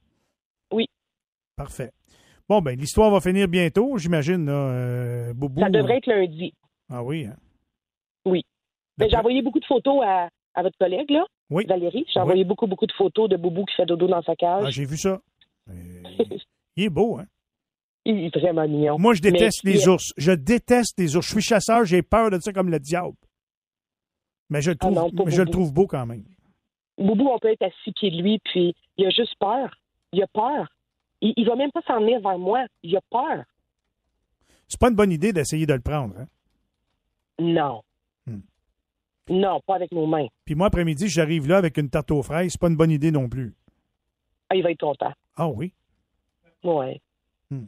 Oui. 0.72 0.86
Parfait. 1.56 1.90
Bon, 2.48 2.60
ben, 2.62 2.78
l'histoire 2.78 3.10
va 3.10 3.20
finir 3.20 3.48
bientôt, 3.48 3.98
j'imagine, 3.98 4.46
là. 4.46 4.52
euh, 4.52 5.34
Boubou. 5.34 5.60
Ça 5.60 5.68
devrait 5.68 5.98
être 5.98 6.06
lundi. 6.06 6.54
Ah 6.88 7.02
oui, 7.02 7.26
hein? 7.26 7.36
Oui. 8.24 8.42
Ben, 8.98 9.08
j'ai 9.10 9.16
envoyé 9.16 9.42
beaucoup 9.42 9.60
de 9.60 9.64
photos 9.66 10.02
à, 10.04 10.28
à 10.54 10.62
votre 10.62 10.76
collègue, 10.78 11.10
là, 11.10 11.24
Oui. 11.50 11.66
Valérie. 11.66 12.04
J'ai 12.08 12.18
Oui. 12.20 12.22
envoyé 12.22 12.44
beaucoup, 12.44 12.66
beaucoup 12.66 12.86
de 12.86 12.92
photos 12.92 13.28
de 13.28 13.36
Boubou 13.36 13.64
qui 13.66 13.74
fait 13.74 13.86
dodo 13.86 14.06
dans 14.06 14.22
sa 14.22 14.32
Ah, 14.32 14.36
cage. 14.36 14.72
j'ai 14.72 14.84
vu 14.84 14.96
ça. 14.96 15.20
Euh, 15.68 15.72
il 16.76 16.84
est 16.84 16.88
beau, 16.90 17.18
hein? 17.18 17.26
il 18.04 18.24
est 18.24 18.36
vraiment 18.38 18.66
mignon. 18.68 18.98
Moi, 18.98 19.14
je 19.14 19.20
déteste 19.20 19.64
Mais- 19.64 19.72
les 19.72 19.88
ours. 19.88 20.12
Je 20.16 20.32
déteste 20.32 20.98
les 20.98 21.16
ours. 21.16 21.26
Je 21.26 21.32
suis 21.32 21.42
chasseur, 21.42 21.84
j'ai 21.84 22.02
peur 22.02 22.30
de 22.30 22.38
ça 22.40 22.52
comme 22.52 22.70
le 22.70 22.78
diable. 22.78 23.16
Mais 24.48 24.62
je 24.62 24.70
le 24.70 24.76
Ah 24.80 24.84
trouve, 24.86 24.94
non, 24.94 25.10
pas 25.10 25.24
mais 25.24 25.30
je 25.32 25.38
le 25.38 25.44
Boubou. 25.46 25.52
trouve 25.58 25.72
beau 25.72 25.86
quand 25.88 26.06
même. 26.06 26.24
Boubou, 26.98 27.28
on 27.28 27.38
peut 27.38 27.48
être 27.50 27.62
à 27.62 27.70
six 27.84 27.92
pieds 27.92 28.10
de 28.10 28.22
lui, 28.22 28.38
puis 28.44 28.74
il 28.96 29.06
a 29.06 29.10
juste 29.10 29.34
peur. 29.40 29.76
Il 30.12 30.22
a 30.22 30.26
peur. 30.28 30.68
Il, 31.20 31.34
il 31.36 31.46
va 31.46 31.56
même 31.56 31.72
pas 31.72 31.82
s'en 31.86 31.98
venir 32.00 32.20
vers 32.20 32.38
moi. 32.38 32.64
Il 32.82 32.96
a 32.96 33.00
peur. 33.10 33.44
C'est 34.68 34.80
pas 34.80 34.88
une 34.88 34.94
bonne 34.94 35.12
idée 35.12 35.32
d'essayer 35.32 35.66
de 35.66 35.74
le 35.74 35.80
prendre, 35.80 36.14
hein? 36.18 36.26
Non. 37.38 37.82
Hmm. 39.28 39.40
Non, 39.40 39.60
pas 39.66 39.74
avec 39.76 39.92
nos 39.92 40.06
mains. 40.06 40.26
Puis 40.44 40.54
moi, 40.54 40.68
après-midi, 40.68 41.08
j'arrive 41.08 41.48
là 41.48 41.58
avec 41.58 41.76
une 41.78 41.90
tarte 41.90 42.10
aux 42.10 42.22
fraises. 42.22 42.52
C'est 42.52 42.60
pas 42.60 42.68
une 42.68 42.76
bonne 42.76 42.90
idée 42.90 43.10
non 43.10 43.28
plus. 43.28 43.54
Ah, 44.48 44.54
il 44.54 44.62
va 44.62 44.70
être 44.70 44.80
content. 44.80 45.12
Ah 45.36 45.48
oui? 45.48 45.72
Ouais. 46.62 47.00
Hmm. 47.50 47.66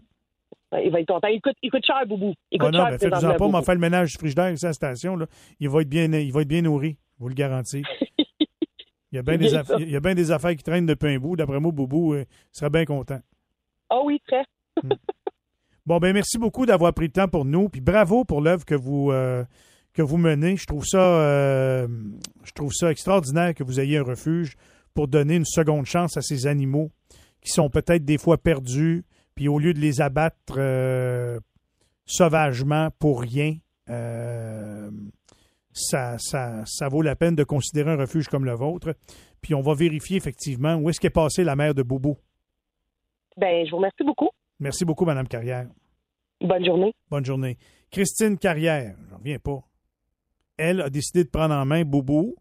Il 0.83 0.91
va 0.91 1.01
être 1.01 1.09
content. 1.09 1.29
Il 1.29 1.41
coûte, 1.41 1.57
il 1.63 1.71
coûte 1.71 1.85
cher, 1.85 2.07
Boubou. 2.07 2.35
Il 2.51 2.61
Ah 2.61 2.65
coûte 2.67 2.75
non, 2.75 2.81
cher, 2.81 2.91
ben 2.91 3.11
présentement, 3.11 3.37
pas, 3.37 3.45
on 3.47 3.51
m'a 3.51 3.63
fait 3.63 3.75
le 3.75 3.81
ménage 3.81 4.13
du 4.13 4.19
frigidaire 4.19 4.51
ici 4.51 4.65
à 4.65 4.69
la 4.69 4.73
station. 4.75 5.17
Là. 5.17 5.27
Il, 5.61 5.69
va 5.69 5.81
être 5.81 5.89
bien, 5.89 6.05
il 6.13 6.33
va 6.33 6.43
être 6.43 6.49
bien 6.49 6.63
nourri, 6.63 6.97
je 7.19 7.23
vous 7.23 7.29
le 7.29 7.35
garantis. 7.35 7.83
Il 9.11 9.17
y 9.17 9.19
a 9.19 9.23
bien 9.23 9.39
des, 9.39 9.55
aff- 9.55 10.33
affaires 10.33 10.55
qui 10.55 10.63
traînent 10.63 10.85
depuis 10.85 11.15
un 11.15 11.19
bout. 11.19 11.35
D'après 11.35 11.59
moi, 11.59 11.73
Boubou 11.73 12.13
euh, 12.13 12.27
serait 12.53 12.69
bien 12.69 12.85
content. 12.85 13.19
Ah 13.89 14.01
oui, 14.05 14.21
très. 14.27 14.45
Bon, 15.87 15.97
ben 15.97 16.13
merci 16.13 16.37
beaucoup 16.37 16.67
d'avoir 16.67 16.93
pris 16.93 17.07
le 17.07 17.13
temps 17.13 17.27
pour 17.27 17.47
nous. 17.47 17.71
Puis 17.71 17.81
bravo 17.81 18.27
pour 18.27 18.43
l'œuvre 18.43 18.67
que 18.67 18.75
vous 18.75 19.11
euh, 19.11 19.43
que 19.99 20.03
vous 20.05 20.17
menez. 20.17 20.57
Je 20.57 20.65
trouve 20.65 20.85
ça 20.85 21.01
euh, 21.01 21.89
je 22.45 22.53
trouve 22.53 22.73
ça 22.73 22.93
extraordinaire 22.93 23.53
que 23.53 23.65
vous 23.65 23.81
ayez 23.81 23.99
un 23.99 24.05
refuge 24.05 24.55
pour 24.95 25.09
donner 25.09 25.35
une 25.35 25.45
seconde 25.45 25.87
chance 25.87 26.17
à 26.17 26.23
ces 26.23 26.47
animaux 26.47 26.93
qui 27.41 27.51
sont 27.51 27.69
peut-être 27.69 28.05
des 28.05 28.17
fois 28.17 28.39
perdus. 28.39 29.05
Puis 29.35 29.49
au 29.49 29.59
lieu 29.59 29.75
de 29.75 29.81
les 29.81 30.01
abattre 30.01 30.55
euh, 30.57 31.41
sauvagement 32.07 32.91
pour 33.01 33.23
rien, 33.23 33.57
euh, 33.91 34.89
ça, 35.73 36.17
ça, 36.19 36.63
ça 36.65 36.89
vaut 36.89 37.03
la 37.03 37.17
peine 37.17 37.35
de 37.35 37.43
considérer 37.43 37.91
un 37.91 37.97
refuge 37.97 38.29
comme 38.29 38.45
le 38.45 38.55
vôtre. 38.55 38.95
Puis 39.41 39.53
on 39.53 39.63
va 39.63 39.75
vérifier 39.75 40.17
effectivement 40.17 40.77
où 40.77 40.91
est-ce 40.91 41.01
qu'est 41.01 41.11
passée 41.11 41.43
la 41.43 41.57
mère 41.57 41.75
de 41.75 41.83
Bobo. 41.83 42.19
Ben, 43.37 43.67
je 43.67 43.71
vous 43.73 43.79
remercie 43.79 44.05
beaucoup. 44.05 44.31
Merci 44.61 44.85
beaucoup, 44.85 45.05
Madame 45.05 45.27
Carrière. 45.27 45.67
Bonne 46.41 46.65
journée. 46.65 46.95
Bonne 47.11 47.25
journée. 47.25 47.59
Christine 47.91 48.39
Carrière, 48.39 48.95
j'en 49.11 49.17
reviens 49.17 49.41
pas. 49.41 49.68
Elle 50.59 50.83
a 50.83 50.91
décidé 50.91 51.25
de 51.25 51.31
prendre 51.31 51.55
en 51.55 51.65
main 51.65 51.85
Bobo, 51.85 52.37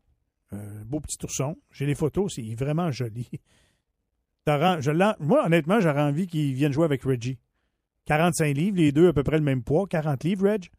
euh, 0.51 0.84
beau 0.84 0.99
petit 0.99 1.17
ourson. 1.23 1.56
J'ai 1.71 1.86
les 1.86 1.95
photos, 1.95 2.34
c'est 2.36 2.56
vraiment 2.56 2.91
joli. 2.91 3.30
Je 4.47 5.23
moi, 5.23 5.45
honnêtement, 5.45 5.80
j'aurais 5.82 6.01
envie 6.01 6.27
qu'il 6.27 6.53
vienne 6.53 6.71
jouer 6.71 6.86
avec 6.86 7.03
Reggie. 7.03 7.38
45 8.06 8.56
livres, 8.56 8.77
les 8.77 8.91
deux 8.93 9.10
à 9.10 9.13
peu 9.13 9.23
près 9.23 9.38
le 9.38 9.43
même 9.43 9.62
poids. 9.62 9.86
40 9.88 10.23
livres, 10.23 10.49
Reg? 10.49 10.69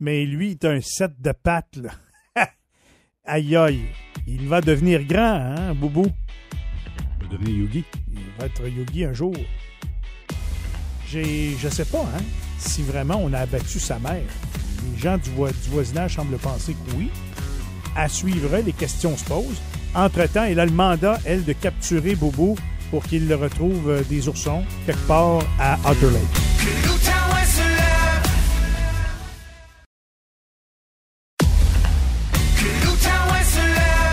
Mais 0.00 0.24
lui, 0.24 0.58
il 0.60 0.66
a 0.66 0.70
un 0.70 0.80
set 0.80 1.20
de 1.20 1.32
pattes, 1.32 1.76
là. 1.76 1.90
aïe, 3.24 3.56
aïe. 3.56 3.82
Il 4.26 4.48
va 4.48 4.60
devenir 4.60 5.04
grand, 5.04 5.36
hein, 5.36 5.74
Boubou? 5.74 6.06
Il 7.20 7.26
va 7.26 7.32
devenir 7.32 7.56
Yogi. 7.56 7.84
Il 8.10 8.18
va 8.38 8.46
être 8.46 8.66
Yogi 8.66 9.04
un 9.04 9.12
jour. 9.12 9.34
J'ai, 11.08 11.50
je 11.58 11.68
sais 11.68 11.84
pas, 11.84 12.02
hein, 12.02 12.22
si 12.58 12.82
vraiment 12.82 13.20
on 13.22 13.32
a 13.32 13.40
abattu 13.40 13.78
sa 13.78 13.98
mère. 13.98 14.24
Les 14.94 15.00
gens 15.00 15.18
du, 15.18 15.30
voi- 15.30 15.50
du 15.50 15.70
voisinage 15.70 16.14
semblent 16.16 16.36
penser 16.38 16.74
que 16.74 16.96
oui. 16.96 17.10
À 17.96 18.08
suivre, 18.08 18.56
les 18.64 18.72
questions 18.72 19.16
se 19.16 19.24
posent. 19.24 19.60
Entre-temps, 19.94 20.44
elle 20.44 20.60
a 20.60 20.66
le 20.66 20.72
mandat, 20.72 21.18
elle, 21.24 21.44
de 21.44 21.52
capturer 21.52 22.14
Bobo 22.14 22.56
pour 22.90 23.02
qu'il 23.04 23.26
le 23.26 23.34
retrouve 23.34 23.88
euh, 23.90 24.02
des 24.08 24.28
oursons 24.28 24.62
quelque 24.84 25.06
part 25.06 25.40
à 25.58 25.78
Otter 25.90 26.10
Lake. 26.10 26.42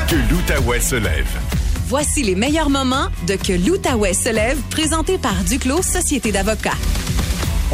Que 0.08 0.16
l'Outaouais 0.30 0.80
se 0.80 0.96
lève. 0.96 1.28
Voici 1.88 2.24
les 2.24 2.36
meilleurs 2.36 2.70
moments 2.70 3.08
de 3.28 3.36
Que 3.36 3.54
l'Outaouais 3.54 4.14
se 4.14 4.30
lève, 4.30 4.60
présenté 4.70 5.18
par 5.18 5.36
Duclos 5.44 5.82
Société 5.84 6.32
d'avocats. 6.32 6.78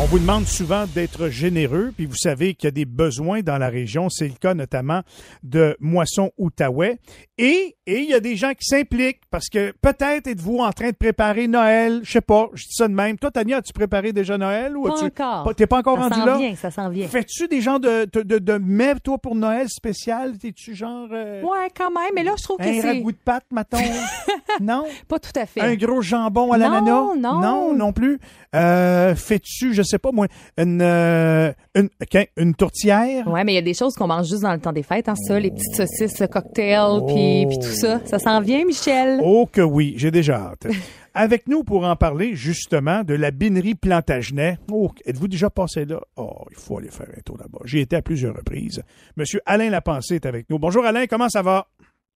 On 0.02 0.06
vous 0.06 0.20
demande 0.20 0.46
souvent 0.48 0.86
d'être 0.88 1.28
généreux, 1.28 1.92
puis 1.96 2.06
vous 2.06 2.16
savez 2.16 2.54
qu'il 2.56 2.68
y 2.68 2.70
a 2.70 2.72
des 2.72 2.86
besoins 2.86 3.42
dans 3.42 3.58
la 3.58 3.68
région. 3.68 4.10
C'est 4.10 4.28
le 4.30 4.34
cas 4.34 4.54
notamment 4.54 5.02
de 5.44 5.76
Moisson 5.82 6.32
Outaouais. 6.38 6.98
Et 7.38 7.76
et 7.86 8.02
il 8.02 8.10
y 8.10 8.14
a 8.14 8.20
des 8.20 8.36
gens 8.36 8.52
qui 8.52 8.66
s'impliquent 8.66 9.22
parce 9.32 9.50
que 9.50 9.74
peut-être 9.82 10.28
êtes-vous 10.28 10.60
en 10.60 10.72
train 10.72 10.90
de 10.92 10.96
préparer 10.96 11.48
Noël. 11.48 12.02
Je 12.04 12.12
sais 12.12 12.22
pas, 12.22 12.48
je 12.54 12.64
dis 12.64 12.74
ça 12.76 12.88
de 12.88 12.94
même. 12.94 13.18
Toi, 13.18 13.32
Tania, 13.32 13.58
as-tu 13.58 13.74
préparé 13.74 14.14
déjà 14.14 14.38
Noël 14.38 14.78
ou 14.78 14.84
Pas 14.84 14.94
as-tu 14.94 15.06
encore. 15.06 15.44
pas- 15.44 15.54
T'es 15.56 15.66
pas 15.68 15.80
encore 15.80 15.98
ça 15.98 16.04
rendu 16.04 16.16
s'en 16.20 16.26
là? 16.26 16.38
vient, 16.38 16.56
ça 16.56 16.70
s'en 16.72 16.90
vient. 16.90 17.08
Fais-tu 17.08 17.48
des 17.48 17.62
gens 17.62 17.80
de, 17.80 18.08
de, 18.14 18.22
de, 18.22 18.38
de 18.38 18.54
mets, 18.58 18.94
toi, 19.04 19.18
pour 19.18 19.36
Noël 19.36 19.68
spécial? 19.70 20.38
T'es-tu 20.38 20.76
genre. 20.76 21.08
euh, 21.12 21.42
Ouais, 21.42 21.68
quand 21.76 21.90
même, 21.90 22.12
mais 22.16 22.24
là, 22.24 22.34
je 22.38 22.44
trouve 22.44 22.58
que 22.58 22.64
un 22.64 22.80
c'est... 22.82 22.88
ragoût 22.92 23.12
de 23.12 23.18
pâte, 23.18 23.46
mettons? 23.52 23.78
non? 24.62 24.86
Pas 25.08 25.18
tout 25.20 25.32
à 25.36 25.46
fait. 25.48 25.62
Un 25.62 25.76
gros 25.76 26.02
jambon 26.02 26.52
à 26.52 26.58
Non, 26.60 26.64
l'ananas? 26.70 27.16
non. 27.18 27.40
Non, 27.42 27.74
non 27.76 27.92
plus. 27.92 28.20
Euh, 28.56 29.16
Fais-tu, 29.16 29.74
je 29.74 29.82
sais 29.90 30.00
pas 30.00 30.12
moi, 30.12 30.28
une, 30.58 30.82
euh, 30.82 31.52
une, 31.76 31.90
une 32.38 32.56
tourtière? 32.56 33.28
Ouais, 33.28 33.44
mais 33.44 33.54
il 33.54 33.56
y 33.56 33.60
a 33.60 33.64
des 33.64 33.74
choses 33.74 33.96
qu'on 33.96 34.08
mange 34.08 34.28
juste 34.28 34.44
dans 34.44 34.54
le 34.54 34.60
temps 34.60 34.74
des 34.74 34.84
fêtes, 34.84 35.10
hein, 35.10 35.16
ça, 35.16 35.40
les 35.40 35.52
petites 35.52 35.76
saucisses, 35.76 36.20
le 36.20 36.28
cocktail, 36.28 37.02
puis, 37.08 37.46
puis 37.48 37.58
tout 37.58 37.76
ça. 37.76 38.00
Ça 38.06 38.20
s'en 38.20 38.42
vient, 38.42 38.66
Michel? 38.66 39.20
Oh 39.24 39.48
que 39.52 39.62
oui, 39.62 39.94
j'ai 39.98 40.12
déjà 40.12 40.36
hâte. 40.36 40.68
Avec 41.14 41.48
nous 41.48 41.64
pour 41.64 41.86
en 41.86 41.96
parler 41.96 42.36
justement 42.36 43.04
de 43.04 43.16
la 43.16 43.32
binerie 43.32 43.76
Plantagenet. 43.76 44.60
Oh, 44.72 44.92
êtes-vous 45.06 45.28
déjà 45.28 45.50
passé 45.50 45.86
là? 45.86 46.00
Oh, 46.16 46.46
il 46.52 46.58
faut 46.58 46.78
aller 46.78 46.92
faire 46.92 47.08
un 47.10 47.22
tour 47.22 47.38
là-bas. 47.38 47.60
J'y 47.66 47.80
étais 47.80 47.96
à 47.96 48.02
plusieurs 48.02 48.36
reprises. 48.36 48.84
Monsieur 49.18 49.42
Alain 49.46 49.70
Lapensée 49.70 50.16
est 50.16 50.26
avec 50.26 50.50
nous. 50.50 50.60
Bonjour 50.60 50.86
Alain, 50.86 51.08
comment 51.08 51.28
ça 51.28 51.42
va? 51.42 51.68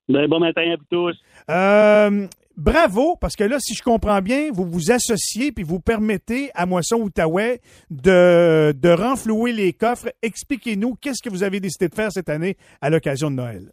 Ben, 0.09 0.27
bon 0.27 0.39
matin 0.39 0.61
à 0.61 0.75
vous 0.75 0.83
tous. 0.89 1.17
Euh, 1.49 2.27
bravo, 2.57 3.15
parce 3.19 3.35
que 3.35 3.43
là, 3.43 3.57
si 3.59 3.73
je 3.73 3.81
comprends 3.81 4.21
bien, 4.21 4.49
vous 4.51 4.65
vous 4.65 4.91
associez 4.91 5.51
puis 5.51 5.63
vous 5.63 5.79
permettez 5.79 6.49
à 6.55 6.65
Moisson 6.65 6.97
Outaouais 6.97 7.59
de, 7.89 8.71
de 8.71 8.89
renflouer 8.89 9.53
les 9.53 9.73
coffres. 9.73 10.09
Expliquez-nous 10.21 10.95
qu'est-ce 10.95 11.21
que 11.21 11.29
vous 11.29 11.43
avez 11.43 11.59
décidé 11.59 11.89
de 11.89 11.95
faire 11.95 12.11
cette 12.11 12.29
année 12.29 12.55
à 12.81 12.89
l'occasion 12.89 13.29
de 13.31 13.35
Noël? 13.35 13.71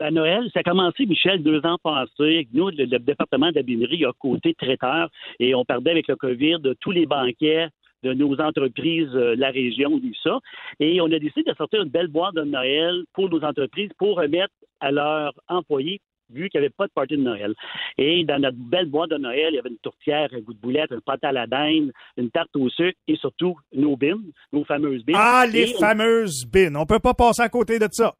À 0.00 0.10
Noël, 0.10 0.50
ça 0.52 0.60
a 0.60 0.62
commencé, 0.64 1.06
Michel, 1.06 1.44
deux 1.44 1.64
ans 1.64 1.78
passés. 1.82 2.48
Nous, 2.52 2.70
le, 2.70 2.98
département 2.98 3.50
de 3.50 3.56
la 3.56 3.62
binerie 3.62 4.04
a 4.04 4.10
côté 4.18 4.52
traiteur 4.54 5.08
et 5.38 5.54
on 5.54 5.64
perdait 5.64 5.92
avec 5.92 6.08
le 6.08 6.16
COVID 6.16 6.58
tous 6.80 6.90
les 6.90 7.06
banquets 7.06 7.68
de 8.02 8.12
nos 8.12 8.34
entreprises, 8.40 9.14
euh, 9.14 9.36
la 9.36 9.50
région, 9.50 9.90
tout 10.00 10.12
ça. 10.24 10.40
Et 10.80 11.00
on 11.00 11.06
a 11.06 11.18
décidé 11.20 11.44
de 11.46 11.54
sortir 11.54 11.82
une 11.82 11.88
belle 11.88 12.08
boîte 12.08 12.34
de 12.34 12.42
Noël 12.42 13.04
pour 13.12 13.30
nos 13.30 13.44
entreprises 13.44 13.90
pour 13.96 14.16
remettre 14.16 14.52
à 14.80 14.90
leurs 14.90 15.34
employés 15.48 16.00
vu 16.32 16.48
qu'il 16.48 16.60
n'y 16.60 16.66
avait 16.66 16.74
pas 16.76 16.86
de 16.86 16.92
party 16.92 17.16
de 17.16 17.22
Noël. 17.22 17.54
Et 17.98 18.24
dans 18.24 18.38
notre 18.40 18.56
belle 18.58 18.86
boîte 18.86 19.10
de 19.10 19.18
Noël, 19.18 19.48
il 19.50 19.56
y 19.56 19.58
avait 19.58 19.68
une 19.70 19.78
tourtière, 19.78 20.28
un 20.32 20.40
goût 20.40 20.54
de 20.54 20.58
boulette, 20.60 20.92
un 20.92 21.00
pâte 21.00 21.24
à 21.24 21.32
la 21.32 21.46
dinde, 21.46 21.92
une 22.16 22.30
tarte 22.30 22.54
au 22.56 22.68
sucre 22.70 22.98
et 23.08 23.16
surtout 23.16 23.56
nos 23.74 23.96
bines, 23.96 24.32
nos 24.52 24.64
fameuses 24.64 25.04
bines. 25.04 25.16
Ah, 25.18 25.44
les 25.50 25.70
Et 25.70 25.74
on- 25.76 25.80
fameuses 25.80 26.44
bines. 26.46 26.76
On 26.76 26.86
peut 26.86 26.98
pas 26.98 27.14
passer 27.14 27.42
à 27.42 27.48
côté 27.48 27.78
de 27.78 27.88
ça. 27.92 28.14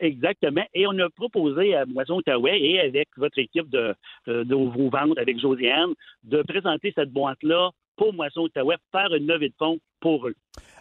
Exactement. 0.00 0.62
Et 0.74 0.86
on 0.86 0.96
a 1.00 1.08
proposé 1.10 1.74
à 1.74 1.84
Moisson 1.84 2.14
Outaouais 2.18 2.60
et 2.60 2.78
avec 2.80 3.08
votre 3.16 3.38
équipe 3.38 3.68
de, 3.68 3.94
de 4.26 4.54
vos 4.54 4.90
ventes 4.90 5.18
avec 5.18 5.40
Josiane 5.40 5.90
de 6.22 6.42
présenter 6.42 6.92
cette 6.94 7.10
boîte-là 7.10 7.70
pour 7.96 8.12
Moisson 8.14 8.42
Outaouais, 8.42 8.76
faire 8.92 9.12
une 9.12 9.26
levée 9.26 9.48
de 9.48 9.54
fonds 9.58 9.78
pour 10.00 10.28
eux. 10.28 10.36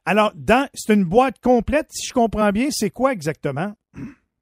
Alors, 0.06 0.32
dans, 0.36 0.68
c'est 0.76 0.94
une 0.94 1.04
boîte 1.06 1.40
complète, 1.42 1.88
si 1.90 2.08
je 2.08 2.14
comprends 2.14 2.52
bien. 2.52 2.68
C'est 2.70 2.92
quoi 2.92 3.12
exactement? 3.12 3.74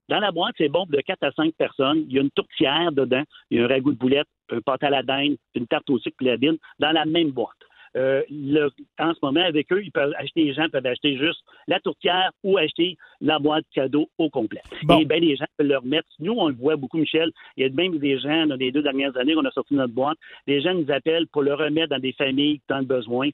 Dans 0.10 0.20
la 0.20 0.32
boîte, 0.32 0.56
c'est 0.58 0.70
bon 0.70 0.86
de 0.88 1.02
4 1.02 1.24
à 1.24 1.32
5 1.32 1.54
personnes. 1.56 2.06
Il 2.08 2.14
y 2.14 2.20
a 2.20 2.22
une 2.22 2.32
tourtière 2.32 2.92
dedans, 2.92 3.24
il 3.50 3.58
y 3.58 3.62
a 3.62 3.66
un 3.66 3.68
ragoût 3.68 3.92
de 3.92 3.98
boulette, 3.98 4.28
un 4.52 4.62
pâte 4.62 4.84
à 4.84 4.90
la 4.90 5.02
dinde, 5.04 5.36
une 5.56 5.68
tarte 5.68 5.90
au 5.90 5.98
sucre 6.00 6.18
et 6.22 6.26
la 6.26 6.38
dinde 6.38 6.58
dans 6.80 6.92
la 6.92 7.06
même 7.06 7.32
boîte. 7.32 7.50
Euh, 7.98 8.22
le- 8.30 8.70
en 9.00 9.14
ce 9.14 9.20
moment, 9.24 9.40
avec 9.40 9.72
eux, 9.72 9.82
ils 9.82 9.92
peuvent 9.92 10.14
acheter, 10.18 10.44
les 10.44 10.54
gens 10.54 10.68
peuvent 10.70 10.86
acheter 10.86 11.18
juste 11.18 11.40
la 11.66 11.80
tourtière 11.80 12.30
ou 12.44 12.58
acheter 12.58 12.98
la 13.22 13.40
boîte 13.40 13.64
cadeau 13.74 14.10
au 14.18 14.30
complet. 14.30 14.62
Et 15.00 15.06
bien, 15.06 15.18
les 15.20 15.38
gens 15.38 15.46
peuvent 15.58 15.68
le 15.68 15.78
remettre. 15.78 16.08
Nous, 16.20 16.34
on 16.34 16.50
le 16.50 16.56
voit 16.56 16.76
beaucoup, 16.76 16.98
Michel. 16.98 17.32
Il 17.56 17.64
y 17.64 17.66
a 17.66 17.70
même 17.70 17.98
des 17.98 18.20
gens, 18.20 18.48
dans 18.48 18.58
les 18.58 18.72
deux 18.74 18.82
dernières 18.82 19.16
années 19.16 19.34
qu'on 19.34 19.46
a 19.46 19.52
sorti 19.52 19.76
notre 19.76 19.94
boîte, 19.94 20.18
les 20.46 20.60
gens 20.60 20.74
nous 20.74 20.92
appellent 20.92 21.28
pour 21.28 21.42
le 21.42 21.54
remettre 21.54 21.88
dans 21.92 22.00
des 22.00 22.12
familles 22.12 22.60
qui 22.68 22.74
ont 22.74 22.80
le 22.80 22.86
besoin. 22.86 23.30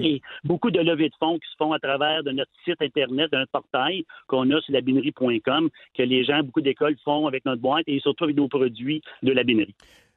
Et 0.00 0.20
beaucoup 0.44 0.70
de 0.70 0.80
levées 0.80 1.08
de 1.08 1.14
fonds 1.18 1.38
qui 1.38 1.48
se 1.50 1.56
font 1.56 1.72
à 1.72 1.78
travers 1.78 2.22
de 2.22 2.30
notre 2.30 2.50
site 2.64 2.80
Internet, 2.80 3.30
de 3.32 3.38
notre 3.38 3.50
portail 3.50 4.04
qu'on 4.26 4.50
a 4.50 4.60
sur 4.60 4.72
labinerie.com, 4.72 5.68
que 5.94 6.02
les 6.02 6.24
gens, 6.24 6.42
beaucoup 6.42 6.60
d'écoles 6.60 6.96
font 7.04 7.26
avec 7.26 7.44
notre 7.44 7.60
boîte 7.60 7.84
et 7.86 8.00
surtout 8.00 8.24
avec 8.24 8.36
nos 8.36 8.48
produits 8.48 9.02
de 9.22 9.32
la 9.32 9.44
binerie. 9.44 9.74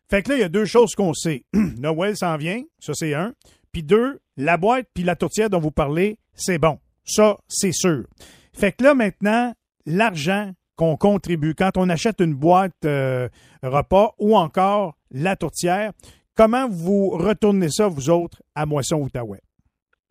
Fait 0.10 0.22
que 0.22 0.30
là, 0.30 0.36
il 0.36 0.42
y 0.42 0.44
a 0.44 0.50
deux 0.50 0.66
choses 0.66 0.94
qu'on 0.96 1.14
sait. 1.14 1.44
Noël 1.80 2.16
s'en 2.16 2.38
vient, 2.38 2.62
ça 2.80 2.94
c'est 2.94 3.14
un. 3.14 3.34
Puis 3.72 3.84
deux, 3.84 4.20
la 4.38 4.58
boîte 4.58 4.88
puis 4.94 5.04
la 5.04 5.16
tourtière 5.16 5.50
dont 5.50 5.60
vous 5.60 5.72
parlez, 5.72 6.18
c'est 6.34 6.60
bon. 6.60 6.80
Ça, 7.04 7.38
c'est 7.48 7.74
sûr. 7.74 8.06
Fait 8.54 8.72
que 8.72 8.84
là, 8.84 8.94
maintenant, 8.94 9.54
l'argent 9.86 10.52
qu'on 10.76 10.98
contribue 10.98 11.56
quand 11.56 11.78
on 11.78 11.90
achète 11.90 12.20
une 12.20 12.34
boîte 12.34 12.74
euh, 12.86 13.30
repas 13.64 14.14
ou 14.20 14.36
encore 14.36 14.96
la 15.12 15.36
tourtière, 15.36 15.92
comment 16.36 16.68
vous 16.70 17.10
retournez 17.10 17.70
ça, 17.70 17.88
vous 17.88 18.10
autres, 18.10 18.42
à 18.56 18.66
Moisson-Outaouais? 18.66 19.42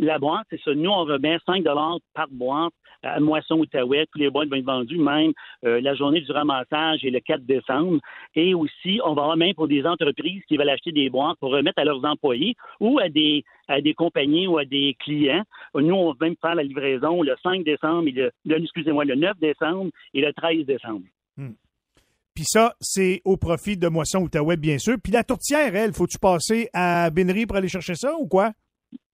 La 0.01 0.19
boîte, 0.19 0.47
c'est 0.51 0.61
ça. 0.63 0.75
Nous, 0.75 0.91
on 0.91 1.05
remet 1.05 1.39
5 1.47 1.63
par 2.15 2.27
boîte 2.31 2.73
à 3.05 3.21
Moisson 3.21 3.59
Outaouais. 3.59 4.07
Tous 4.13 4.19
les 4.19 4.29
boîtes 4.29 4.49
vont 4.49 4.57
être 4.57 4.65
vendues, 4.65 4.99
même 4.99 5.33
euh, 5.65 5.81
la 5.81 5.95
journée 5.95 6.21
du 6.21 6.33
ramassage 6.33 7.05
est 7.05 7.11
le 7.11 7.21
4 7.21 7.45
décembre. 7.45 8.01
Et 8.35 8.55
aussi, 8.55 9.01
on 9.05 9.15
va 9.15 9.27
remettre 9.27 9.55
pour 9.57 9.69
des 9.69 9.85
entreprises 9.87 10.43
qui 10.49 10.57
veulent 10.57 10.69
acheter 10.71 10.91
des 10.91 11.11
boîtes 11.11 11.39
pour 11.39 11.53
remettre 11.53 11.79
à 11.79 11.85
leurs 11.85 12.05
employés 12.05 12.55
ou 12.81 12.99
à 12.99 13.09
des, 13.09 13.45
à 13.69 13.81
des 13.81 13.95
compagnies 13.95 14.49
ou 14.49 14.59
à 14.59 14.65
des 14.65 14.97
clients. 14.99 15.45
Nous, 15.77 15.95
on 15.95 16.13
va 16.13 16.17
même 16.27 16.35
faire 16.41 16.55
la 16.57 16.65
livraison 16.65 17.23
le 17.23 17.37
5 17.43 17.63
décembre, 17.65 18.09
et 18.09 18.13
le, 18.13 18.31
le- 18.47 18.63
excusez-moi, 18.63 19.05
le 19.05 19.15
9 19.15 19.39
décembre 19.39 19.91
et 20.13 20.21
le 20.21 20.33
13 20.33 20.67
décembre. 20.67 21.05
Puis 22.35 22.45
ça, 22.47 22.75
c'est 22.81 23.23
au 23.25 23.37
profit 23.37 23.77
de 23.77 23.87
Moisson-Outaouais, 23.87 24.57
bien 24.57 24.79
sûr. 24.79 24.97
Puis 25.01 25.13
la 25.13 25.23
tourtière, 25.23 25.77
elle, 25.77 25.93
faut-tu 25.93 26.19
passer 26.19 26.69
à 26.73 27.09
Bénerie 27.11 27.47
pour 27.47 27.57
aller 27.57 27.69
chercher 27.69 27.95
ça 27.95 28.13
ou 28.19 28.27
quoi? 28.27 28.51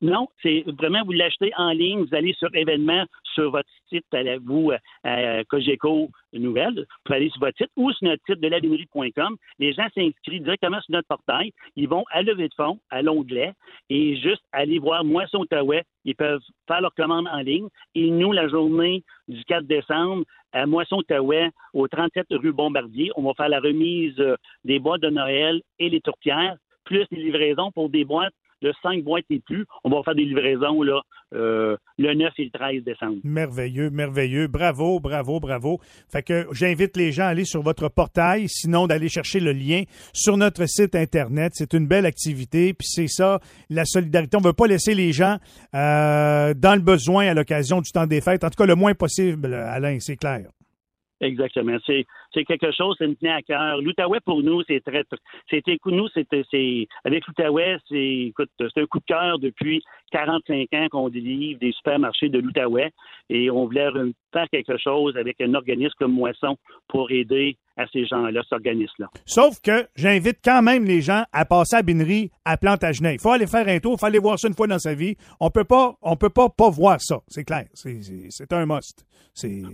Non, 0.02 0.28
c'est 0.42 0.64
vraiment 0.66 1.04
vous 1.04 1.12
l'achetez 1.12 1.52
en 1.58 1.70
ligne, 1.72 2.04
vous 2.04 2.14
allez 2.14 2.32
sur 2.34 2.48
événements 2.54 3.04
sur 3.34 3.50
votre 3.50 3.68
site 3.88 4.04
la- 4.12 4.38
vous 4.38 4.72
à 5.04 5.44
Cogeco 5.44 6.08
Nouvelles, 6.32 6.86
vous 7.06 7.12
aller 7.14 7.28
sur 7.28 7.40
votre 7.40 7.56
site 7.58 7.70
ou 7.76 7.92
sur 7.92 8.08
notre 8.08 8.22
site 8.24 8.40
de 8.40 8.48
labinerie.com. 8.48 9.36
Les 9.58 9.72
gens 9.74 9.86
s'inscrivent 9.94 10.42
directement 10.42 10.80
sur 10.80 10.92
notre 10.92 11.08
portail, 11.08 11.52
ils 11.76 11.88
vont 11.88 12.04
à 12.10 12.22
lever 12.22 12.48
de 12.48 12.54
fonds, 12.54 12.78
à 12.88 13.02
l'onglet 13.02 13.52
et 13.90 14.16
juste 14.16 14.42
aller 14.52 14.78
voir 14.78 15.04
Moisson 15.04 15.38
Outaouais, 15.40 15.84
ils 16.04 16.16
peuvent 16.16 16.40
faire 16.66 16.80
leur 16.80 16.94
commande 16.94 17.28
en 17.28 17.40
ligne. 17.40 17.68
Et 17.94 18.10
nous 18.10 18.32
la 18.32 18.48
journée 18.48 19.04
du 19.28 19.44
4 19.44 19.66
décembre 19.66 20.24
à 20.52 20.64
Moisson 20.66 20.96
Outaouais 20.96 21.50
au 21.74 21.88
37 21.88 22.26
rue 22.30 22.52
Bombardier, 22.52 23.10
on 23.16 23.22
va 23.22 23.34
faire 23.34 23.50
la 23.50 23.60
remise 23.60 24.18
euh, 24.18 24.36
des 24.64 24.78
boîtes 24.78 25.02
de 25.02 25.10
Noël 25.10 25.60
et 25.78 25.90
les 25.90 26.00
tourtières 26.00 26.56
plus 26.84 27.06
les 27.10 27.22
livraisons 27.22 27.70
pour 27.72 27.88
des 27.90 28.04
boîtes 28.04 28.32
de 28.62 28.72
5 28.82 29.02
boîtes 29.02 29.24
et 29.30 29.40
plus. 29.40 29.66
On 29.84 29.90
va 29.90 30.02
faire 30.02 30.14
des 30.14 30.24
livraisons 30.24 30.82
là, 30.82 31.00
euh, 31.34 31.76
le 31.98 32.14
9 32.14 32.32
et 32.38 32.44
le 32.44 32.50
13 32.50 32.84
décembre. 32.84 33.18
Merveilleux, 33.24 33.90
merveilleux. 33.90 34.48
Bravo, 34.48 35.00
bravo, 35.00 35.40
bravo. 35.40 35.80
Fait 36.08 36.22
que 36.22 36.46
j'invite 36.52 36.96
les 36.96 37.12
gens 37.12 37.24
à 37.24 37.28
aller 37.28 37.44
sur 37.44 37.62
votre 37.62 37.88
portail, 37.88 38.48
sinon 38.48 38.86
d'aller 38.86 39.08
chercher 39.08 39.40
le 39.40 39.52
lien 39.52 39.84
sur 40.12 40.36
notre 40.36 40.66
site 40.66 40.94
Internet. 40.94 41.52
C'est 41.54 41.72
une 41.72 41.86
belle 41.86 42.06
activité, 42.06 42.74
puis 42.74 42.88
c'est 42.88 43.08
ça, 43.08 43.40
la 43.68 43.84
solidarité. 43.84 44.36
On 44.36 44.40
ne 44.40 44.46
veut 44.46 44.52
pas 44.52 44.66
laisser 44.66 44.94
les 44.94 45.12
gens 45.12 45.38
euh, 45.74 46.54
dans 46.54 46.74
le 46.74 46.82
besoin 46.82 47.28
à 47.28 47.34
l'occasion 47.34 47.80
du 47.80 47.90
temps 47.90 48.06
des 48.06 48.20
fêtes. 48.20 48.44
En 48.44 48.50
tout 48.50 48.56
cas, 48.56 48.66
le 48.66 48.74
moins 48.74 48.94
possible, 48.94 49.54
Alain, 49.54 49.98
c'est 50.00 50.16
clair. 50.16 50.48
Exactement. 51.20 51.76
C'est, 51.86 52.06
quelque 52.44 52.72
chose 52.72 52.96
qui 52.96 53.06
me 53.06 53.14
tenait 53.14 53.32
à 53.32 53.42
cœur. 53.42 53.80
L'Outaouais, 53.82 54.20
pour 54.20 54.42
nous, 54.42 54.62
c'est 54.66 54.80
très, 54.80 55.04
c'était, 55.50 55.76
nous, 55.84 56.08
c'était, 56.08 56.44
c'est, 56.50 56.88
avec 57.04 57.26
l'Outaouais, 57.26 57.76
c'est, 57.88 58.16
écoute, 58.28 58.50
c'est 58.58 58.80
un 58.80 58.86
coup 58.86 59.00
de 59.00 59.04
cœur 59.04 59.38
depuis 59.38 59.82
45 60.12 60.68
ans 60.72 60.86
qu'on 60.90 61.08
délivre 61.10 61.60
des 61.60 61.72
supermarchés 61.72 62.30
de 62.30 62.38
l'Outaouais 62.38 62.90
et 63.28 63.50
on 63.50 63.66
voulait 63.66 63.88
re- 63.88 64.12
faire 64.32 64.48
quelque 64.50 64.78
chose 64.78 65.16
avec 65.16 65.40
un 65.42 65.52
organisme 65.54 65.94
comme 65.98 66.12
Moisson 66.12 66.56
pour 66.88 67.10
aider 67.10 67.56
à 67.80 67.86
ces 67.92 68.06
gens-là, 68.06 68.42
cet 68.42 68.52
organisme-là. 68.52 69.08
Sauf 69.26 69.60
que 69.60 69.86
j'invite 69.96 70.38
quand 70.44 70.62
même 70.62 70.84
les 70.84 71.00
gens 71.00 71.24
à 71.32 71.44
passer 71.44 71.76
à 71.76 71.82
Binerie 71.82 72.30
à 72.44 72.56
Plantagenet. 72.56 73.14
Il 73.14 73.20
faut 73.20 73.30
aller 73.30 73.46
faire 73.46 73.66
un 73.68 73.78
tour, 73.78 73.94
il 73.96 74.00
faut 74.00 74.06
aller 74.06 74.18
voir 74.18 74.38
ça 74.38 74.48
une 74.48 74.54
fois 74.54 74.66
dans 74.66 74.78
sa 74.78 74.94
vie. 74.94 75.16
On 75.40 75.50
peut 75.50 75.64
pas, 75.64 75.94
on 76.02 76.16
peut 76.16 76.30
pas 76.30 76.48
pas 76.48 76.70
voir 76.70 77.00
ça, 77.00 77.20
c'est 77.28 77.44
clair. 77.44 77.66
C'est, 77.74 78.52
un 78.52 78.66
must. 78.66 79.04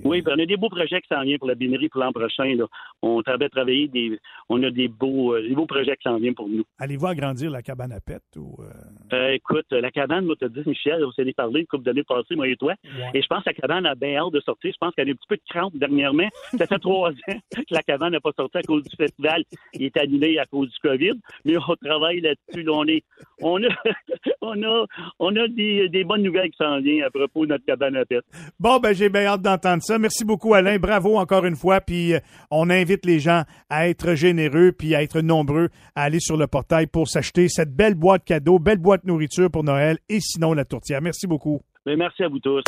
Oui, 0.05 0.23
puis 0.23 0.33
on 0.35 0.39
a 0.39 0.47
des 0.47 0.57
beaux 0.57 0.69
projets 0.69 1.01
qui 1.01 1.09
s'en 1.09 1.23
viennent 1.23 1.39
pour 1.39 1.49
la 1.49 1.55
binerie 1.55 1.89
pour 1.89 2.01
l'an 2.01 2.13
prochain. 2.13 2.55
Là. 2.55 2.67
On 3.03 3.23
travaille 3.23 3.49
travailler 3.49 3.89
des, 3.89 4.19
on 4.49 4.63
a 4.63 4.71
des 4.71 4.89
beaux, 4.89 5.35
euh, 5.35 5.43
des 5.43 5.55
beaux 5.55 5.67
projets 5.67 5.97
qui 5.97 6.03
s'en 6.05 6.19
viennent 6.19 6.35
pour 6.35 6.49
nous. 6.49 6.65
Allez-vous 6.79 7.07
agrandir 7.07 7.51
la 7.51 7.63
cabane 7.63 7.93
à 7.93 8.01
pète 8.01 8.23
ou 8.37 8.57
euh, 8.61 9.17
Euh, 9.17 9.33
écoute, 9.33 9.67
la 9.71 9.91
cabane, 9.91 10.27
moi, 10.27 10.37
te 10.37 10.45
dis, 10.47 10.63
Michel, 10.67 11.05
on 11.05 11.13
s'est 11.13 11.25
parlé 11.33 11.61
une 11.61 11.67
couple 11.67 11.85
d'années 11.85 12.05
passées, 12.05 12.37
moi 12.37 12.49
et 12.49 12.57
toi. 12.57 12.75
Et 13.15 13.23
je 13.23 13.27
pense 13.27 13.43
que 13.45 13.51
la 13.51 13.55
cabane 13.55 13.87
a 13.87 13.95
bien 13.95 14.17
hâte 14.17 14.33
de 14.33 14.41
sortir. 14.41 14.73
Je 14.73 14.79
pense 14.79 14.95
qu'elle 14.95 15.09
a 15.09 15.13
un 15.13 15.15
petit 15.15 15.29
peu 15.29 15.37
de 15.37 15.43
crampe 15.49 15.77
dernièrement. 15.77 16.29
Ça 16.57 16.67
fait 16.67 16.79
trois 16.81 17.11
ans 17.11 17.39
que 17.53 17.63
la 17.71 17.83
cabane 17.83 17.96
n'a 17.99 18.21
pas 18.21 18.33
sorti 18.37 18.59
à 18.59 18.63
cause 18.63 18.83
du 18.85 18.97
festival. 18.97 19.43
Il 19.75 19.85
est 19.85 19.97
annulé 19.97 20.39
à 20.39 20.47
cause 20.47 20.69
du 20.69 20.79
COVID. 20.83 21.15
Mais 21.45 21.57
on 21.57 21.77
travaille 21.77 22.21
là-dessus. 22.21 22.63
Là, 22.63 22.73
on, 22.75 22.87
est, 22.87 23.05
on 23.41 23.63
a, 23.63 23.69
on 24.41 24.63
a, 24.63 24.87
on 25.19 25.37
a 25.37 25.49
des, 25.49 25.89
des 25.89 26.05
bonnes 26.05 26.23
nouvelles 26.23 26.51
qui 26.51 26.59
s'en 26.59 26.81
viennent 26.81 27.03
à 27.03 27.11
propos 27.11 27.47
de 27.47 27.51
notre 27.51 27.65
cabane 27.65 27.97
à 27.97 28.05
pète. 28.05 28.25
Bon, 28.59 28.79
ben 28.79 28.95
j'ai 28.95 29.09
bien 29.09 29.27
hâte 29.27 29.43
d'entendre 29.43 29.83
ça. 29.83 29.99
Merci 29.99 30.25
beaucoup, 30.25 30.55
Alain. 30.55 30.79
Bravo 30.79 31.17
encore 31.17 31.45
une 31.45 31.57
fois. 31.57 31.81
Puis 31.81 32.15
euh, 32.15 32.21
on 32.51 32.71
invite 32.71 33.05
les 33.05 33.21
gens 33.21 33.43
à 33.71 33.89
être 33.89 34.15
généreux 34.15 34.73
puis 34.73 34.95
à 34.95 35.03
être 35.03 35.21
nombreux 35.21 35.69
à 35.95 36.03
aller 36.03 36.21
sur 36.21 36.37
le 36.37 36.47
portail 36.47 36.87
pour 36.87 37.09
s'acheter 37.09 37.49
cette 37.49 37.75
belle 37.75 37.95
boîte 37.95 38.25
cadeau, 38.25 38.59
belle 38.59 38.79
boîte 38.79 39.05
nourriture 39.05 39.51
pour 39.51 39.65
Noël 39.65 39.99
et 40.09 40.21
sinon 40.21 40.53
la 40.53 40.65
tourtière. 40.65 41.01
Merci 41.03 41.27
beaucoup. 41.27 41.61
Mais 41.85 41.97
merci 41.97 42.23
à 42.23 42.29
vous 42.29 42.41
tous. 42.41 42.63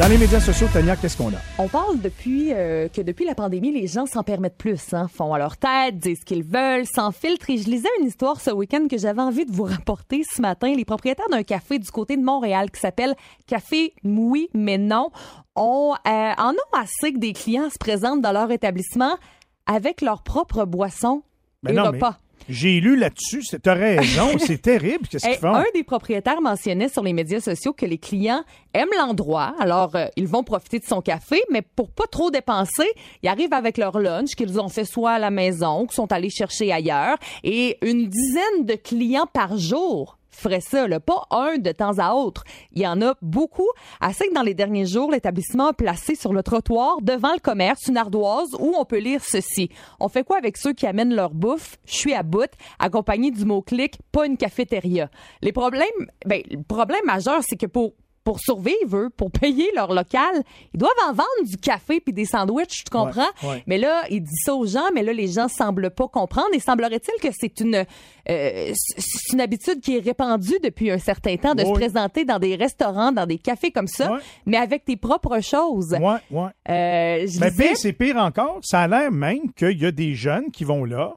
Dans 0.00 0.08
les 0.08 0.16
médias 0.16 0.40
sociaux, 0.40 0.66
Tania, 0.72 0.96
qu'est-ce 0.96 1.14
qu'on 1.14 1.28
a? 1.28 1.38
On 1.58 1.68
parle 1.68 2.00
depuis 2.00 2.54
euh, 2.54 2.88
que 2.88 3.02
depuis 3.02 3.26
la 3.26 3.34
pandémie, 3.34 3.70
les 3.70 3.86
gens 3.86 4.06
s'en 4.06 4.22
permettent 4.22 4.56
plus, 4.56 4.94
hein, 4.94 5.08
font 5.08 5.34
à 5.34 5.38
leur 5.38 5.58
tête, 5.58 5.98
disent 5.98 6.20
ce 6.20 6.24
qu'ils 6.24 6.42
veulent, 6.42 6.86
sans 6.86 7.12
filtre. 7.12 7.50
Et 7.50 7.58
je 7.58 7.68
lisais 7.68 7.90
une 8.00 8.06
histoire 8.06 8.40
ce 8.40 8.50
week-end 8.50 8.86
que 8.90 8.96
j'avais 8.96 9.20
envie 9.20 9.44
de 9.44 9.52
vous 9.52 9.64
rapporter 9.64 10.22
ce 10.24 10.40
matin. 10.40 10.72
Les 10.74 10.86
propriétaires 10.86 11.28
d'un 11.30 11.42
café 11.42 11.78
du 11.78 11.90
côté 11.90 12.16
de 12.16 12.22
Montréal 12.22 12.70
qui 12.70 12.80
s'appelle 12.80 13.14
Café 13.46 13.92
Oui 14.02 14.48
mais 14.54 14.78
non 14.78 15.10
ont 15.54 15.92
euh, 16.08 16.32
en 16.38 16.52
ont 16.52 16.78
assez 16.80 17.12
que 17.12 17.18
des 17.18 17.34
clients 17.34 17.68
se 17.68 17.76
présentent 17.76 18.22
dans 18.22 18.32
leur 18.32 18.50
établissement 18.50 19.18
avec 19.66 20.00
leur 20.00 20.22
propre 20.22 20.64
boisson 20.64 21.22
Ben 21.62 21.72
et 21.72 21.76
non, 21.76 21.82
mais 21.82 21.98
repas. 21.98 22.16
J'ai 22.50 22.80
lu 22.80 22.96
là-dessus. 22.96 23.42
c'est- 23.42 23.60
T'as 23.60 23.74
raison. 23.74 24.28
c'est 24.38 24.60
terrible. 24.60 25.06
Qu'est-ce 25.08 25.26
qu'ils 25.26 25.36
font? 25.38 25.54
Un 25.54 25.64
des 25.74 25.84
propriétaires 25.84 26.40
mentionnait 26.40 26.88
sur 26.88 27.02
les 27.02 27.12
médias 27.12 27.40
sociaux 27.40 27.72
que 27.72 27.86
les 27.86 27.98
clients 27.98 28.42
aiment 28.74 28.88
l'endroit, 28.96 29.54
alors 29.58 29.94
euh, 29.96 30.06
ils 30.16 30.26
vont 30.28 30.42
profiter 30.44 30.78
de 30.78 30.84
son 30.84 31.00
café, 31.00 31.42
mais 31.50 31.62
pour 31.62 31.90
pas 31.90 32.06
trop 32.10 32.30
dépenser, 32.30 32.88
ils 33.22 33.28
arrivent 33.28 33.52
avec 33.54 33.78
leur 33.78 33.98
lunch 33.98 34.34
qu'ils 34.36 34.60
ont 34.60 34.68
fait 34.68 34.84
soit 34.84 35.12
à 35.12 35.18
la 35.18 35.30
maison, 35.30 35.82
ou 35.82 35.86
qu'ils 35.86 35.94
sont 35.96 36.12
allés 36.12 36.30
chercher 36.30 36.72
ailleurs, 36.72 37.16
et 37.44 37.78
une 37.82 38.08
dizaine 38.08 38.64
de 38.64 38.74
clients 38.74 39.26
par 39.32 39.56
jour 39.56 40.16
ferait 40.30 40.60
ça, 40.60 40.86
pas 41.00 41.26
un 41.30 41.58
de 41.58 41.72
temps 41.72 41.98
à 41.98 42.14
autre. 42.14 42.44
Il 42.72 42.82
y 42.82 42.86
en 42.86 43.00
a 43.02 43.14
beaucoup. 43.22 43.68
Assez 44.00 44.28
que 44.28 44.34
dans 44.34 44.42
les 44.42 44.54
derniers 44.54 44.86
jours, 44.86 45.10
l'établissement 45.10 45.68
a 45.68 45.72
placé 45.72 46.14
sur 46.14 46.32
le 46.32 46.42
trottoir 46.42 47.00
devant 47.02 47.32
le 47.32 47.40
commerce 47.40 47.86
une 47.88 47.96
ardoise 47.96 48.54
où 48.58 48.74
on 48.78 48.84
peut 48.84 48.98
lire 48.98 49.24
ceci. 49.24 49.70
On 49.98 50.08
fait 50.08 50.24
quoi 50.24 50.38
avec 50.38 50.56
ceux 50.56 50.72
qui 50.72 50.86
amènent 50.86 51.14
leur 51.14 51.34
bouffe? 51.34 51.76
Je 51.86 51.94
suis 51.94 52.14
à 52.14 52.22
bout, 52.22 52.50
accompagné 52.78 53.30
du 53.30 53.44
mot-clic, 53.44 53.98
pas 54.12 54.26
une 54.26 54.36
cafétéria. 54.36 55.10
Les 55.42 55.52
problèmes, 55.52 55.86
ben, 56.26 56.42
le 56.50 56.62
problème 56.62 57.04
majeur, 57.04 57.40
c'est 57.42 57.56
que 57.56 57.66
pour 57.66 57.94
pour 58.24 58.38
survivre, 58.40 58.96
eux, 58.96 59.10
pour 59.16 59.30
payer 59.30 59.70
leur 59.74 59.92
local, 59.92 60.42
ils 60.74 60.78
doivent 60.78 60.90
en 61.08 61.12
vendre 61.12 61.48
du 61.48 61.56
café 61.56 62.00
puis 62.00 62.12
des 62.12 62.24
sandwichs, 62.26 62.84
tu 62.84 62.90
comprends? 62.90 63.22
Ouais, 63.42 63.48
ouais. 63.48 63.62
Mais 63.66 63.78
là, 63.78 64.02
il 64.10 64.20
dit 64.22 64.36
ça 64.44 64.54
aux 64.54 64.66
gens, 64.66 64.84
mais 64.94 65.02
là, 65.02 65.12
les 65.12 65.28
gens 65.28 65.48
semblent 65.48 65.90
pas 65.90 66.06
comprendre. 66.08 66.48
Et 66.52 66.60
semblerait-il 66.60 67.20
que 67.22 67.34
c'est 67.38 67.60
une, 67.60 67.76
euh, 67.76 68.72
c'est 68.74 69.32
une 69.32 69.40
habitude 69.40 69.80
qui 69.80 69.96
est 69.96 70.00
répandue 70.00 70.58
depuis 70.62 70.90
un 70.90 70.98
certain 70.98 71.36
temps 71.36 71.54
de 71.54 71.62
Oui. 71.62 71.68
se 71.68 71.72
présenter 71.72 72.24
dans 72.24 72.38
des 72.38 72.56
restaurants, 72.56 73.12
dans 73.12 73.26
des 73.26 73.38
cafés 73.38 73.70
comme 73.70 73.88
ça, 73.88 74.18
mais 74.46 74.56
avec 74.58 74.84
tes 74.84 74.96
propres 74.96 75.40
choses. 75.40 75.92
Ouais, 76.00 76.18
ouais. 76.30 76.50
Euh, 76.68 77.26
je 77.26 77.40
Mais 77.40 77.50
pire, 77.50 77.76
c'est 77.76 77.92
pire 77.92 78.16
encore. 78.18 78.60
Ça 78.62 78.80
a 78.82 78.88
l'air 78.88 79.10
même 79.10 79.52
qu'il 79.56 79.78
y 79.80 79.86
a 79.86 79.92
des 79.92 80.14
jeunes 80.14 80.50
qui 80.50 80.64
vont 80.64 80.84
là. 80.84 81.14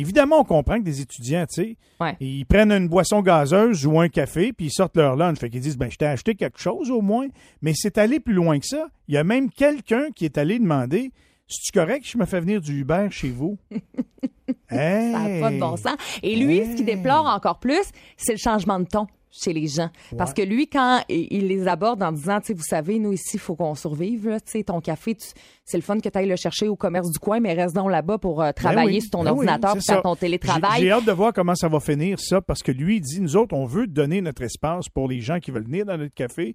Évidemment, 0.00 0.40
on 0.40 0.44
comprend 0.44 0.78
que 0.78 0.84
des 0.84 1.02
étudiants, 1.02 1.44
tu 1.46 1.76
sais, 2.00 2.16
ils 2.20 2.46
prennent 2.46 2.72
une 2.72 2.88
boisson 2.88 3.20
gazeuse 3.20 3.84
ou 3.84 4.00
un 4.00 4.08
café, 4.08 4.52
puis 4.54 4.66
ils 4.66 4.72
sortent 4.72 4.96
leur 4.96 5.14
lunch. 5.14 5.38
Fait 5.38 5.50
qu'ils 5.50 5.60
disent, 5.60 5.76
ben, 5.76 5.90
je 5.90 5.96
t'ai 5.96 6.06
acheté 6.06 6.34
quelque 6.34 6.58
chose 6.58 6.90
au 6.90 7.02
moins. 7.02 7.26
Mais 7.60 7.72
c'est 7.74 7.98
allé 7.98 8.18
plus 8.18 8.32
loin 8.32 8.58
que 8.58 8.66
ça. 8.66 8.88
Il 9.08 9.14
y 9.14 9.18
a 9.18 9.24
même 9.24 9.50
quelqu'un 9.50 10.06
qui 10.16 10.24
est 10.24 10.38
allé 10.38 10.58
demander, 10.58 11.12
c'est-tu 11.46 11.72
correct 11.72 12.04
que 12.04 12.08
je 12.08 12.16
me 12.16 12.24
fais 12.24 12.40
venir 12.40 12.62
du 12.62 12.80
Uber 12.80 13.08
chez 13.10 13.28
vous? 13.28 13.58
Ça 14.70 14.76
n'a 14.76 15.40
pas 15.40 15.50
de 15.50 15.58
bon 15.58 15.76
sens. 15.76 15.96
Et 16.22 16.36
lui, 16.36 16.64
ce 16.64 16.76
qui 16.76 16.84
déplore 16.84 17.26
encore 17.26 17.58
plus, 17.58 17.90
c'est 18.16 18.32
le 18.32 18.38
changement 18.38 18.80
de 18.80 18.84
ton 18.84 19.06
chez 19.30 19.52
les 19.52 19.66
gens. 19.68 19.90
Parce 20.18 20.32
que 20.34 20.42
lui, 20.42 20.66
quand 20.68 21.02
il 21.08 21.46
les 21.46 21.68
aborde 21.68 22.02
en 22.02 22.12
disant, 22.12 22.40
tu 22.40 22.48
sais, 22.48 22.54
vous 22.54 22.62
savez, 22.64 22.98
nous 22.98 23.12
ici, 23.12 23.32
il 23.34 23.40
faut 23.40 23.54
qu'on 23.54 23.74
survive, 23.74 24.28
là, 24.28 24.40
tu 24.40 24.50
sais, 24.50 24.64
ton 24.64 24.80
café, 24.80 25.14
tu- 25.14 25.28
c'est 25.64 25.76
le 25.76 25.82
fun 25.82 25.98
que 26.00 26.08
tu 26.08 26.18
ailles 26.18 26.28
le 26.28 26.36
chercher 26.36 26.66
au 26.68 26.74
commerce 26.76 27.10
du 27.10 27.18
coin, 27.18 27.38
mais 27.40 27.52
reste 27.54 27.74
donc 27.74 27.90
là-bas 27.90 28.18
pour 28.18 28.42
euh, 28.42 28.50
travailler 28.52 28.88
Ben 28.88 28.94
oui, 28.94 29.00
sur 29.02 29.10
ton 29.10 29.18
ben 29.24 29.30
oui, 29.32 29.36
ordinateur 29.38 29.74
pour 29.74 29.82
faire 29.84 30.02
ton 30.02 30.16
télétravail. 30.16 30.80
J'ai 30.80 30.90
hâte 30.90 31.04
de 31.06 31.12
voir 31.12 31.32
comment 31.32 31.54
ça 31.54 31.68
va 31.68 31.78
finir, 31.80 32.18
ça, 32.18 32.40
parce 32.40 32.62
que 32.62 32.72
lui, 32.72 32.96
il 32.96 33.00
dit, 33.00 33.20
nous 33.20 33.36
autres, 33.36 33.54
on 33.56 33.66
veut 33.66 33.86
donner 33.86 34.20
notre 34.20 34.42
espace 34.42 34.88
pour 34.88 35.08
les 35.08 35.20
gens 35.20 35.38
qui 35.38 35.50
veulent 35.52 35.64
venir 35.66 35.86
dans 35.86 35.96
notre 35.96 36.14
café. 36.14 36.54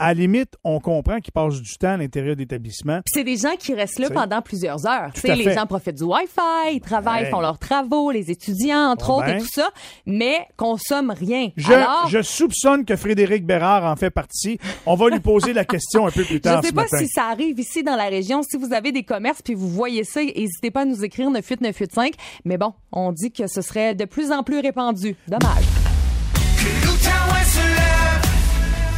À 0.00 0.08
la 0.08 0.14
limite, 0.14 0.56
on 0.64 0.80
comprend 0.80 1.20
qu'ils 1.20 1.32
passent 1.32 1.62
du 1.62 1.78
temps 1.78 1.90
à 1.92 1.96
l'intérieur 1.96 2.34
d'établissement. 2.34 3.00
Puis 3.04 3.12
c'est 3.14 3.22
des 3.22 3.36
gens 3.36 3.54
qui 3.56 3.74
restent 3.74 4.00
là 4.00 4.10
pendant 4.10 4.42
plusieurs 4.42 4.84
heures. 4.88 5.12
Les 5.22 5.54
gens 5.54 5.66
profitent 5.66 5.98
du 5.98 6.02
Wi-Fi, 6.02 6.74
ils 6.74 6.80
travaillent, 6.80 7.30
font 7.30 7.40
leurs 7.40 7.60
travaux, 7.60 8.10
les 8.10 8.28
étudiants, 8.28 8.90
entre 8.90 9.06
Bon 9.06 9.16
autres, 9.18 9.26
ben. 9.26 9.36
et 9.36 9.40
tout 9.40 9.48
ça, 9.48 9.68
mais 10.04 10.48
consomment 10.56 11.12
rien. 11.12 11.50
Je, 11.56 11.72
Alors, 11.72 12.08
je 12.08 12.22
soupçonne 12.22 12.84
que 12.84 12.96
Frédéric 12.96 13.46
Bérard 13.46 13.84
en 13.84 13.94
fait 13.94 14.10
partie. 14.10 14.58
On 14.84 14.96
va 14.96 15.10
lui 15.10 15.20
poser 15.20 15.52
la 15.52 15.64
question 15.64 16.08
un 16.08 16.10
peu 16.10 16.24
plus 16.24 16.34
Je 16.38 16.40
tard 16.40 16.60
ne 16.60 16.66
sais 16.66 16.72
pas 16.72 16.82
matin. 16.82 16.98
si 16.98 17.06
ça 17.06 17.26
arrive 17.26 17.60
ici 17.60 17.84
dans 17.84 17.96
la 17.96 18.08
région. 18.08 18.42
Si 18.42 18.56
vous 18.56 18.72
avez 18.72 18.90
des 18.90 19.04
commerces 19.04 19.42
puis 19.42 19.54
vous 19.54 19.68
voyez 19.68 20.02
ça, 20.02 20.20
n'hésitez 20.24 20.72
pas 20.72 20.80
à 20.80 20.84
nous 20.86 21.04
écrire 21.04 21.30
98985. 21.30 22.14
Mais 22.44 22.58
bon, 22.58 22.72
on 22.90 23.12
dit 23.12 23.30
que 23.30 23.46
ce 23.46 23.62
serait 23.62 23.94
de 23.94 24.06
plus 24.06 24.32
en 24.32 24.42
plus 24.42 24.58
répandu. 24.58 25.14
Dommage. 25.28 25.64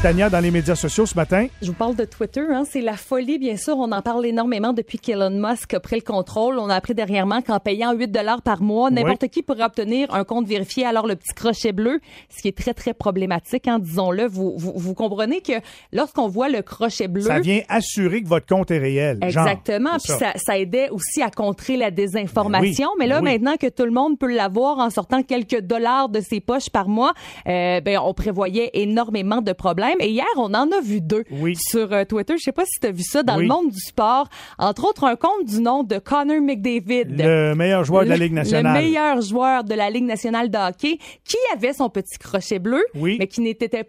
Tania, 0.03 0.29
dans 0.29 0.41
les 0.41 0.51
médias 0.51 0.75
sociaux 0.77 1.07
ce 1.07 1.15
matin, 1.15 1.47
Je 1.63 1.69
vous 1.69 1.73
parle 1.73 1.97
de 1.97 2.05
Twitter. 2.05 2.43
Hein. 2.53 2.65
C'est 2.71 2.83
la 2.83 2.97
folie, 2.97 3.39
bien 3.39 3.57
sûr. 3.57 3.77
On 3.79 3.91
en 3.91 4.03
parle 4.03 4.27
énormément 4.27 4.73
depuis 4.73 4.99
qu'Elon 4.99 5.31
Musk 5.31 5.73
a 5.75 5.81
pris 5.81 5.97
le 5.97 6.03
contrôle. 6.03 6.59
On 6.59 6.69
a 6.69 6.75
appris 6.77 6.95
dernièrement 6.95 7.41
qu'en 7.41 7.59
payant 7.59 7.93
8 7.93 8.09
dollars 8.13 8.43
par 8.43 8.63
mois, 8.63 8.91
n'importe 8.91 9.29
qui 9.29 9.43
pourrait 9.43 9.65
obtenir 9.65 10.15
un 10.15 10.23
compte 10.25 10.47
vérifié. 10.47 10.85
Alors, 10.85 11.07
le 11.07 11.17
petit 11.17 11.33
crochet 11.35 11.73
bleu, 11.73 12.01
ce 12.29 12.43
qui 12.43 12.49
est 12.49 12.57
très, 12.57 12.75
très 12.75 12.93
problématique, 12.95 13.67
hein, 13.67 13.79
disons-le. 13.81 14.27
Vous, 14.27 14.55
vous, 14.57 14.75
vous 14.77 14.95
comprenez 14.95 15.41
que 15.41 15.55
lorsqu'on 15.93 16.29
voit 16.29 16.51
le 16.51 16.63
crochet 16.63 17.09
bleu... 17.09 17.23
ça 17.23 17.41
vient 17.41 17.63
assurer 17.69 18.23
que 18.23 18.29
votre 18.29 18.47
compte 18.47 18.71
est 18.71 18.79
réel. 18.79 19.19
genre. 19.29 19.49
Exactement. 19.49 19.99
C'est 19.99 20.13
Puis 20.13 20.21
ça. 20.21 20.33
ça 20.37 20.59
aidait 20.59 20.91
aussi 20.91 21.23
à 21.23 21.31
contrer 21.31 21.77
la 21.79 21.91
désinformation. 21.91 22.89
Ben 22.91 22.93
oui, 22.93 22.99
Mais 23.01 23.07
là, 23.07 23.21
ben 23.21 23.27
oui. 23.27 23.33
maintenant 23.33 23.57
que 23.57 23.69
tout 23.69 23.87
le 23.87 23.93
monde 23.93 24.19
peut 24.19 24.33
l'avoir 24.33 24.79
en 24.79 24.91
sortant 24.91 25.23
quelques 25.23 25.63
dollars 25.63 26.11
de 26.11 26.21
ses 26.21 26.41
poches 26.41 26.69
par 26.71 26.89
mois, 26.89 27.13
euh, 27.49 27.81
ben 27.81 27.99
on 27.99 28.13
prévoyait 28.15 28.71
énormément 28.75 29.41
de 29.41 29.53
problèmes. 29.53 29.86
Et 30.01 30.11
hier, 30.11 30.27
on 30.37 30.53
en 30.55 30.71
a 30.73 30.81
vu 30.83 31.01
deux 31.01 31.25
sur 31.69 31.93
euh, 31.93 32.05
Twitter. 32.05 32.35
Je 32.37 32.43
sais 32.43 32.53
pas 32.53 32.65
si 32.65 32.81
tu 32.81 32.87
as 32.87 32.93
vu 32.93 33.03
ça 33.03 33.23
dans 33.23 33.37
Oui. 33.37 33.43
le 33.43 33.49
monde 33.49 33.71
du 33.71 33.81
sport. 33.81 34.29
Entre 34.59 34.85
autres, 34.89 35.05
un 35.05 35.17
compte 35.17 35.45
du 35.45 35.61
nom 35.61 35.83
de 35.83 35.99
Connor 35.99 36.41
McDavid. 36.41 37.05
Le 37.17 37.55
meilleur 37.55 37.85
joueur 37.85 38.05
de 38.05 38.09
la 38.11 38.17
Ligue 38.17 38.33
nationale. 38.33 38.75
Le 38.77 38.83
meilleur 38.83 39.21
joueur 39.21 39.65
de 39.65 39.75
la 39.75 39.91
Ligue 39.91 40.05
nationale 40.05 40.51
de 40.51 40.59
hockey 40.59 40.99
qui 41.25 41.37
avait 41.55 41.73
son 41.73 41.89
petit 41.89 42.19
crochet 42.19 42.59
bleu, 42.59 42.83
mais 42.95 43.27
qui 43.27 43.41
n'était 43.41 43.69
pas, 43.69 43.83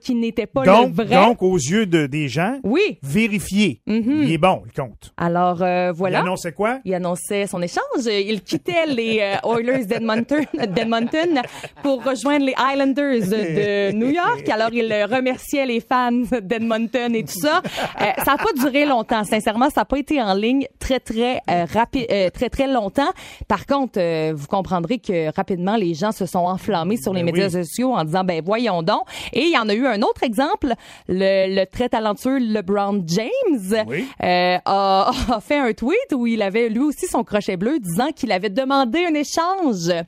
qui 0.00 0.14
n'était 0.14 0.46
pas 0.46 0.64
donc, 0.64 0.96
le 0.96 1.04
vrai. 1.04 1.16
donc, 1.16 1.42
aux 1.42 1.56
yeux 1.56 1.86
de, 1.86 2.06
des 2.06 2.28
gens, 2.28 2.58
oui. 2.62 2.98
vérifié. 3.02 3.80
Il 3.86 4.30
est 4.32 4.38
bon, 4.38 4.62
le 4.64 4.70
compte. 4.82 5.12
Alors 5.16 5.62
euh, 5.62 5.92
voilà. 5.92 6.20
Il 6.20 6.22
annonçait 6.22 6.52
quoi? 6.52 6.78
Il 6.84 6.94
annonçait 6.94 7.46
son 7.46 7.60
échange. 7.62 8.06
Il 8.06 8.42
quittait 8.42 8.86
les 8.86 9.18
euh, 9.20 9.48
Oilers 9.56 9.86
d'Edmonton, 9.86 11.42
pour 11.82 12.04
rejoindre 12.04 12.46
les 12.46 12.54
Islanders 12.58 13.20
de 13.20 13.92
New 13.96 14.10
York. 14.10 14.48
Alors 14.48 14.72
il 14.72 14.92
remerciait 15.10 15.66
les 15.66 15.80
fans 15.80 16.10
d'Edmonton 16.42 17.14
et 17.14 17.24
tout 17.24 17.40
ça. 17.40 17.62
Euh, 18.00 18.04
ça 18.24 18.32
n'a 18.32 18.38
pas 18.38 18.52
duré 18.56 18.84
longtemps. 18.84 19.24
Sincèrement, 19.24 19.70
ça 19.70 19.82
n'a 19.82 19.84
pas 19.84 19.98
été 19.98 20.20
en 20.20 20.34
ligne 20.34 20.66
très 20.78 21.00
très 21.00 21.40
euh, 21.50 21.64
rapide, 21.72 22.06
euh, 22.10 22.30
très 22.30 22.48
très 22.50 22.66
longtemps. 22.66 23.10
Par 23.48 23.66
contre, 23.66 23.98
euh, 23.98 24.32
vous 24.34 24.46
comprendrez 24.46 24.98
que 24.98 25.34
rapidement 25.34 25.76
les 25.76 25.94
gens 25.94 26.12
se 26.12 26.26
sont 26.26 26.38
enflammés 26.40 26.96
sur 26.96 27.12
les 27.12 27.22
Ben 27.22 27.32
médias 27.32 27.46
oui. 27.46 27.64
sociaux 27.64 27.94
en 27.94 28.04
disant 28.04 28.24
ben 28.24 28.42
voyons 28.44 28.82
donc. 28.82 29.02
Et 29.32 29.42
il 29.44 29.52
y 29.52 29.58
en 29.58 29.63
a 29.68 29.74
eu 29.74 29.86
un 29.86 30.02
autre 30.02 30.22
exemple. 30.22 30.72
Le, 31.08 31.54
le 31.54 31.64
très 31.66 31.88
talentueux 31.88 32.38
LeBron 32.38 33.02
James 33.06 33.86
euh, 34.22 34.58
a, 34.64 35.10
a 35.32 35.40
fait 35.40 35.58
un 35.58 35.72
tweet 35.72 36.12
où 36.14 36.26
il 36.26 36.42
avait 36.42 36.68
lui 36.68 36.80
aussi 36.80 37.06
son 37.06 37.24
crochet 37.24 37.56
bleu 37.56 37.78
disant 37.78 38.08
qu'il 38.14 38.32
avait 38.32 38.50
demandé 38.50 39.04
un 39.04 39.14
échange. 39.14 39.88
Euh, 39.90 40.00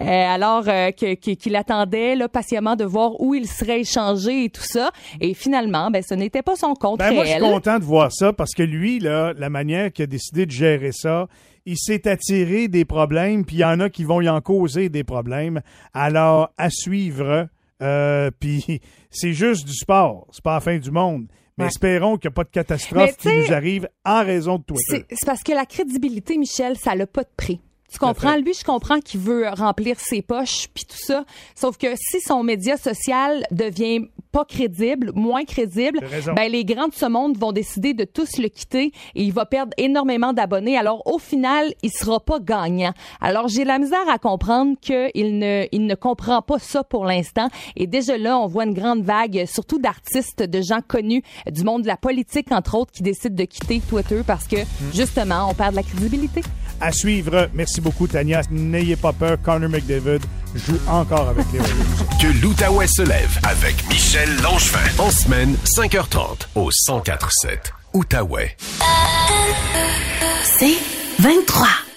alors 0.00 0.64
euh, 0.68 0.90
que- 0.92 1.14
qu'il 1.14 1.56
attendait 1.56 2.14
là, 2.16 2.28
patiemment 2.28 2.76
de 2.76 2.84
voir 2.84 3.20
où 3.20 3.34
il 3.34 3.46
serait 3.46 3.80
échangé 3.80 4.44
et 4.44 4.50
tout 4.50 4.64
ça. 4.64 4.90
Et 5.20 5.34
finalement, 5.34 5.90
ben, 5.90 6.02
ce 6.02 6.14
n'était 6.14 6.42
pas 6.42 6.56
son 6.56 6.74
compte 6.74 6.98
Ben, 6.98 7.14
moi, 7.14 7.24
je 7.24 7.30
suis 7.32 7.40
content 7.40 7.78
de 7.78 7.84
voir 7.84 8.12
ça 8.12 8.32
parce 8.32 8.52
que 8.54 8.62
lui, 8.62 8.98
là, 9.00 9.32
la 9.36 9.50
manière 9.50 9.92
qu'il 9.92 10.04
a 10.04 10.06
décidé 10.06 10.46
de 10.46 10.50
gérer 10.50 10.92
ça, 10.92 11.26
il 11.66 11.76
s'est 11.76 12.08
attiré 12.08 12.68
des 12.68 12.84
problèmes, 12.86 13.44
puis 13.44 13.56
il 13.56 13.60
y 13.60 13.64
en 13.64 13.80
a 13.80 13.90
qui 13.90 14.02
vont 14.04 14.20
y 14.22 14.28
en 14.28 14.40
causer 14.40 14.88
des 14.88 15.04
problèmes. 15.04 15.60
Alors, 15.92 16.50
à 16.56 16.70
suivre, 16.70 17.48
euh, 17.82 18.30
puis 18.40 18.80
c'est 19.10 19.32
juste 19.32 19.66
du 19.66 19.74
sport, 19.74 20.26
c'est 20.32 20.42
pas 20.44 20.54
la 20.54 20.60
fin 20.60 20.78
du 20.78 20.90
monde. 20.90 21.26
Mais 21.58 21.64
Ouais. 21.64 21.68
espérons 21.68 22.16
qu'il 22.16 22.28
n'y 22.28 22.32
a 22.32 22.36
pas 22.36 22.44
de 22.44 22.50
catastrophe 22.50 23.16
qui 23.18 23.28
nous 23.28 23.52
arrive 23.52 23.86
en 24.04 24.24
raison 24.24 24.56
de 24.58 24.62
Twitter. 24.64 25.04
C'est 25.08 25.16
c'est 25.16 25.26
parce 25.26 25.42
que 25.42 25.52
la 25.52 25.66
crédibilité, 25.66 26.38
Michel, 26.38 26.76
ça 26.78 26.94
n'a 26.94 27.06
pas 27.06 27.22
de 27.22 27.28
prix. 27.36 27.60
Tu 27.90 27.98
comprends? 27.98 28.36
Lui, 28.36 28.54
je 28.54 28.64
comprends 28.64 29.00
qu'il 29.00 29.20
veut 29.20 29.48
remplir 29.48 29.98
ses 29.98 30.22
poches 30.22 30.68
puis 30.72 30.84
tout 30.84 30.96
ça. 30.96 31.24
Sauf 31.54 31.76
que 31.76 31.88
si 31.96 32.20
son 32.20 32.42
média 32.42 32.76
social 32.76 33.44
devient 33.50 34.06
pas 34.32 34.44
crédible, 34.44 35.10
moins 35.14 35.44
crédible, 35.44 35.98
ben 36.36 36.50
les 36.50 36.64
grands 36.64 36.88
de 36.88 36.94
ce 36.94 37.06
monde 37.06 37.36
vont 37.36 37.50
décider 37.50 37.94
de 37.94 38.04
tous 38.04 38.38
le 38.38 38.48
quitter 38.48 38.92
et 39.14 39.22
il 39.24 39.32
va 39.32 39.44
perdre 39.44 39.72
énormément 39.76 40.32
d'abonnés. 40.32 40.76
Alors 40.76 41.02
au 41.06 41.18
final, 41.18 41.72
il 41.82 41.90
sera 41.90 42.20
pas 42.20 42.38
gagnant. 42.38 42.92
Alors 43.20 43.48
j'ai 43.48 43.64
la 43.64 43.78
misère 43.78 44.08
à 44.08 44.18
comprendre 44.18 44.76
qu'il 44.80 45.38
ne 45.38 45.66
il 45.72 45.86
ne 45.86 45.94
comprend 45.94 46.42
pas 46.42 46.58
ça 46.58 46.84
pour 46.84 47.04
l'instant 47.04 47.48
et 47.76 47.86
déjà 47.86 48.16
là, 48.16 48.38
on 48.38 48.46
voit 48.46 48.64
une 48.64 48.74
grande 48.74 49.02
vague 49.02 49.44
surtout 49.46 49.78
d'artistes, 49.78 50.42
de 50.42 50.60
gens 50.60 50.80
connus 50.86 51.22
du 51.50 51.64
monde 51.64 51.82
de 51.82 51.88
la 51.88 51.96
politique 51.96 52.52
entre 52.52 52.76
autres 52.76 52.92
qui 52.92 53.02
décident 53.02 53.34
de 53.34 53.44
quitter 53.44 53.80
Twitter 53.80 54.22
parce 54.24 54.46
que 54.46 54.58
justement, 54.94 55.48
on 55.50 55.54
perd 55.54 55.72
de 55.72 55.76
la 55.76 55.82
crédibilité. 55.82 56.42
À 56.80 56.92
suivre, 56.92 57.48
merci 57.54 57.80
beaucoup 57.80 58.06
Tania. 58.06 58.40
N'ayez 58.50 58.96
pas 58.96 59.12
peur, 59.12 59.36
Connor 59.42 59.68
McDavid 59.68 60.20
joue 60.54 60.78
encore 60.88 61.28
avec 61.28 61.46
les 61.52 61.58
Oilers. 61.58 61.70
Que 62.20 62.42
l'Outaouais 62.42 62.86
se 62.86 63.02
lève 63.02 63.38
avec 63.42 63.86
Michel 63.88 64.28
Langevin. 64.42 64.78
En 64.98 65.10
semaine, 65.10 65.56
5h30 65.64 66.48
au 66.54 66.70
104.7 66.70 67.72
Outaouais. 67.92 68.56
C'est 70.44 70.78
23. 71.18 71.89